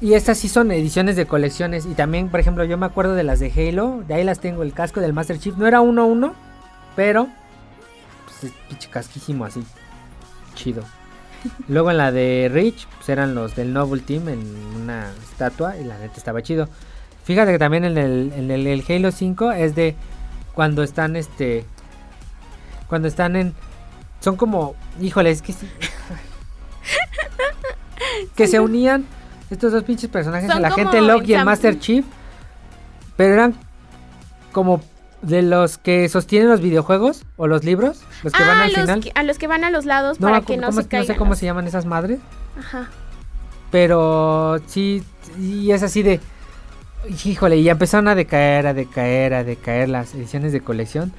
[0.00, 1.86] Y estas sí son ediciones de colecciones.
[1.86, 4.02] Y también, por ejemplo, yo me acuerdo de las de Halo.
[4.06, 4.62] De ahí las tengo.
[4.62, 5.56] El casco del Master Chief.
[5.56, 6.32] No era 1-1.
[6.96, 7.28] Pero.
[8.24, 9.62] Pues es pinche casquísimo así.
[10.54, 10.82] Chido.
[11.68, 12.86] Luego en la de Rich.
[12.96, 14.28] Pues eran los del Noble Team.
[14.28, 14.40] En
[14.82, 15.76] una estatua.
[15.78, 16.68] Y la neta estaba chido.
[17.24, 19.94] Fíjate que también en el, en el, el Halo 5 es de.
[20.52, 21.66] Cuando están este
[22.88, 23.54] cuando están en
[24.20, 25.68] son como híjole es que sí
[28.34, 29.04] que se unían
[29.50, 32.04] estos dos pinches personajes Son el agente Locke y el Master Chief
[33.16, 33.54] pero eran
[34.52, 34.80] como
[35.22, 38.80] de los que sostienen los videojuegos o los libros los que van Ah, al los
[38.82, 41.06] final que- a los que van a los lados no, para que no se caigan.
[41.06, 42.20] sé cómo los- se llaman esas madres
[42.58, 42.88] Ajá.
[43.70, 45.02] pero sí
[45.40, 46.20] y es así de
[47.24, 51.12] híjole, y empezaron a decaer, a decaer, a decaer las ediciones de colección.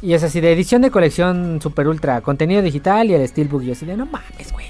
[0.00, 3.62] Y es así, de edición de colección super ultra, contenido digital y el Steelbook.
[3.62, 4.66] Y así de, no mames, güey.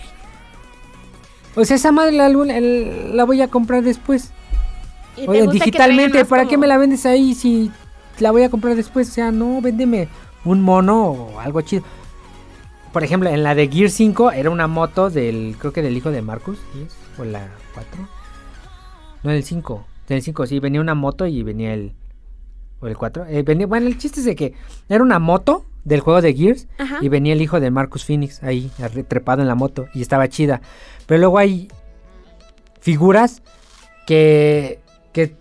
[1.55, 4.31] O sea, esa madre la, la voy a comprar después.
[5.17, 7.71] ¿Y te Oye, que digitalmente, ¿para como- qué me la vendes ahí si
[8.21, 9.09] la voy a comprar después?
[9.09, 10.09] O sea, no, véndeme
[10.45, 11.83] un mono o algo chido.
[12.93, 16.11] Por ejemplo, en la de Gear 5 era una moto del, creo que del hijo
[16.11, 16.87] de Marcus, ¿sí
[17.21, 18.09] o la 4.
[19.25, 19.85] No, el 5.
[20.09, 21.93] Del 5, sí, venía una moto y venía el,
[22.81, 23.27] o el 4.
[23.27, 24.55] Eh, venía, bueno, el chiste es de que
[24.89, 26.99] era una moto del juego de Gears Ajá.
[27.01, 28.71] y venía el hijo de Marcus Phoenix ahí
[29.09, 30.61] trepado en la moto y estaba chida.
[31.07, 31.69] Pero luego hay
[32.81, 33.43] figuras
[34.07, 34.81] que
[35.13, 35.35] que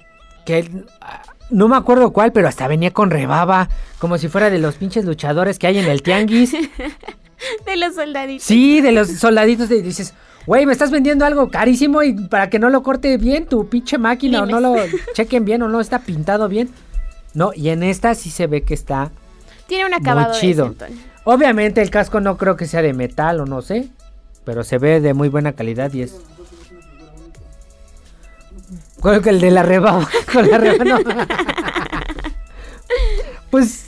[0.46, 0.70] que
[1.02, 3.70] ah, no me acuerdo cuál, pero hasta venía con rebaba,
[4.00, 6.54] como si fuera de los pinches luchadores que hay en el tianguis.
[7.66, 8.44] De los soldaditos.
[8.48, 10.16] Sí, de los soldaditos de dices,
[10.48, 14.00] "Güey, me estás vendiendo algo carísimo y para que no lo corte bien tu pinche
[14.00, 14.76] máquina o no lo
[15.14, 16.70] chequen bien o no está pintado bien."
[17.38, 19.12] No, y en esta sí se ve que está
[19.68, 20.70] Tiene un acabado chido.
[20.70, 21.00] decentón.
[21.24, 23.90] Obviamente el casco no creo que sea de metal o no sé,
[24.44, 26.16] pero se ve de muy buena calidad y es...
[29.02, 30.98] Creo que el de la rebaba, con la rebaba, no.
[33.52, 33.84] Pues...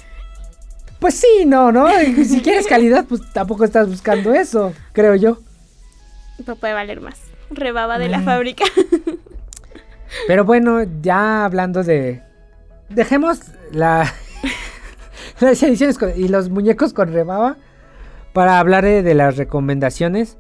[1.00, 1.88] Pues sí, no, ¿no?
[2.26, 5.40] Si quieres calidad, pues tampoco estás buscando eso, creo yo.
[6.38, 7.18] Pero puede valer más.
[7.50, 8.24] Rebaba de la Ah.
[8.24, 8.66] fábrica.
[10.28, 12.22] Pero bueno, ya hablando de...
[12.90, 13.40] Dejemos
[13.72, 14.12] la...
[15.40, 17.58] las ediciones con- y los muñecos con rebaba
[18.34, 20.38] para hablar de, de las recomendaciones.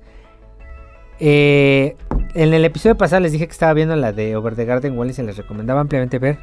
[1.19, 1.95] Eh,
[2.34, 5.09] en el episodio pasado les dije que estaba viendo la de Over the Garden Wall
[5.09, 6.38] y se les recomendaba ampliamente ver.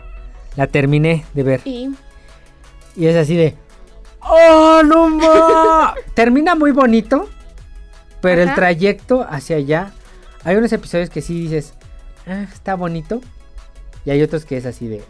[0.57, 1.61] La terminé de ver.
[1.65, 1.95] Y
[2.97, 3.55] Y es así de...
[4.21, 5.95] ¡Oh, no ma!
[6.15, 7.29] Termina muy bonito.
[8.21, 9.93] Pero el trayecto hacia allá...
[10.45, 11.75] Hay unos episodios que sí dices...
[12.27, 13.21] "Ah, está bonito.
[14.05, 15.03] Y hay otros que es así de...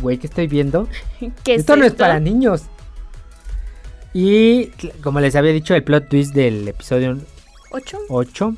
[0.00, 0.88] Güey, ¿qué estoy viendo?
[1.44, 2.62] ¿qué es esto no es para niños.
[4.14, 4.66] Y
[5.02, 7.18] como les había dicho, el plot twist del episodio
[7.70, 7.98] ¿Ocho?
[8.08, 8.54] 8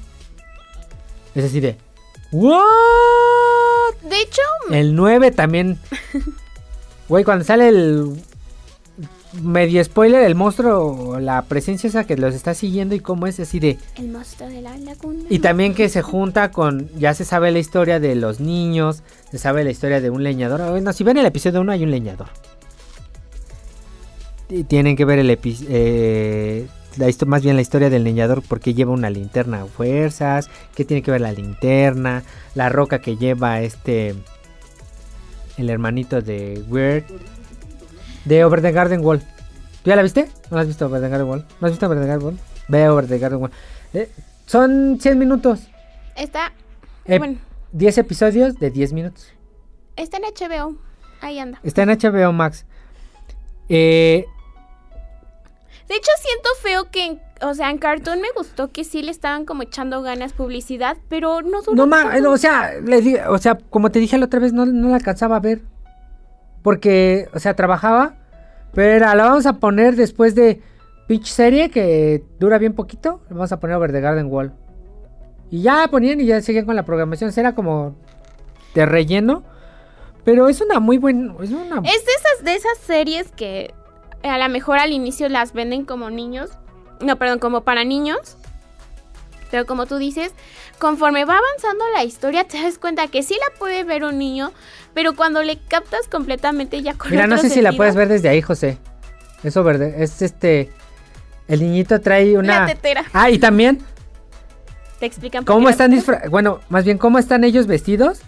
[1.36, 1.76] es así de...
[2.32, 2.58] ¿What?
[4.02, 5.78] De hecho, El 9 también.
[7.08, 8.16] Güey, cuando sale el
[9.42, 13.58] medio spoiler, el monstruo, la presencia esa que los está siguiendo y cómo es así
[13.60, 13.78] de...
[13.96, 15.24] el monstruo de la laguna.
[15.28, 16.88] Y también que se junta con...
[16.98, 20.70] Ya se sabe la historia de los niños, se sabe la historia de un leñador.
[20.70, 22.28] Bueno, si ven el episodio 1 hay un leñador.
[24.48, 26.68] Y tienen que ver el episodio...
[26.96, 30.84] la histo- más bien la historia del leñador porque lleva una linterna a fuerzas, qué
[30.84, 32.22] tiene que ver la linterna,
[32.54, 34.14] la roca que lleva este
[35.56, 37.04] el hermanito de Weird
[38.24, 39.20] de Over the Garden Wall.
[39.20, 40.28] ¿Tú ya la viste?
[40.50, 41.46] ¿No la has visto Over the Garden Wall?
[41.60, 42.38] ¿No has visto Over the Garden Wall?
[42.68, 43.50] Ve Over the Garden Wall.
[43.92, 44.10] Eh,
[44.46, 45.60] son 100 minutos.
[46.16, 46.52] Está,
[47.06, 47.38] Eh, bueno,
[47.72, 49.28] 10 episodios de 10 minutos.
[49.96, 50.76] está en HBO.
[51.20, 51.58] Ahí anda.
[51.62, 52.64] Está en HBO Max.
[53.68, 54.24] Eh,
[55.88, 59.10] De hecho, siento feo que, en- o sea, en Cartoon me gustó que sí le
[59.10, 63.36] estaban como echando ganas publicidad, pero no duró no ma- o sea, le di- o
[63.36, 65.60] sea, como te dije la otra vez, no, no la alcanzaba a ver.
[66.64, 68.16] Porque, o sea, trabajaba.
[68.72, 70.62] Pero la vamos a poner después de
[71.06, 73.20] Pitch serie que dura bien poquito.
[73.28, 74.54] La vamos a poner Over the Garden Wall.
[75.50, 77.30] Y ya ponían y ya seguían con la programación.
[77.36, 77.94] Era como
[78.74, 79.44] de relleno.
[80.24, 81.34] Pero es una muy buena.
[81.42, 81.82] Es una.
[81.84, 83.74] Es de esas, de esas series que
[84.22, 86.50] a lo mejor al inicio las venden como niños.
[87.00, 88.38] No, perdón, como para niños.
[89.50, 90.32] Pero como tú dices,
[90.78, 94.52] conforme va avanzando la historia, te das cuenta que sí la puede ver un niño,
[94.94, 98.28] pero cuando le captas completamente ya con Mira, no sé si la puedes ver desde
[98.28, 98.78] ahí, José.
[99.42, 100.70] Es Over the- Es este.
[101.48, 102.60] El niñito trae una.
[102.60, 103.04] La tetera.
[103.12, 103.80] Ah, y también.
[105.00, 106.30] Te explican por ¿Cómo están disfrazados?
[106.30, 108.20] Bueno, más bien, ¿cómo están ellos vestidos?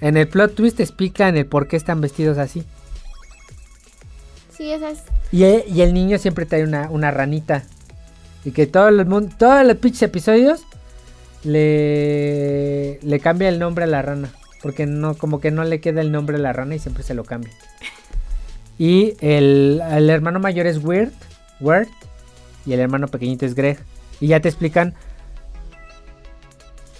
[0.00, 2.64] En el plot twist te explican el por qué están vestidos así.
[4.56, 5.00] Sí, esa es.
[5.30, 7.62] Y, e- y el niño siempre trae una, una ranita.
[8.44, 10.62] Y que todo el mundo, todos los pinches episodios
[11.44, 14.30] le, le cambia el nombre a la rana.
[14.66, 17.14] Porque no, como que no le queda el nombre a la rana y siempre se
[17.14, 17.52] lo cambia.
[18.78, 21.12] Y el, el hermano mayor es Weird,
[21.60, 21.86] Weird.
[22.66, 23.78] Y el hermano pequeñito es Greg.
[24.18, 24.94] Y ya te explican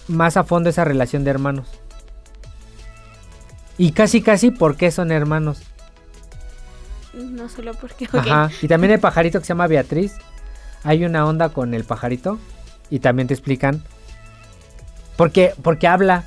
[0.07, 1.67] más a fondo esa relación de hermanos.
[3.77, 5.61] Y casi casi por qué son hermanos.
[7.13, 8.05] No solo porque.
[8.05, 8.15] ok.
[8.15, 8.49] Ajá.
[8.61, 10.13] Y también el pajarito que se llama Beatriz.
[10.85, 12.39] Hay una onda con el pajarito.
[12.89, 13.83] Y también te explican.
[15.17, 16.23] por qué porque habla.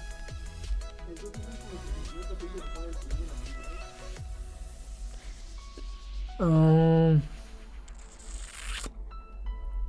[6.40, 7.20] Mm,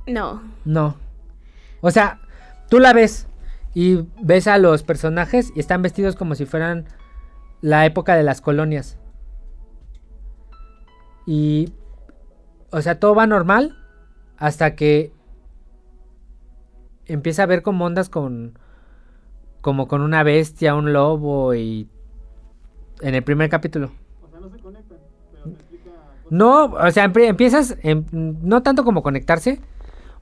[0.06, 0.42] No.
[0.64, 0.96] no.
[1.80, 2.20] O sea,
[2.68, 3.26] tú la ves.
[3.74, 6.84] Y ves a los personajes y están vestidos como si fueran
[7.62, 8.98] la época de las colonias.
[11.26, 11.72] Y,
[12.70, 13.78] o sea, todo va normal
[14.36, 15.12] hasta que
[17.06, 18.58] empieza a ver como ondas con,
[19.62, 21.88] como con una bestia, un lobo y
[23.00, 23.90] en el primer capítulo.
[26.32, 29.60] No, o sea, empie- empiezas, em, no tanto como conectarse.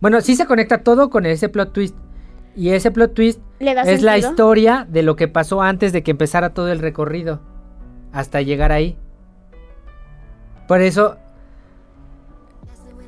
[0.00, 1.94] Bueno, sí se conecta todo con ese plot twist.
[2.56, 4.30] Y ese plot twist ¿Le da es la sentido?
[4.30, 7.38] historia de lo que pasó antes de que empezara todo el recorrido.
[8.12, 8.98] Hasta llegar ahí.
[10.66, 11.16] Por eso,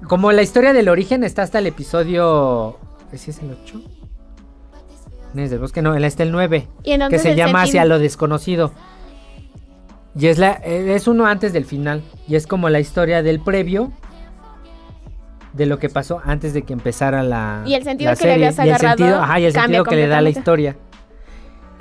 [0.08, 2.78] como la historia del origen está hasta el episodio...
[3.10, 3.80] ¿Ese es el 8?
[5.34, 7.84] No es del bosque, no, está el 9 ¿Y en que se llama senti- Hacia
[7.84, 8.70] lo desconocido.
[10.14, 13.92] Y es la es uno antes del final y es como la historia del previo
[15.54, 18.32] de lo que pasó antes de que empezara la Y el sentido la que le
[18.34, 20.76] habías y el sentido, ajá, y el sentido que le da la historia.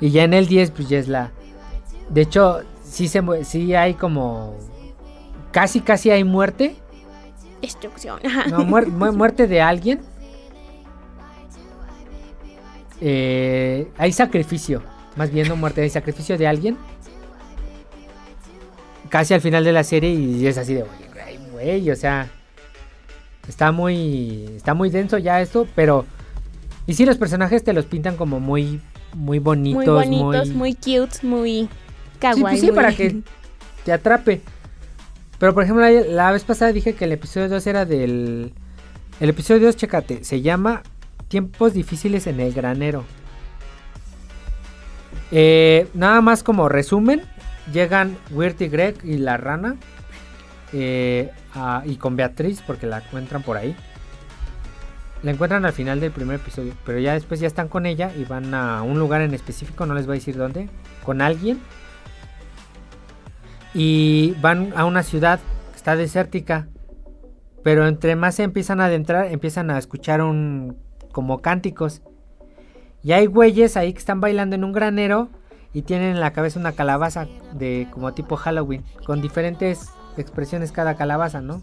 [0.00, 1.30] Y ya en el 10 pues ya es la
[2.08, 4.56] De hecho, sí se sí hay como
[5.52, 6.74] casi casi hay muerte,
[7.60, 8.18] Destrucción.
[8.50, 10.00] no, muer- mu- muerte de alguien.
[13.00, 14.82] Eh, hay sacrificio,
[15.16, 16.76] más bien no muerte, hay sacrificio de alguien.
[19.12, 22.30] Casi al final de la serie y es así de, "Oye, güey, güey, o sea,
[23.46, 26.06] está muy, está muy denso ya esto, pero
[26.86, 28.80] y sí los personajes te los pintan como muy,
[29.12, 31.68] muy bonitos, muy bonitos, muy, cute, muy
[32.20, 32.36] kawaii.
[32.36, 33.18] Sí, pues sí, muy- para que
[33.84, 34.40] te atrape.
[35.38, 38.54] Pero por ejemplo, la, la vez pasada dije que el episodio 2 era del.
[39.20, 40.82] El episodio 2, chécate, se llama
[41.28, 43.04] Tiempos difíciles en el granero.
[45.30, 47.22] Eh, nada más como resumen,
[47.72, 49.76] llegan Wirt y Greg y la rana.
[50.72, 51.30] eh,
[51.84, 53.76] y con Beatriz, porque la encuentran por ahí.
[55.22, 58.24] La encuentran al final del primer episodio, pero ya después ya están con ella y
[58.24, 60.68] van a un lugar en específico, no les voy a decir dónde,
[61.04, 61.60] con alguien.
[63.74, 65.38] Y van a una ciudad
[65.70, 66.68] que está desértica.
[67.62, 70.76] Pero entre más se empiezan a adentrar, empiezan a escuchar un
[71.12, 72.02] como cánticos.
[73.04, 75.28] Y hay güeyes ahí que están bailando en un granero
[75.72, 80.96] y tienen en la cabeza una calabaza de como tipo Halloween, con diferentes expresiones cada
[80.96, 81.62] calabaza, ¿no?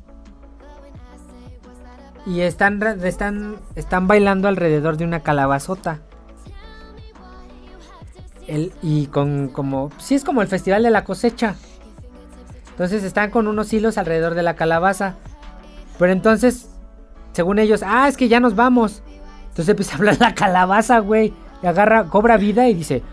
[2.26, 6.00] Y están, están, están bailando alrededor de una calabazota.
[8.48, 9.92] El, y con como...
[10.00, 11.56] Sí, es como el festival de la cosecha.
[12.72, 15.16] Entonces están con unos hilos alrededor de la calabaza.
[15.98, 16.70] Pero entonces,
[17.34, 19.02] según ellos, ah, es que ya nos vamos.
[19.50, 21.34] Entonces empieza a hablar la calabaza, güey.
[21.62, 23.04] Y agarra, cobra vida y dice,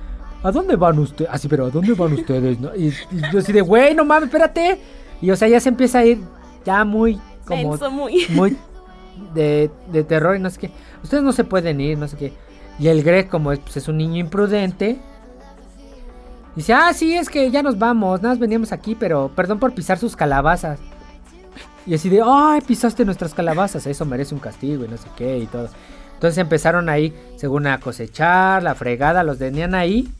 [0.46, 1.30] ¿a dónde van ustedes?
[1.32, 2.60] Así, pero ¿a dónde van ustedes?
[2.60, 2.74] no?
[2.74, 4.80] Y, y yo así de, güey, no mames, espérate.
[5.20, 6.20] Y o sea, ya se empieza a ir
[6.64, 8.26] ya muy como muy.
[8.30, 8.56] muy
[9.34, 10.70] de, de terror y no sé qué.
[11.02, 12.32] Ustedes no se pueden ir, no sé qué.
[12.78, 14.98] Y el Greg, como es, pues, es un niño imprudente,
[16.54, 19.72] dice, ah, sí, es que ya nos vamos, nada más veníamos aquí, pero perdón por
[19.72, 20.78] pisar sus calabazas.
[21.86, 25.38] Y así de, ay, pisaste nuestras calabazas, eso merece un castigo y no sé qué
[25.38, 25.68] y todo.
[26.14, 30.12] Entonces empezaron ahí, según a cosechar, la fregada, los tenían ahí.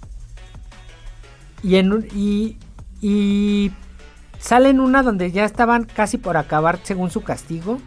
[1.67, 2.57] Y en un- y,
[3.01, 3.73] y
[4.39, 7.81] salen una donde ya estaban casi por acabar según su castigo.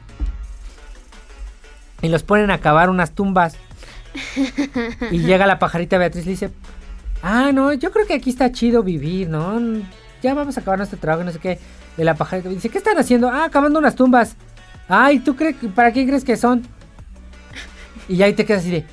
[2.01, 3.55] Y los ponen a cavar unas tumbas.
[5.11, 6.51] y llega la pajarita Beatriz y le dice,
[7.23, 9.59] ah, no, yo creo que aquí está chido vivir, ¿no?
[10.21, 11.59] Ya vamos a acabar nuestro trabajo, no sé qué.
[11.97, 13.29] Y la pajarita dice, ¿qué están haciendo?
[13.29, 14.35] Ah, acabando unas tumbas.
[14.89, 16.63] Ay, ¿tú crees que para qué crees que son?
[18.09, 18.85] Y ahí te quedas así de...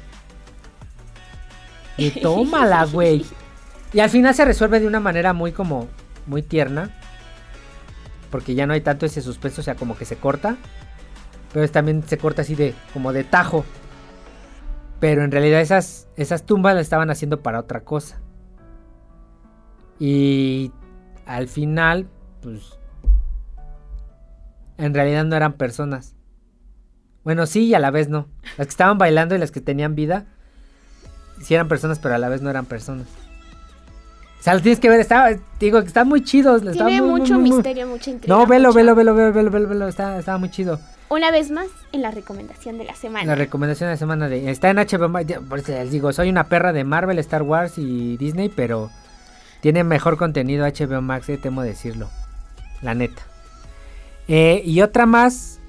[1.97, 3.25] Y tómala, güey.
[3.97, 5.89] Y al final se resuelve de una manera muy como...
[6.27, 6.91] Muy tierna.
[8.31, 10.59] Porque ya no hay tanto ese suspenso, o sea, como que se corta.
[11.55, 12.75] Pero también se corta así de...
[12.93, 13.65] Como de tajo.
[15.01, 18.21] Pero en realidad esas, esas tumbas las estaban haciendo para otra cosa.
[19.99, 20.73] Y
[21.25, 22.07] al final,
[22.43, 22.79] pues...
[24.77, 26.15] En realidad no eran personas.
[27.25, 28.29] Bueno, sí y a la vez no.
[28.59, 30.27] Las que estaban bailando y las que tenían vida.
[31.41, 33.07] Sí eran personas, pero a la vez no eran personas.
[34.39, 35.01] O sea, lo tienes que ver.
[35.01, 36.63] Está, digo, que están muy chidos.
[36.63, 38.35] está Tiene muy, mucho muy, muy- misterio, mucha intriga.
[38.37, 39.89] No, velo, velo, velo, velo, velo, velo, velo.
[39.89, 40.79] Está, está muy chido.
[41.09, 43.25] Una vez más, en la recomendación de la semana.
[43.27, 44.51] La recomendación de la semana de...
[44.51, 45.13] Está en HBO
[45.49, 48.91] Por eso les digo, soy una perra de Marvel, Star Wars y Disney, pero...
[49.61, 52.09] Tiene mejor contenido HBO Max, eh, temo decirlo.
[52.83, 53.23] La neta.
[54.29, 55.61] Eh, y otra más...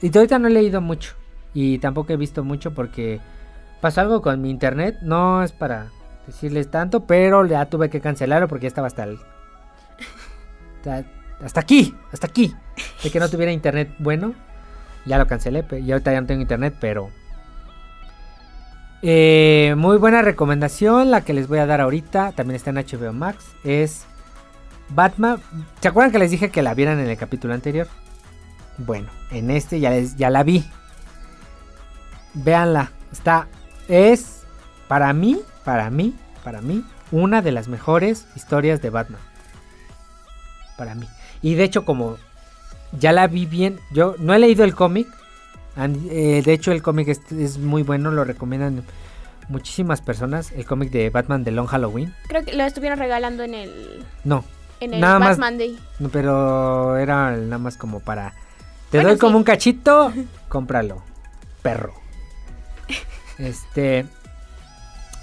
[0.00, 1.14] Y ahorita no he leído mucho.
[1.54, 3.20] Y tampoco he visto mucho porque...
[3.82, 4.96] Pasó algo con mi internet.
[5.02, 5.88] No es para
[6.26, 9.18] decirles tanto, pero ya tuve que cancelarlo porque ya estaba hasta el...
[11.42, 12.54] hasta- aquí, hasta aquí.
[13.02, 14.34] De que no tuviera internet bueno.
[15.04, 17.10] Ya lo cancelé, y ahorita ya no tengo internet, pero...
[19.02, 23.12] Eh, muy buena recomendación, la que les voy a dar ahorita, también está en HBO
[23.12, 24.04] Max, es
[24.88, 25.40] Batman.
[25.80, 27.86] ¿Se acuerdan que les dije que la vieran en el capítulo anterior?
[28.78, 30.68] Bueno, en este ya, les, ya la vi.
[32.34, 33.46] Véanla, está,
[33.86, 34.42] es
[34.88, 36.14] para mí, para mí,
[36.44, 36.82] para mí,
[37.12, 39.20] una de las mejores historias de Batman.
[40.78, 41.06] Para mí.
[41.42, 42.16] Y de hecho, como
[42.98, 45.08] ya la vi bien, yo no he leído el cómic.
[45.76, 48.82] eh, de hecho, el cómic es, es muy bueno, lo recomiendan
[49.48, 50.52] muchísimas personas.
[50.52, 52.14] El cómic de Batman de Long Halloween.
[52.28, 54.44] Creo que lo estuvieron regalando en el, No,
[54.80, 55.78] en el Nada más- Batman Day.
[55.98, 58.32] no, pero era nada más como para...
[58.90, 59.36] Te Bueno, doy como sí.
[59.38, 60.12] un cachito,
[60.48, 61.02] cómpralo,
[61.62, 61.92] perro.
[63.38, 64.06] Este...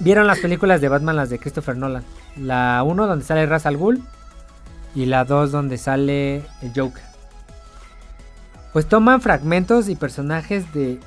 [0.03, 2.03] ¿Vieron las películas de Batman, las de Christopher Nolan?
[2.35, 4.01] La 1 donde sale Ra's al Ghul
[4.95, 7.03] y la 2 donde sale el Joker.
[8.73, 10.99] Pues toman fragmentos y personajes de,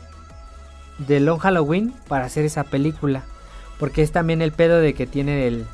[1.06, 3.22] de Long Halloween para hacer esa película.
[3.78, 5.66] Porque es también el pedo de que tiene el,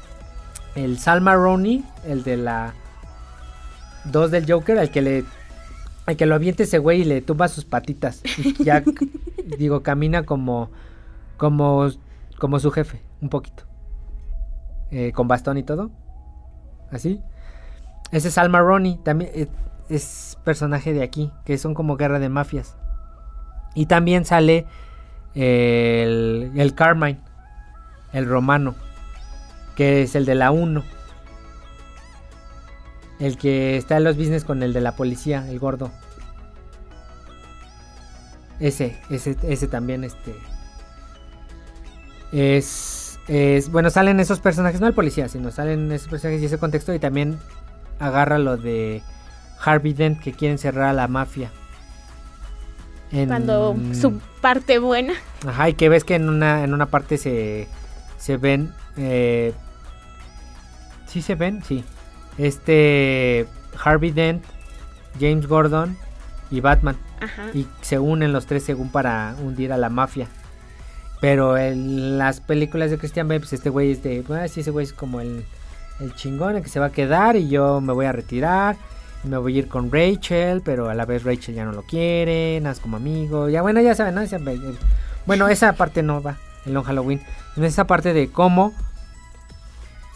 [0.75, 2.75] el Salma Roney, el de la
[4.07, 5.25] 2 del Joker, al que le
[6.07, 8.21] al que lo aviente ese güey y le tumba sus patitas.
[8.39, 8.83] Y ya,
[9.59, 10.71] digo, camina como,
[11.37, 11.89] como,
[12.43, 13.63] como su jefe, un poquito.
[14.91, 15.93] Eh, con bastón y todo.
[16.91, 17.23] Así.
[18.11, 19.47] Ese es Alma Roney, también eh,
[19.89, 22.77] es personaje de aquí, que son como guerra de mafias.
[23.77, 24.67] Y también sale
[25.35, 27.21] el, el Carmine,
[28.13, 28.75] el romano,
[29.77, 30.83] que es el de la 1.
[33.21, 35.93] El que está en los business con el de la policía, el gordo.
[38.59, 40.35] Ese, ese, ese también, este.
[42.33, 43.71] Es, es.
[43.71, 46.95] Bueno, salen esos personajes, no el policía, sino salen esos personajes y ese contexto.
[46.95, 47.39] Y también
[47.99, 49.03] agarra lo de
[49.65, 51.51] Harvey Dent que quieren cerrar a la mafia.
[53.13, 55.13] En- Cuando su parte buena.
[55.47, 57.69] Ajá, y que ves que en una, en una parte se,
[58.19, 58.73] se ven.
[58.97, 59.53] Eh,
[61.07, 61.63] ¿Sí se ven?
[61.63, 61.85] Sí.
[62.39, 63.47] Este.
[63.85, 64.43] Harvey Dent,
[65.21, 65.97] James Gordon
[66.51, 66.97] y Batman.
[67.21, 67.47] Ajá.
[67.55, 70.27] Y se unen los tres según para hundir a la mafia.
[71.23, 74.23] Pero en las películas de Christian Bale, pues este güey es de.
[74.27, 75.45] Pues ese güey es como el,
[76.01, 77.37] el chingón, el que se va a quedar.
[77.37, 78.77] Y yo me voy a retirar.
[79.25, 80.63] Y me voy a ir con Rachel.
[80.65, 82.59] Pero a la vez Rachel ya no lo quiere.
[82.61, 83.49] Nada, como amigo.
[83.49, 84.21] Ya bueno, ya saben, ¿no?
[84.23, 84.75] Eh,
[85.25, 86.39] Bueno, esa parte no va.
[86.67, 87.23] En Long Halloween.
[87.57, 88.73] En esa parte de cómo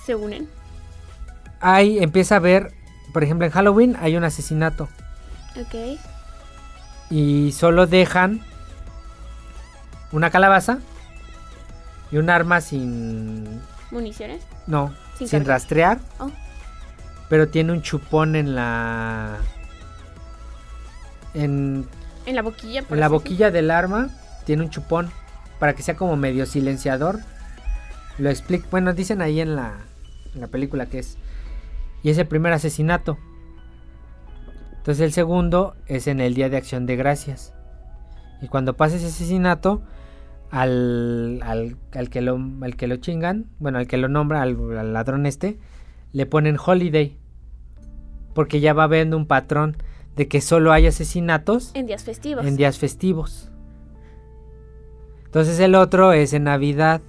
[0.04, 0.48] Se unen.
[1.60, 2.00] hay.
[2.00, 2.72] Empieza a ver.
[3.12, 4.88] Por ejemplo, en Halloween hay un asesinato.
[5.58, 5.98] Ok.
[7.10, 8.40] y solo dejan
[10.12, 10.78] una calabaza
[12.10, 13.60] y un arma sin
[13.90, 14.42] Municiones.
[14.66, 16.30] no Sin rastrear Oh.
[17.28, 19.36] pero tiene un chupón en la
[21.34, 21.86] en,
[22.26, 22.82] En la boquilla.
[22.82, 24.08] por en la así boquilla del arma
[24.44, 25.10] tiene un chupón
[25.58, 27.20] para que sea como medio silenciador
[28.18, 29.74] lo explico bueno dicen ahí en la
[30.34, 31.16] en la película que es
[32.02, 33.18] y es el primer asesinato
[34.78, 37.52] entonces el segundo es en el día de acción de gracias
[38.40, 39.82] y cuando pasa ese asesinato
[40.50, 44.56] al, al, al que lo al que lo chingan bueno al que lo nombra al,
[44.78, 45.58] al ladrón este
[46.12, 47.16] le ponen holiday
[48.34, 49.76] porque ya va habiendo un patrón
[50.14, 52.46] de que solo hay asesinatos En días festivos.
[52.46, 53.50] en días festivos.
[55.26, 57.02] Entonces el otro es en Navidad.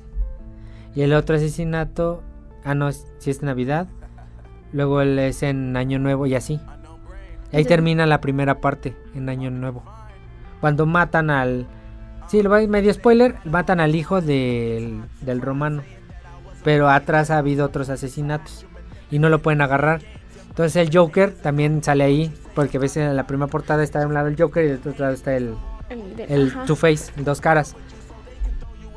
[0.95, 2.21] Y el otro asesinato.
[2.65, 3.87] Ah, no, si es Navidad.
[4.73, 6.59] Luego él es en Año Nuevo y así.
[7.53, 9.83] Y ahí termina la primera parte, en Año Nuevo.
[10.59, 11.67] Cuando matan al.
[12.27, 13.35] Sí, lo voy- medio spoiler.
[13.45, 15.81] Matan al hijo del, del romano.
[16.63, 18.65] Pero atrás ha habido otros asesinatos.
[19.09, 20.01] Y no lo pueden agarrar.
[20.49, 22.33] Entonces el Joker también sale ahí.
[22.55, 24.93] Porque ves en la primera portada está de un lado el Joker y del otro
[24.97, 25.55] lado está el,
[26.27, 26.53] El.
[26.65, 27.75] Two Face, el dos caras.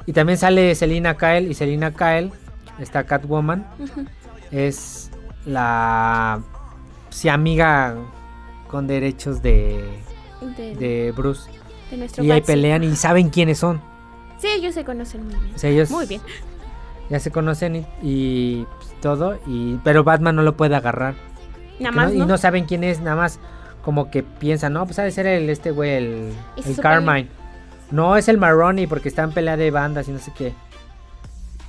[0.06, 1.48] Y también sale Selina Kyle.
[1.48, 2.32] Y Selina Kyle,
[2.80, 3.66] esta Catwoman,
[4.50, 5.10] es
[5.46, 6.40] la
[7.10, 7.94] sí, amiga
[8.68, 9.84] con derechos de,
[10.56, 11.48] De, de Bruce.
[11.90, 13.80] De nuestro Y ahí pelean y saben quiénes son.
[14.38, 15.54] Sí, ellos se conocen muy bien.
[15.54, 16.20] O sea, ellos Muy bien.
[17.10, 19.38] ya se conocen y, y, pues, todo.
[19.46, 21.14] Y, pero Batman no lo puede agarrar.
[21.78, 22.24] Nada más, no- ¿no?
[22.24, 23.38] Y no saben quién es, nada más
[23.82, 26.76] como que piensan, no, pues ha de ser el, este güey, el, ¿Y se el
[26.80, 27.28] Carmine.
[27.90, 30.52] No, es el Maroni porque está en pelea de bandas y no sé qué.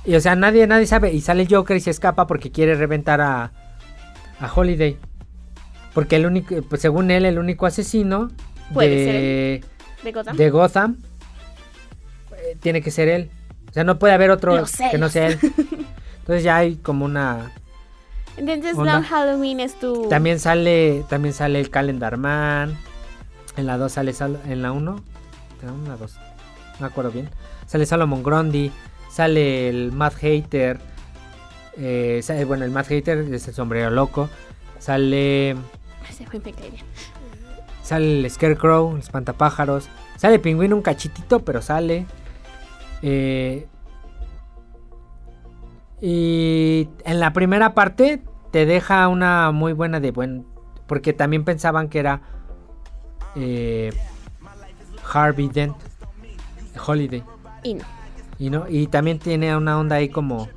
[0.04, 1.12] Y o sea, nadie, nadie sabe.
[1.12, 3.52] Y sale el Joker y se escapa porque quiere reventar a,
[4.40, 4.96] a Holiday.
[5.94, 8.30] Porque el único, pues según él, el único asesino
[8.72, 9.70] Puede ser
[10.02, 10.36] de, Gotham.
[10.36, 10.96] de Gotham
[12.36, 13.30] eh, tiene que ser él.
[13.70, 15.38] O sea, no puede haber otro que no sea él.
[16.20, 17.52] Entonces ya hay como una
[18.36, 18.76] Entonces.
[18.76, 20.08] Long Halloween es tu...
[20.08, 22.76] También sale, también sale el Calendar Man.
[23.56, 25.02] En la 2 sale Sal- en la 1.
[25.60, 26.14] En la 1 o la 2.
[26.14, 26.20] No
[26.80, 27.28] me acuerdo bien.
[27.66, 28.70] Sale Salomon Grundy.
[29.10, 30.80] Sale el Mad Hater.
[31.76, 34.28] eh, sale- bueno, el Mad Hater es el sombrero loco.
[34.78, 35.56] Sale.
[36.30, 36.84] Cae bien.
[37.92, 39.86] Sale el Scarecrow, el espantapájaros.
[40.16, 42.06] Sale pingüino un cachitito, pero sale.
[43.02, 43.66] Eh,
[46.00, 50.46] y en la primera parte te deja una muy buena de buen.
[50.86, 52.22] Porque también pensaban que era
[53.36, 53.92] eh,
[55.12, 55.76] Harvey Dent,
[56.86, 57.22] Holiday.
[57.62, 57.84] Y no.
[58.38, 60.48] Y no, y también tiene una onda ahí como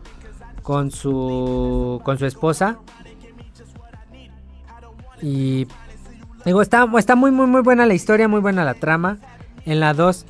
[0.63, 2.79] con su con su esposa.
[5.21, 5.67] Y
[6.45, 9.17] digo, está, muy muy muy buena la historia, muy buena la trama.
[9.65, 10.25] En la 2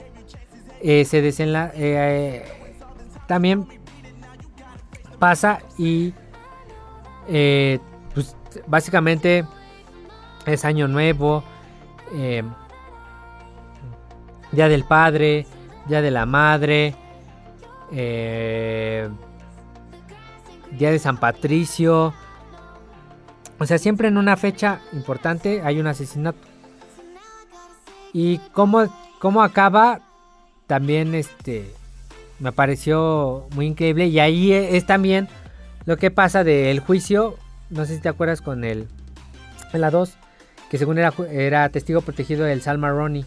[0.81, 2.45] se desenla eh,
[3.27, 3.67] también
[5.19, 6.13] pasa y
[7.27, 7.79] eh,
[8.13, 8.35] pues
[8.67, 9.45] básicamente
[10.45, 11.43] es año nuevo,
[12.13, 12.43] eh,
[14.51, 15.47] día del padre,
[15.87, 16.95] día de la madre,
[17.91, 19.09] eh,
[20.71, 22.13] día de San Patricio.
[23.59, 26.39] O sea, siempre en una fecha importante hay un asesinato.
[28.13, 28.87] Y cómo,
[29.19, 30.01] cómo acaba,
[30.67, 31.71] también este,
[32.39, 34.07] me pareció muy increíble.
[34.07, 35.27] Y ahí e- es también
[35.85, 37.35] lo que pasa del juicio.
[37.69, 38.87] No sé si te acuerdas con el,
[39.73, 40.13] la 2,
[40.69, 43.25] que según era, era testigo protegido del Salma Ronnie.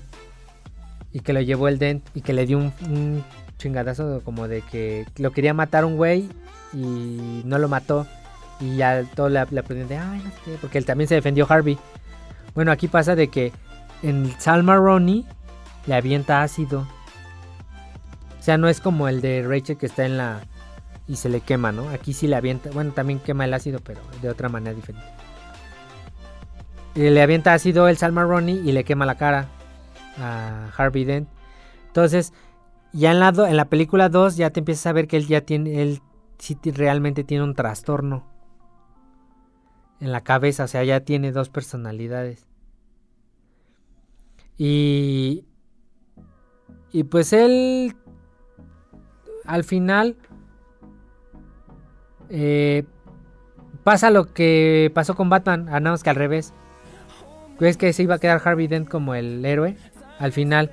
[1.13, 3.25] Y que lo llevó el Dent y que le dio un, un
[3.57, 6.29] chingadazo como de que lo quería matar un güey
[6.73, 8.07] y no lo mató.
[8.61, 11.47] Y ya todo le aprendieron de, ay, no sé qué", porque él también se defendió
[11.49, 11.79] Harvey.
[12.55, 13.53] Bueno, aquí pasa de que
[14.03, 15.25] en Salma Ronnie
[15.87, 16.87] le avienta ácido.
[18.41, 20.41] O sea, no es como el de Rachel que está en la...
[21.07, 21.89] y se le quema, ¿no?
[21.91, 25.07] Aquí sí le avienta, bueno, también quema el ácido, pero de otra manera diferente.
[26.95, 29.47] Y le avienta ácido el Salma Ronnie y le quema la cara
[30.19, 31.29] a Harvey Dent.
[31.87, 32.33] Entonces,
[32.93, 35.43] ya en la, en la película 2 ya te empiezas a ver que él ya
[35.43, 36.01] tiene, él
[36.39, 38.25] sí realmente tiene un trastorno
[40.01, 42.47] en la cabeza, o sea, ya tiene dos personalidades.
[44.57, 45.45] Y,
[46.93, 47.97] y pues él,
[49.45, 50.17] al final,
[52.31, 52.85] eh,
[53.85, 56.53] pasa lo que pasó con Batman, a nada más que al revés.
[57.61, 59.77] ¿Ves que se iba a quedar Harvey Dent como el héroe?
[60.19, 60.73] Al final,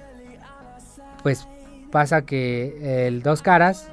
[1.24, 1.48] pues
[1.92, 3.90] pasa que el Dos Caras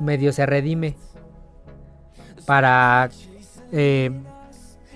[0.00, 0.96] medio se redime
[2.46, 3.10] para
[3.72, 4.10] eh,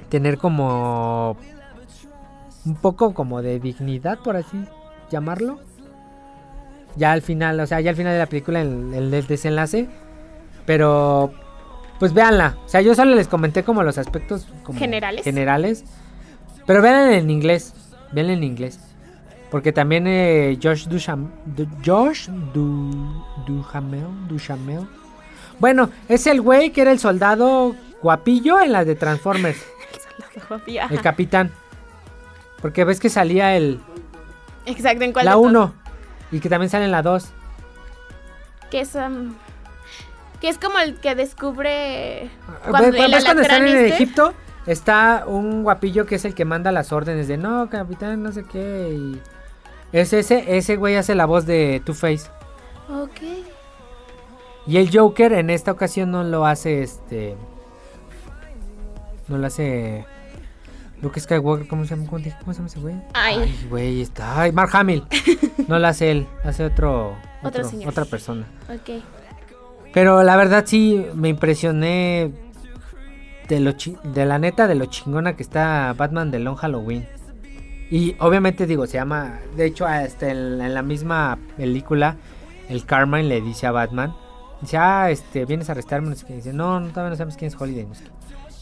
[0.08, 1.36] tener como
[2.64, 4.64] un poco como de dignidad, por así
[5.10, 5.58] llamarlo.
[6.96, 9.88] Ya al final, o sea, ya al final de la película, el, el des- desenlace.
[10.66, 11.32] Pero,
[11.98, 12.56] pues véanla.
[12.64, 15.24] O sea, yo solo les comenté como los aspectos como Generales.
[15.24, 15.84] generales.
[16.66, 17.74] Pero véanla en inglés.
[18.12, 18.78] Véanla en inglés.
[19.50, 22.90] Porque también eh, Josh Ducham, Du- Josh Du,
[23.46, 24.86] Duhamel, Duhamel.
[25.58, 29.62] Bueno, es el güey que era el soldado guapillo en la de Transformers.
[30.90, 31.50] El capitán.
[32.60, 33.80] Porque ves que salía el
[34.66, 35.50] Exacto, ¿en cuál la de todos?
[35.50, 35.74] 1
[36.32, 37.24] y que también sale en la 2.
[38.70, 39.34] Que es, um,
[40.40, 42.30] que es como el que descubre
[42.68, 43.88] Cuando, cuando el cuando están en este.
[43.94, 44.32] Egipto,
[44.66, 48.44] está un guapillo que es el que manda las órdenes de no, capitán, no sé
[48.44, 48.94] qué.
[48.94, 49.20] Y
[49.92, 52.30] es ese, ese güey hace la voz de Two-Face.
[52.88, 53.20] Ok.
[54.66, 57.36] Y el Joker en esta ocasión no lo hace este.
[59.32, 60.04] No lo hace.
[61.00, 62.08] Luke Skywalker, ¿cómo se llama?
[62.08, 62.94] ¿Cómo, te- cómo se llama ese güey?
[63.14, 63.66] Ay.
[63.68, 64.42] güey, está.
[64.42, 65.04] Ay, Mark Hamill.
[65.68, 67.10] No lo hace él, hace otro.
[67.42, 67.88] Otro otro- señor.
[67.88, 68.44] Otra persona.
[68.68, 69.00] Ok.
[69.94, 72.32] Pero la verdad sí me impresioné
[73.48, 77.06] de lo chi- de la neta de lo chingona que está Batman de Long Halloween.
[77.90, 82.16] Y obviamente digo, se llama, de hecho hasta en, en la misma película
[82.68, 84.14] el Carmine le dice a Batman,
[84.62, 86.34] dice, "Ah, este, vienes a arrestarme", no sé qué.
[86.34, 88.10] dice, "No, no todavía no sabemos quién es Holiday." no sé qué".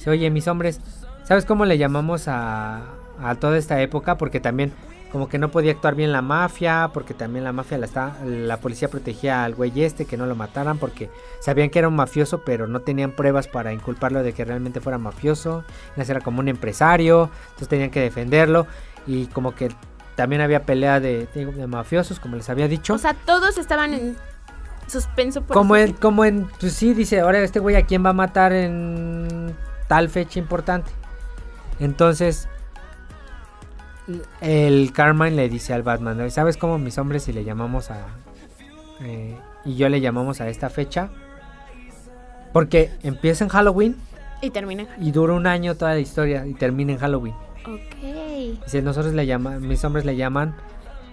[0.01, 0.81] Dice, "Oye, mis hombres,
[1.22, 2.82] ¿sabes cómo le llamamos a
[3.22, 4.72] a toda esta época porque también
[5.12, 8.59] como que no podía actuar bien la mafia, porque también la mafia la está, la
[8.59, 11.10] policía protegía al güey este que no lo mataran porque
[11.40, 14.98] sabían que era un mafioso, pero no tenían pruebas para inculparlo de que realmente fuera
[14.98, 15.64] mafioso.
[15.97, 18.68] Era como un empresario, entonces tenían que defenderlo
[19.05, 19.70] y como que
[20.14, 22.94] también había pelea de, de mafiosos, como les había dicho.
[22.94, 24.16] O sea, todos estaban en
[24.86, 28.10] suspenso por como en, como en, pues sí, dice, ahora este güey a quién va
[28.10, 29.56] a matar en
[29.91, 30.89] tal fecha importante.
[31.81, 32.49] Entonces,
[34.41, 38.07] el Carmine le dice al Batman, ¿sabes cómo mis hombres si le llamamos a...
[39.01, 41.11] eh, y yo le llamamos a esta fecha?
[42.53, 43.97] Porque empieza en Halloween
[44.43, 44.87] Y termina.
[45.01, 47.35] y dura un año toda la historia y termina en Halloween.
[47.67, 48.62] Ok.
[48.65, 50.55] Dice, nosotros le llaman, mis hombres le llaman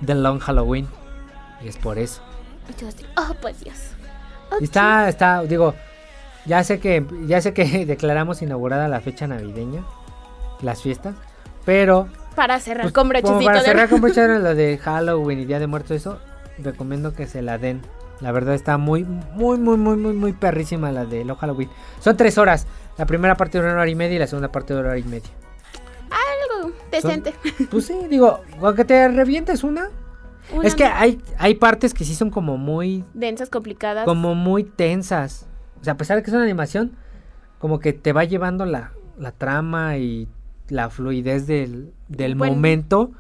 [0.06, 0.88] The Long Halloween.
[1.64, 2.22] Y es por eso.
[2.70, 3.76] Y tú así, oh, por Dios.
[4.62, 5.74] Está, está, digo,
[6.48, 9.84] ya sé que, ya sé que declaramos inaugurada la fecha navideña,
[10.62, 11.16] las fiestas,
[11.66, 14.78] pero Para cerrar pues, con brochecito para de cerrar con broche de oro, lo de
[14.78, 16.20] Halloween y Día de Muertos, eso,
[16.58, 17.82] recomiendo que se la den.
[18.22, 21.70] La verdad está muy, muy, muy, muy, muy, muy perrísima la de lo Halloween.
[22.00, 22.66] Son tres horas.
[22.98, 24.98] La primera parte de una hora y media y la segunda parte de una hora
[24.98, 25.30] y media.
[26.10, 27.36] algo decente.
[27.70, 29.90] Pues sí, digo, aunque te revientes una.
[30.52, 34.06] Una Es que hay, hay partes que sí son como muy, densas, complicadas.
[34.06, 35.46] como muy tensas.
[35.82, 36.92] O sea, a pesar de que es una animación,
[37.60, 40.28] como que te va llevando la, la trama y
[40.70, 42.54] la fluidez del, del Bueno.
[42.56, 43.12] momento.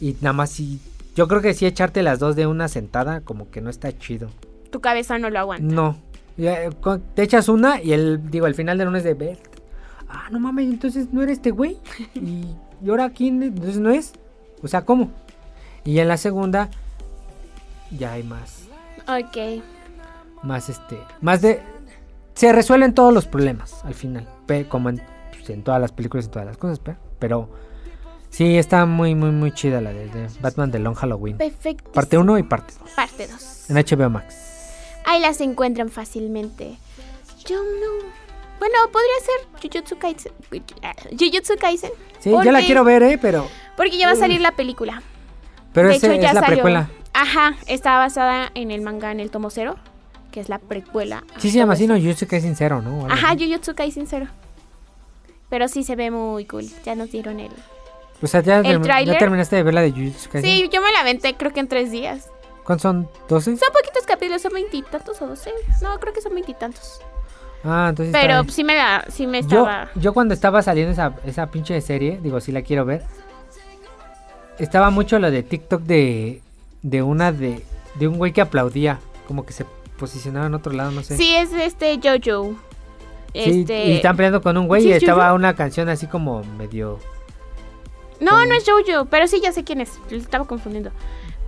[0.00, 0.80] Y nada más si...
[1.16, 4.28] Yo creo que sí echarte las dos de una sentada como que no está chido.
[4.70, 5.74] Tu cabeza no lo aguanta.
[5.74, 5.96] No.
[6.38, 6.70] Eh,
[7.14, 9.38] Te echas una y el, digo, el final del lunes de ver.
[10.08, 11.76] Ah, no mames, entonces no era este güey.
[12.14, 12.46] Y,
[12.82, 14.12] y ahora quién, entonces no es.
[14.62, 15.10] O sea, ¿cómo?
[15.84, 16.68] Y en la segunda
[17.90, 18.64] ya hay más,
[19.08, 19.62] Ok.
[20.42, 21.60] más este, más de,
[22.34, 24.28] se resuelven todos los problemas al final,
[24.68, 25.02] como en,
[25.32, 27.48] pues, en todas las películas y todas las cosas, pe- pero
[28.30, 31.36] sí está muy, muy, muy chida la de, de Batman de Long Halloween.
[31.36, 31.90] Perfecto.
[31.92, 33.70] Parte 1 y parte 2 Parte 2.
[33.70, 34.36] en HBO Max.
[35.04, 36.76] Ahí las encuentran fácilmente.
[37.46, 38.06] Yo no.
[38.58, 40.32] Bueno, podría ser Jujutsu Kaisen.
[41.18, 41.90] Jujutsu Kaisen.
[42.18, 43.46] Sí, yo la quiero ver, eh, pero,
[43.76, 45.02] Porque ya va a salir la película.
[45.72, 46.56] pero de ese hecho, ya es la salió.
[46.56, 46.90] precuela.
[47.14, 49.76] Ajá, está basada en el manga en el tomo cero,
[50.30, 51.24] que es la precuela.
[51.38, 53.06] Sí se llama así, no, es sincero, ¿no?
[53.06, 53.46] Ajá, así.
[53.46, 54.26] Jujutsu Kaisen cero.
[55.48, 56.66] Pero sí se ve muy cool.
[56.84, 57.50] Ya nos dieron el.
[58.22, 60.50] O sea, ya, el ya terminaste de ver la de Jujutsu Kaisen.
[60.50, 62.30] Sí, yo me la aventé creo que en tres días.
[62.64, 63.08] ¿Cuántos son?
[63.28, 63.42] ¿12?
[63.42, 65.50] Son poquitos capítulos, son veintitantos o doce.
[65.82, 67.00] No, creo que son veintitantos.
[67.64, 69.90] Ah, entonces Pero sí me la, sí me yo, estaba.
[69.94, 73.02] yo cuando estaba saliendo esa, esa pinche serie, digo, sí la quiero ver.
[74.58, 76.42] Estaba mucho lo de TikTok de,
[76.82, 77.64] de una de,
[77.96, 79.64] de un güey que aplaudía, como que se
[80.00, 81.16] posicionaba en otro lado, no sé.
[81.16, 82.54] Sí, es este Jojo.
[83.32, 83.86] Sí, Este.
[83.86, 85.36] y están peleando con un güey ¿Sí y es estaba Jojo?
[85.36, 86.98] una canción así como medio...
[88.20, 89.92] No, no es Jojo, pero sí ya sé quién es.
[90.10, 90.90] Lo estaba confundiendo.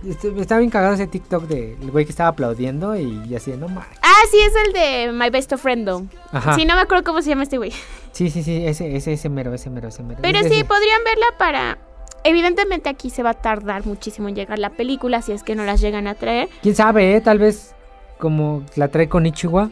[0.07, 3.51] este, Estaba bien cagado ese TikTok de el güey que estaba aplaudiendo y, y así,
[3.51, 3.97] no mames.
[4.01, 5.85] Ah, sí, es el de My Best Friend.
[5.87, 6.05] though.
[6.31, 6.55] Ajá.
[6.55, 7.71] Sí, no me acuerdo cómo se llama este güey.
[8.11, 10.19] Sí, sí, sí, ese, ese, ese mero, ese mero, ese mero.
[10.21, 10.65] Pero Ese- sí, ese.
[10.65, 11.77] podrían verla para...
[12.23, 15.63] Evidentemente aquí se va a tardar muchísimo en llegar la película, si es que no
[15.65, 16.47] las llegan a traer.
[16.61, 17.21] ¿Quién sabe, eh?
[17.21, 17.75] Tal vez
[18.19, 19.69] como la trae con Ichiwa.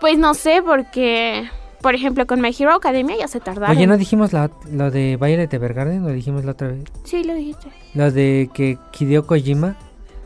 [0.00, 1.48] Pues no sé, porque...
[1.82, 3.76] Por ejemplo, con My Hero Academia ya se tardaron.
[3.76, 6.02] Oye, ¿no dijimos la- lo de Violet Evergarden?
[6.02, 6.82] ¿Lo dijimos la otra vez?
[7.04, 7.68] Sí, lo dijiste.
[7.94, 9.76] Lo de que Hideo Kojima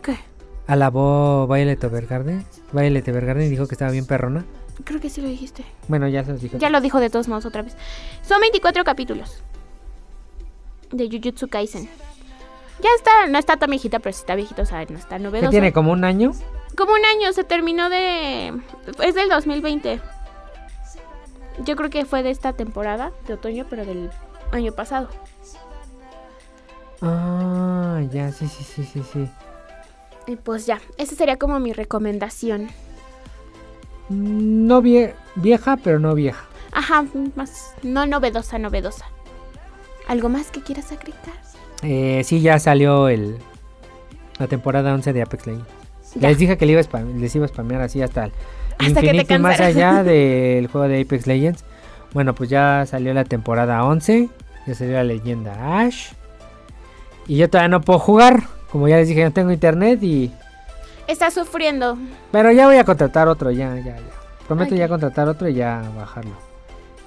[0.03, 0.17] ¿Qué?
[0.67, 2.47] alabó Violet Evergarden.
[2.73, 4.45] Violet Evergarden y dijo que estaba bien perrona.
[4.85, 5.65] Creo que sí lo dijiste.
[5.89, 6.57] Bueno, ya se los dijo.
[6.57, 7.77] Ya lo dijo de todos modos otra vez.
[8.23, 9.43] Son 24 capítulos.
[10.93, 11.85] De Jujutsu Kaisen.
[12.83, 15.23] Ya está, no está tan viejita, pero sí está viejito, o sea, no está ¿Qué
[15.25, 15.51] novedoso.
[15.51, 15.73] tiene?
[15.73, 16.33] ¿Como un año?
[16.77, 18.59] Como un año, se terminó de...
[19.03, 20.01] Es del 2020.
[21.65, 24.11] Yo creo que fue de esta temporada, de otoño, pero del
[24.53, 25.09] año pasado.
[27.03, 29.29] Ah, ya, sí, sí, sí, sí, sí.
[30.27, 32.69] Y pues ya, esa sería como mi recomendación.
[34.09, 36.45] No vie- vieja, pero no vieja.
[36.73, 37.05] Ajá,
[37.37, 37.75] más...
[37.83, 39.07] No novedosa, novedosa.
[40.09, 41.21] ¿Algo más que quieras agregar?
[41.83, 43.39] Eh, sí, ya salió el
[44.39, 45.69] la temporada 11 de Apex Legends.
[46.17, 46.29] Ya.
[46.29, 48.33] Les dije que le iba a spam- les iba a spamear así hasta el
[48.79, 51.65] Hasta que te infinito y más allá del juego de Apex Legends.
[52.13, 54.29] Bueno, pues ya salió la temporada 11,
[54.67, 56.13] ya salió la leyenda Ash.
[57.29, 58.43] Y yo todavía no puedo jugar,
[58.73, 60.33] como ya les dije, no tengo internet y
[61.07, 61.97] Está sufriendo.
[62.33, 64.01] pero ya voy a contratar otro, ya, ya, ya.
[64.49, 66.33] Prometo ya contratar otro y ya bajarlo.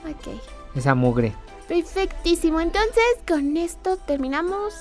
[0.09, 0.33] Ok.
[0.75, 1.33] Esa mugre.
[1.67, 2.61] Perfectísimo.
[2.61, 4.73] Entonces, con esto terminamos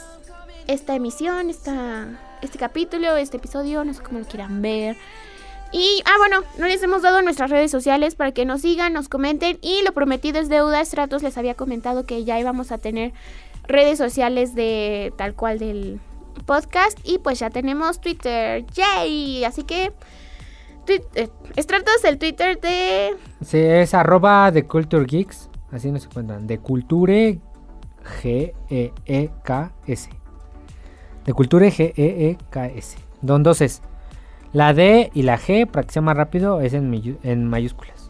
[0.69, 2.07] esta emisión, esta,
[2.43, 4.97] este capítulo, este episodio, no sé cómo lo quieran ver.
[5.75, 9.09] Y, ah, bueno, no les hemos dado nuestras redes sociales para que nos sigan, nos
[9.09, 9.59] comenten.
[9.63, 10.83] Y lo prometido es deuda.
[10.83, 13.13] Estratos les había comentado que ya íbamos a tener
[13.69, 15.99] redes sociales de tal cual del
[16.45, 16.99] podcast.
[17.05, 18.67] Y pues ya tenemos Twitter.
[18.75, 19.45] ¡Yay!
[19.45, 19.93] Así que,
[20.87, 25.49] twi- eh, Estratos, el Twitter de Sí, es arroba de Culture Geeks.
[25.71, 26.47] Así nos encuentran.
[26.47, 27.41] De Culture
[28.23, 30.11] G-E-E-K-S.
[31.27, 32.99] De Culture G-E-E-K-S.
[33.21, 33.83] Don es.
[34.53, 38.09] La D y la G, para que sea más rápido, es en, en mayúsculas.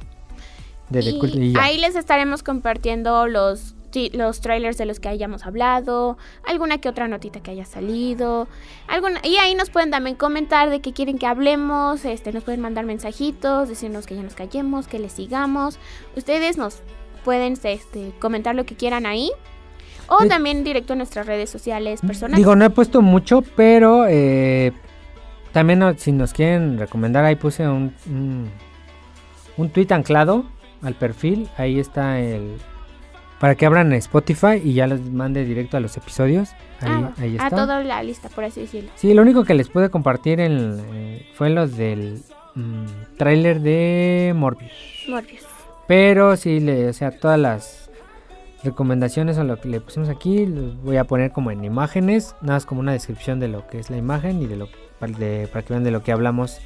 [0.88, 3.74] De Y ahí les estaremos compartiendo los,
[4.12, 8.46] los trailers de los que hayamos hablado, alguna que otra notita que haya salido,
[8.88, 12.60] alguna, y ahí nos pueden también comentar de qué quieren que hablemos, este, nos pueden
[12.60, 15.78] mandar mensajitos, decirnos que ya nos callemos, que les sigamos.
[16.14, 16.82] Ustedes nos
[17.24, 19.30] pueden este, comentar lo que quieran ahí.
[20.08, 20.28] O Sí.
[20.28, 22.36] también directo en nuestras redes sociales personales.
[22.36, 24.72] Digo, no he puesto mucho, pero eh,
[25.52, 28.50] también si nos quieren recomendar, ahí puse un, un,
[29.56, 30.44] un tweet anclado
[30.82, 31.48] al perfil.
[31.56, 32.58] Ahí está el...
[33.40, 36.50] Para que abran Spotify y ya los mande directo a los episodios.
[36.80, 37.56] Ahí, Ah, ahí a está.
[37.56, 38.90] toda la lista, por así decirlo.
[38.94, 42.22] Sí, lo único que les pude compartir en, eh, fue los del
[42.54, 44.70] mm, tráiler de Morbius.
[45.08, 45.42] Morbius.
[45.88, 47.81] Pero sí, le, o sea, todas las
[48.62, 52.54] recomendaciones o lo que le pusimos aquí, los voy a poner como en imágenes, nada
[52.54, 54.68] más como una descripción de lo que es la imagen y de lo
[54.98, 56.58] para, de- para que vean de lo que hablamos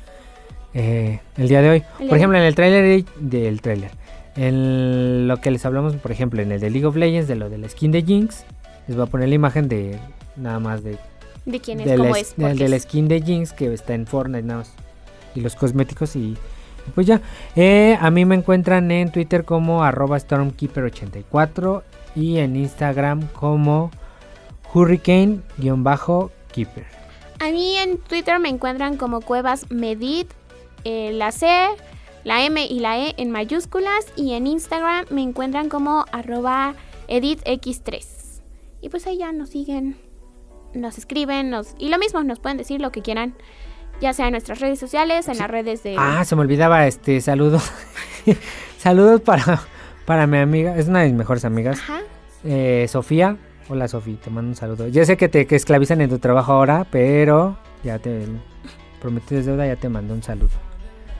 [0.74, 1.82] eh, el día de hoy.
[2.00, 3.90] El Por ejemplo, en el tráiler del tráiler,
[4.36, 7.48] en lo que les hablamos, por ejemplo, en el de League of Legends, de lo
[7.48, 8.44] de la skin de Jinx,
[8.86, 9.98] les voy a poner la imagen de
[10.36, 10.98] nada más de
[11.46, 11.86] ¿De quién es?
[11.86, 12.36] de ¿Cómo la, es?
[12.36, 14.72] de- de la skin de Jinx que está en Fortnite nada más.
[15.34, 16.36] Y los cosméticos y
[16.94, 17.20] pues ya.
[17.54, 21.82] Eh, a mí me encuentran en Twitter como arroba Stormkeeper84
[22.14, 23.90] y en Instagram como
[24.72, 26.86] Hurricane-Keeper.
[27.38, 30.30] A mí en Twitter me encuentran como Cuevas Medit,
[30.84, 31.46] eh, la C,
[32.24, 34.06] la M y la E en mayúsculas.
[34.16, 36.74] Y en Instagram me encuentran como arroba
[37.08, 38.42] editx3.
[38.80, 39.96] Y pues ahí ya nos siguen,
[40.74, 43.34] nos escriben, nos, y lo mismo, nos pueden decir lo que quieran.
[44.00, 45.96] Ya sea en nuestras redes sociales, en las redes de...
[45.98, 47.60] Ah, se me olvidaba este saludo.
[48.78, 49.60] Saludos para,
[50.04, 52.00] para mi amiga, es una de mis mejores amigas, Ajá.
[52.44, 53.36] eh, Sofía.
[53.68, 54.86] Hola Sofía, te mando un saludo.
[54.88, 58.26] Ya sé que te que esclavizan en tu trabajo ahora, pero ya te
[59.00, 60.50] prometí desde deuda, ya te mando un saludo.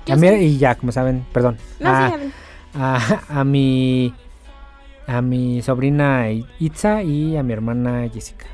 [0.05, 0.35] Yo A mí- sí.
[0.35, 1.57] y ya, como saben, perdón.
[1.81, 2.31] No, a, sí, a ver.
[2.75, 4.15] a, a mi
[5.09, 6.27] a mi sobrina
[6.61, 8.47] Itza y a mi hermana Jessica.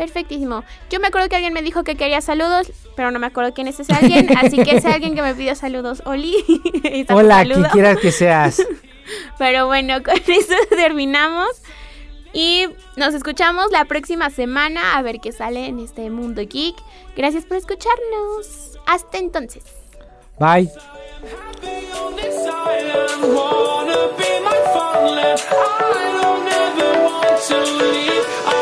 [0.00, 0.64] Perfectísimo.
[0.88, 3.68] Yo me acuerdo que alguien me dijo que quería saludos, pero no me acuerdo quién
[3.68, 4.28] es ese alguien.
[4.38, 6.34] así que ese alguien que me pidió saludos, Oli.
[7.10, 7.56] Hola, saludo.
[7.56, 8.62] quien quieras que seas.
[9.38, 11.48] Pero bueno, con eso terminamos.
[12.32, 12.66] Y
[12.96, 16.76] nos escuchamos la próxima semana a ver qué sale en este mundo geek.
[17.14, 18.78] Gracias por escucharnos.
[18.86, 19.64] Hasta entonces.
[20.38, 20.70] Bye.
[25.52, 28.59] I don't ever want to leave.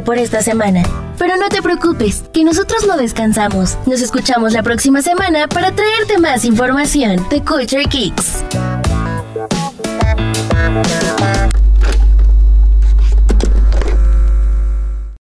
[0.00, 0.82] Por esta semana.
[1.18, 3.76] Pero no te preocupes, que nosotros no descansamos.
[3.86, 8.42] Nos escuchamos la próxima semana para traerte más información de Culture Kicks.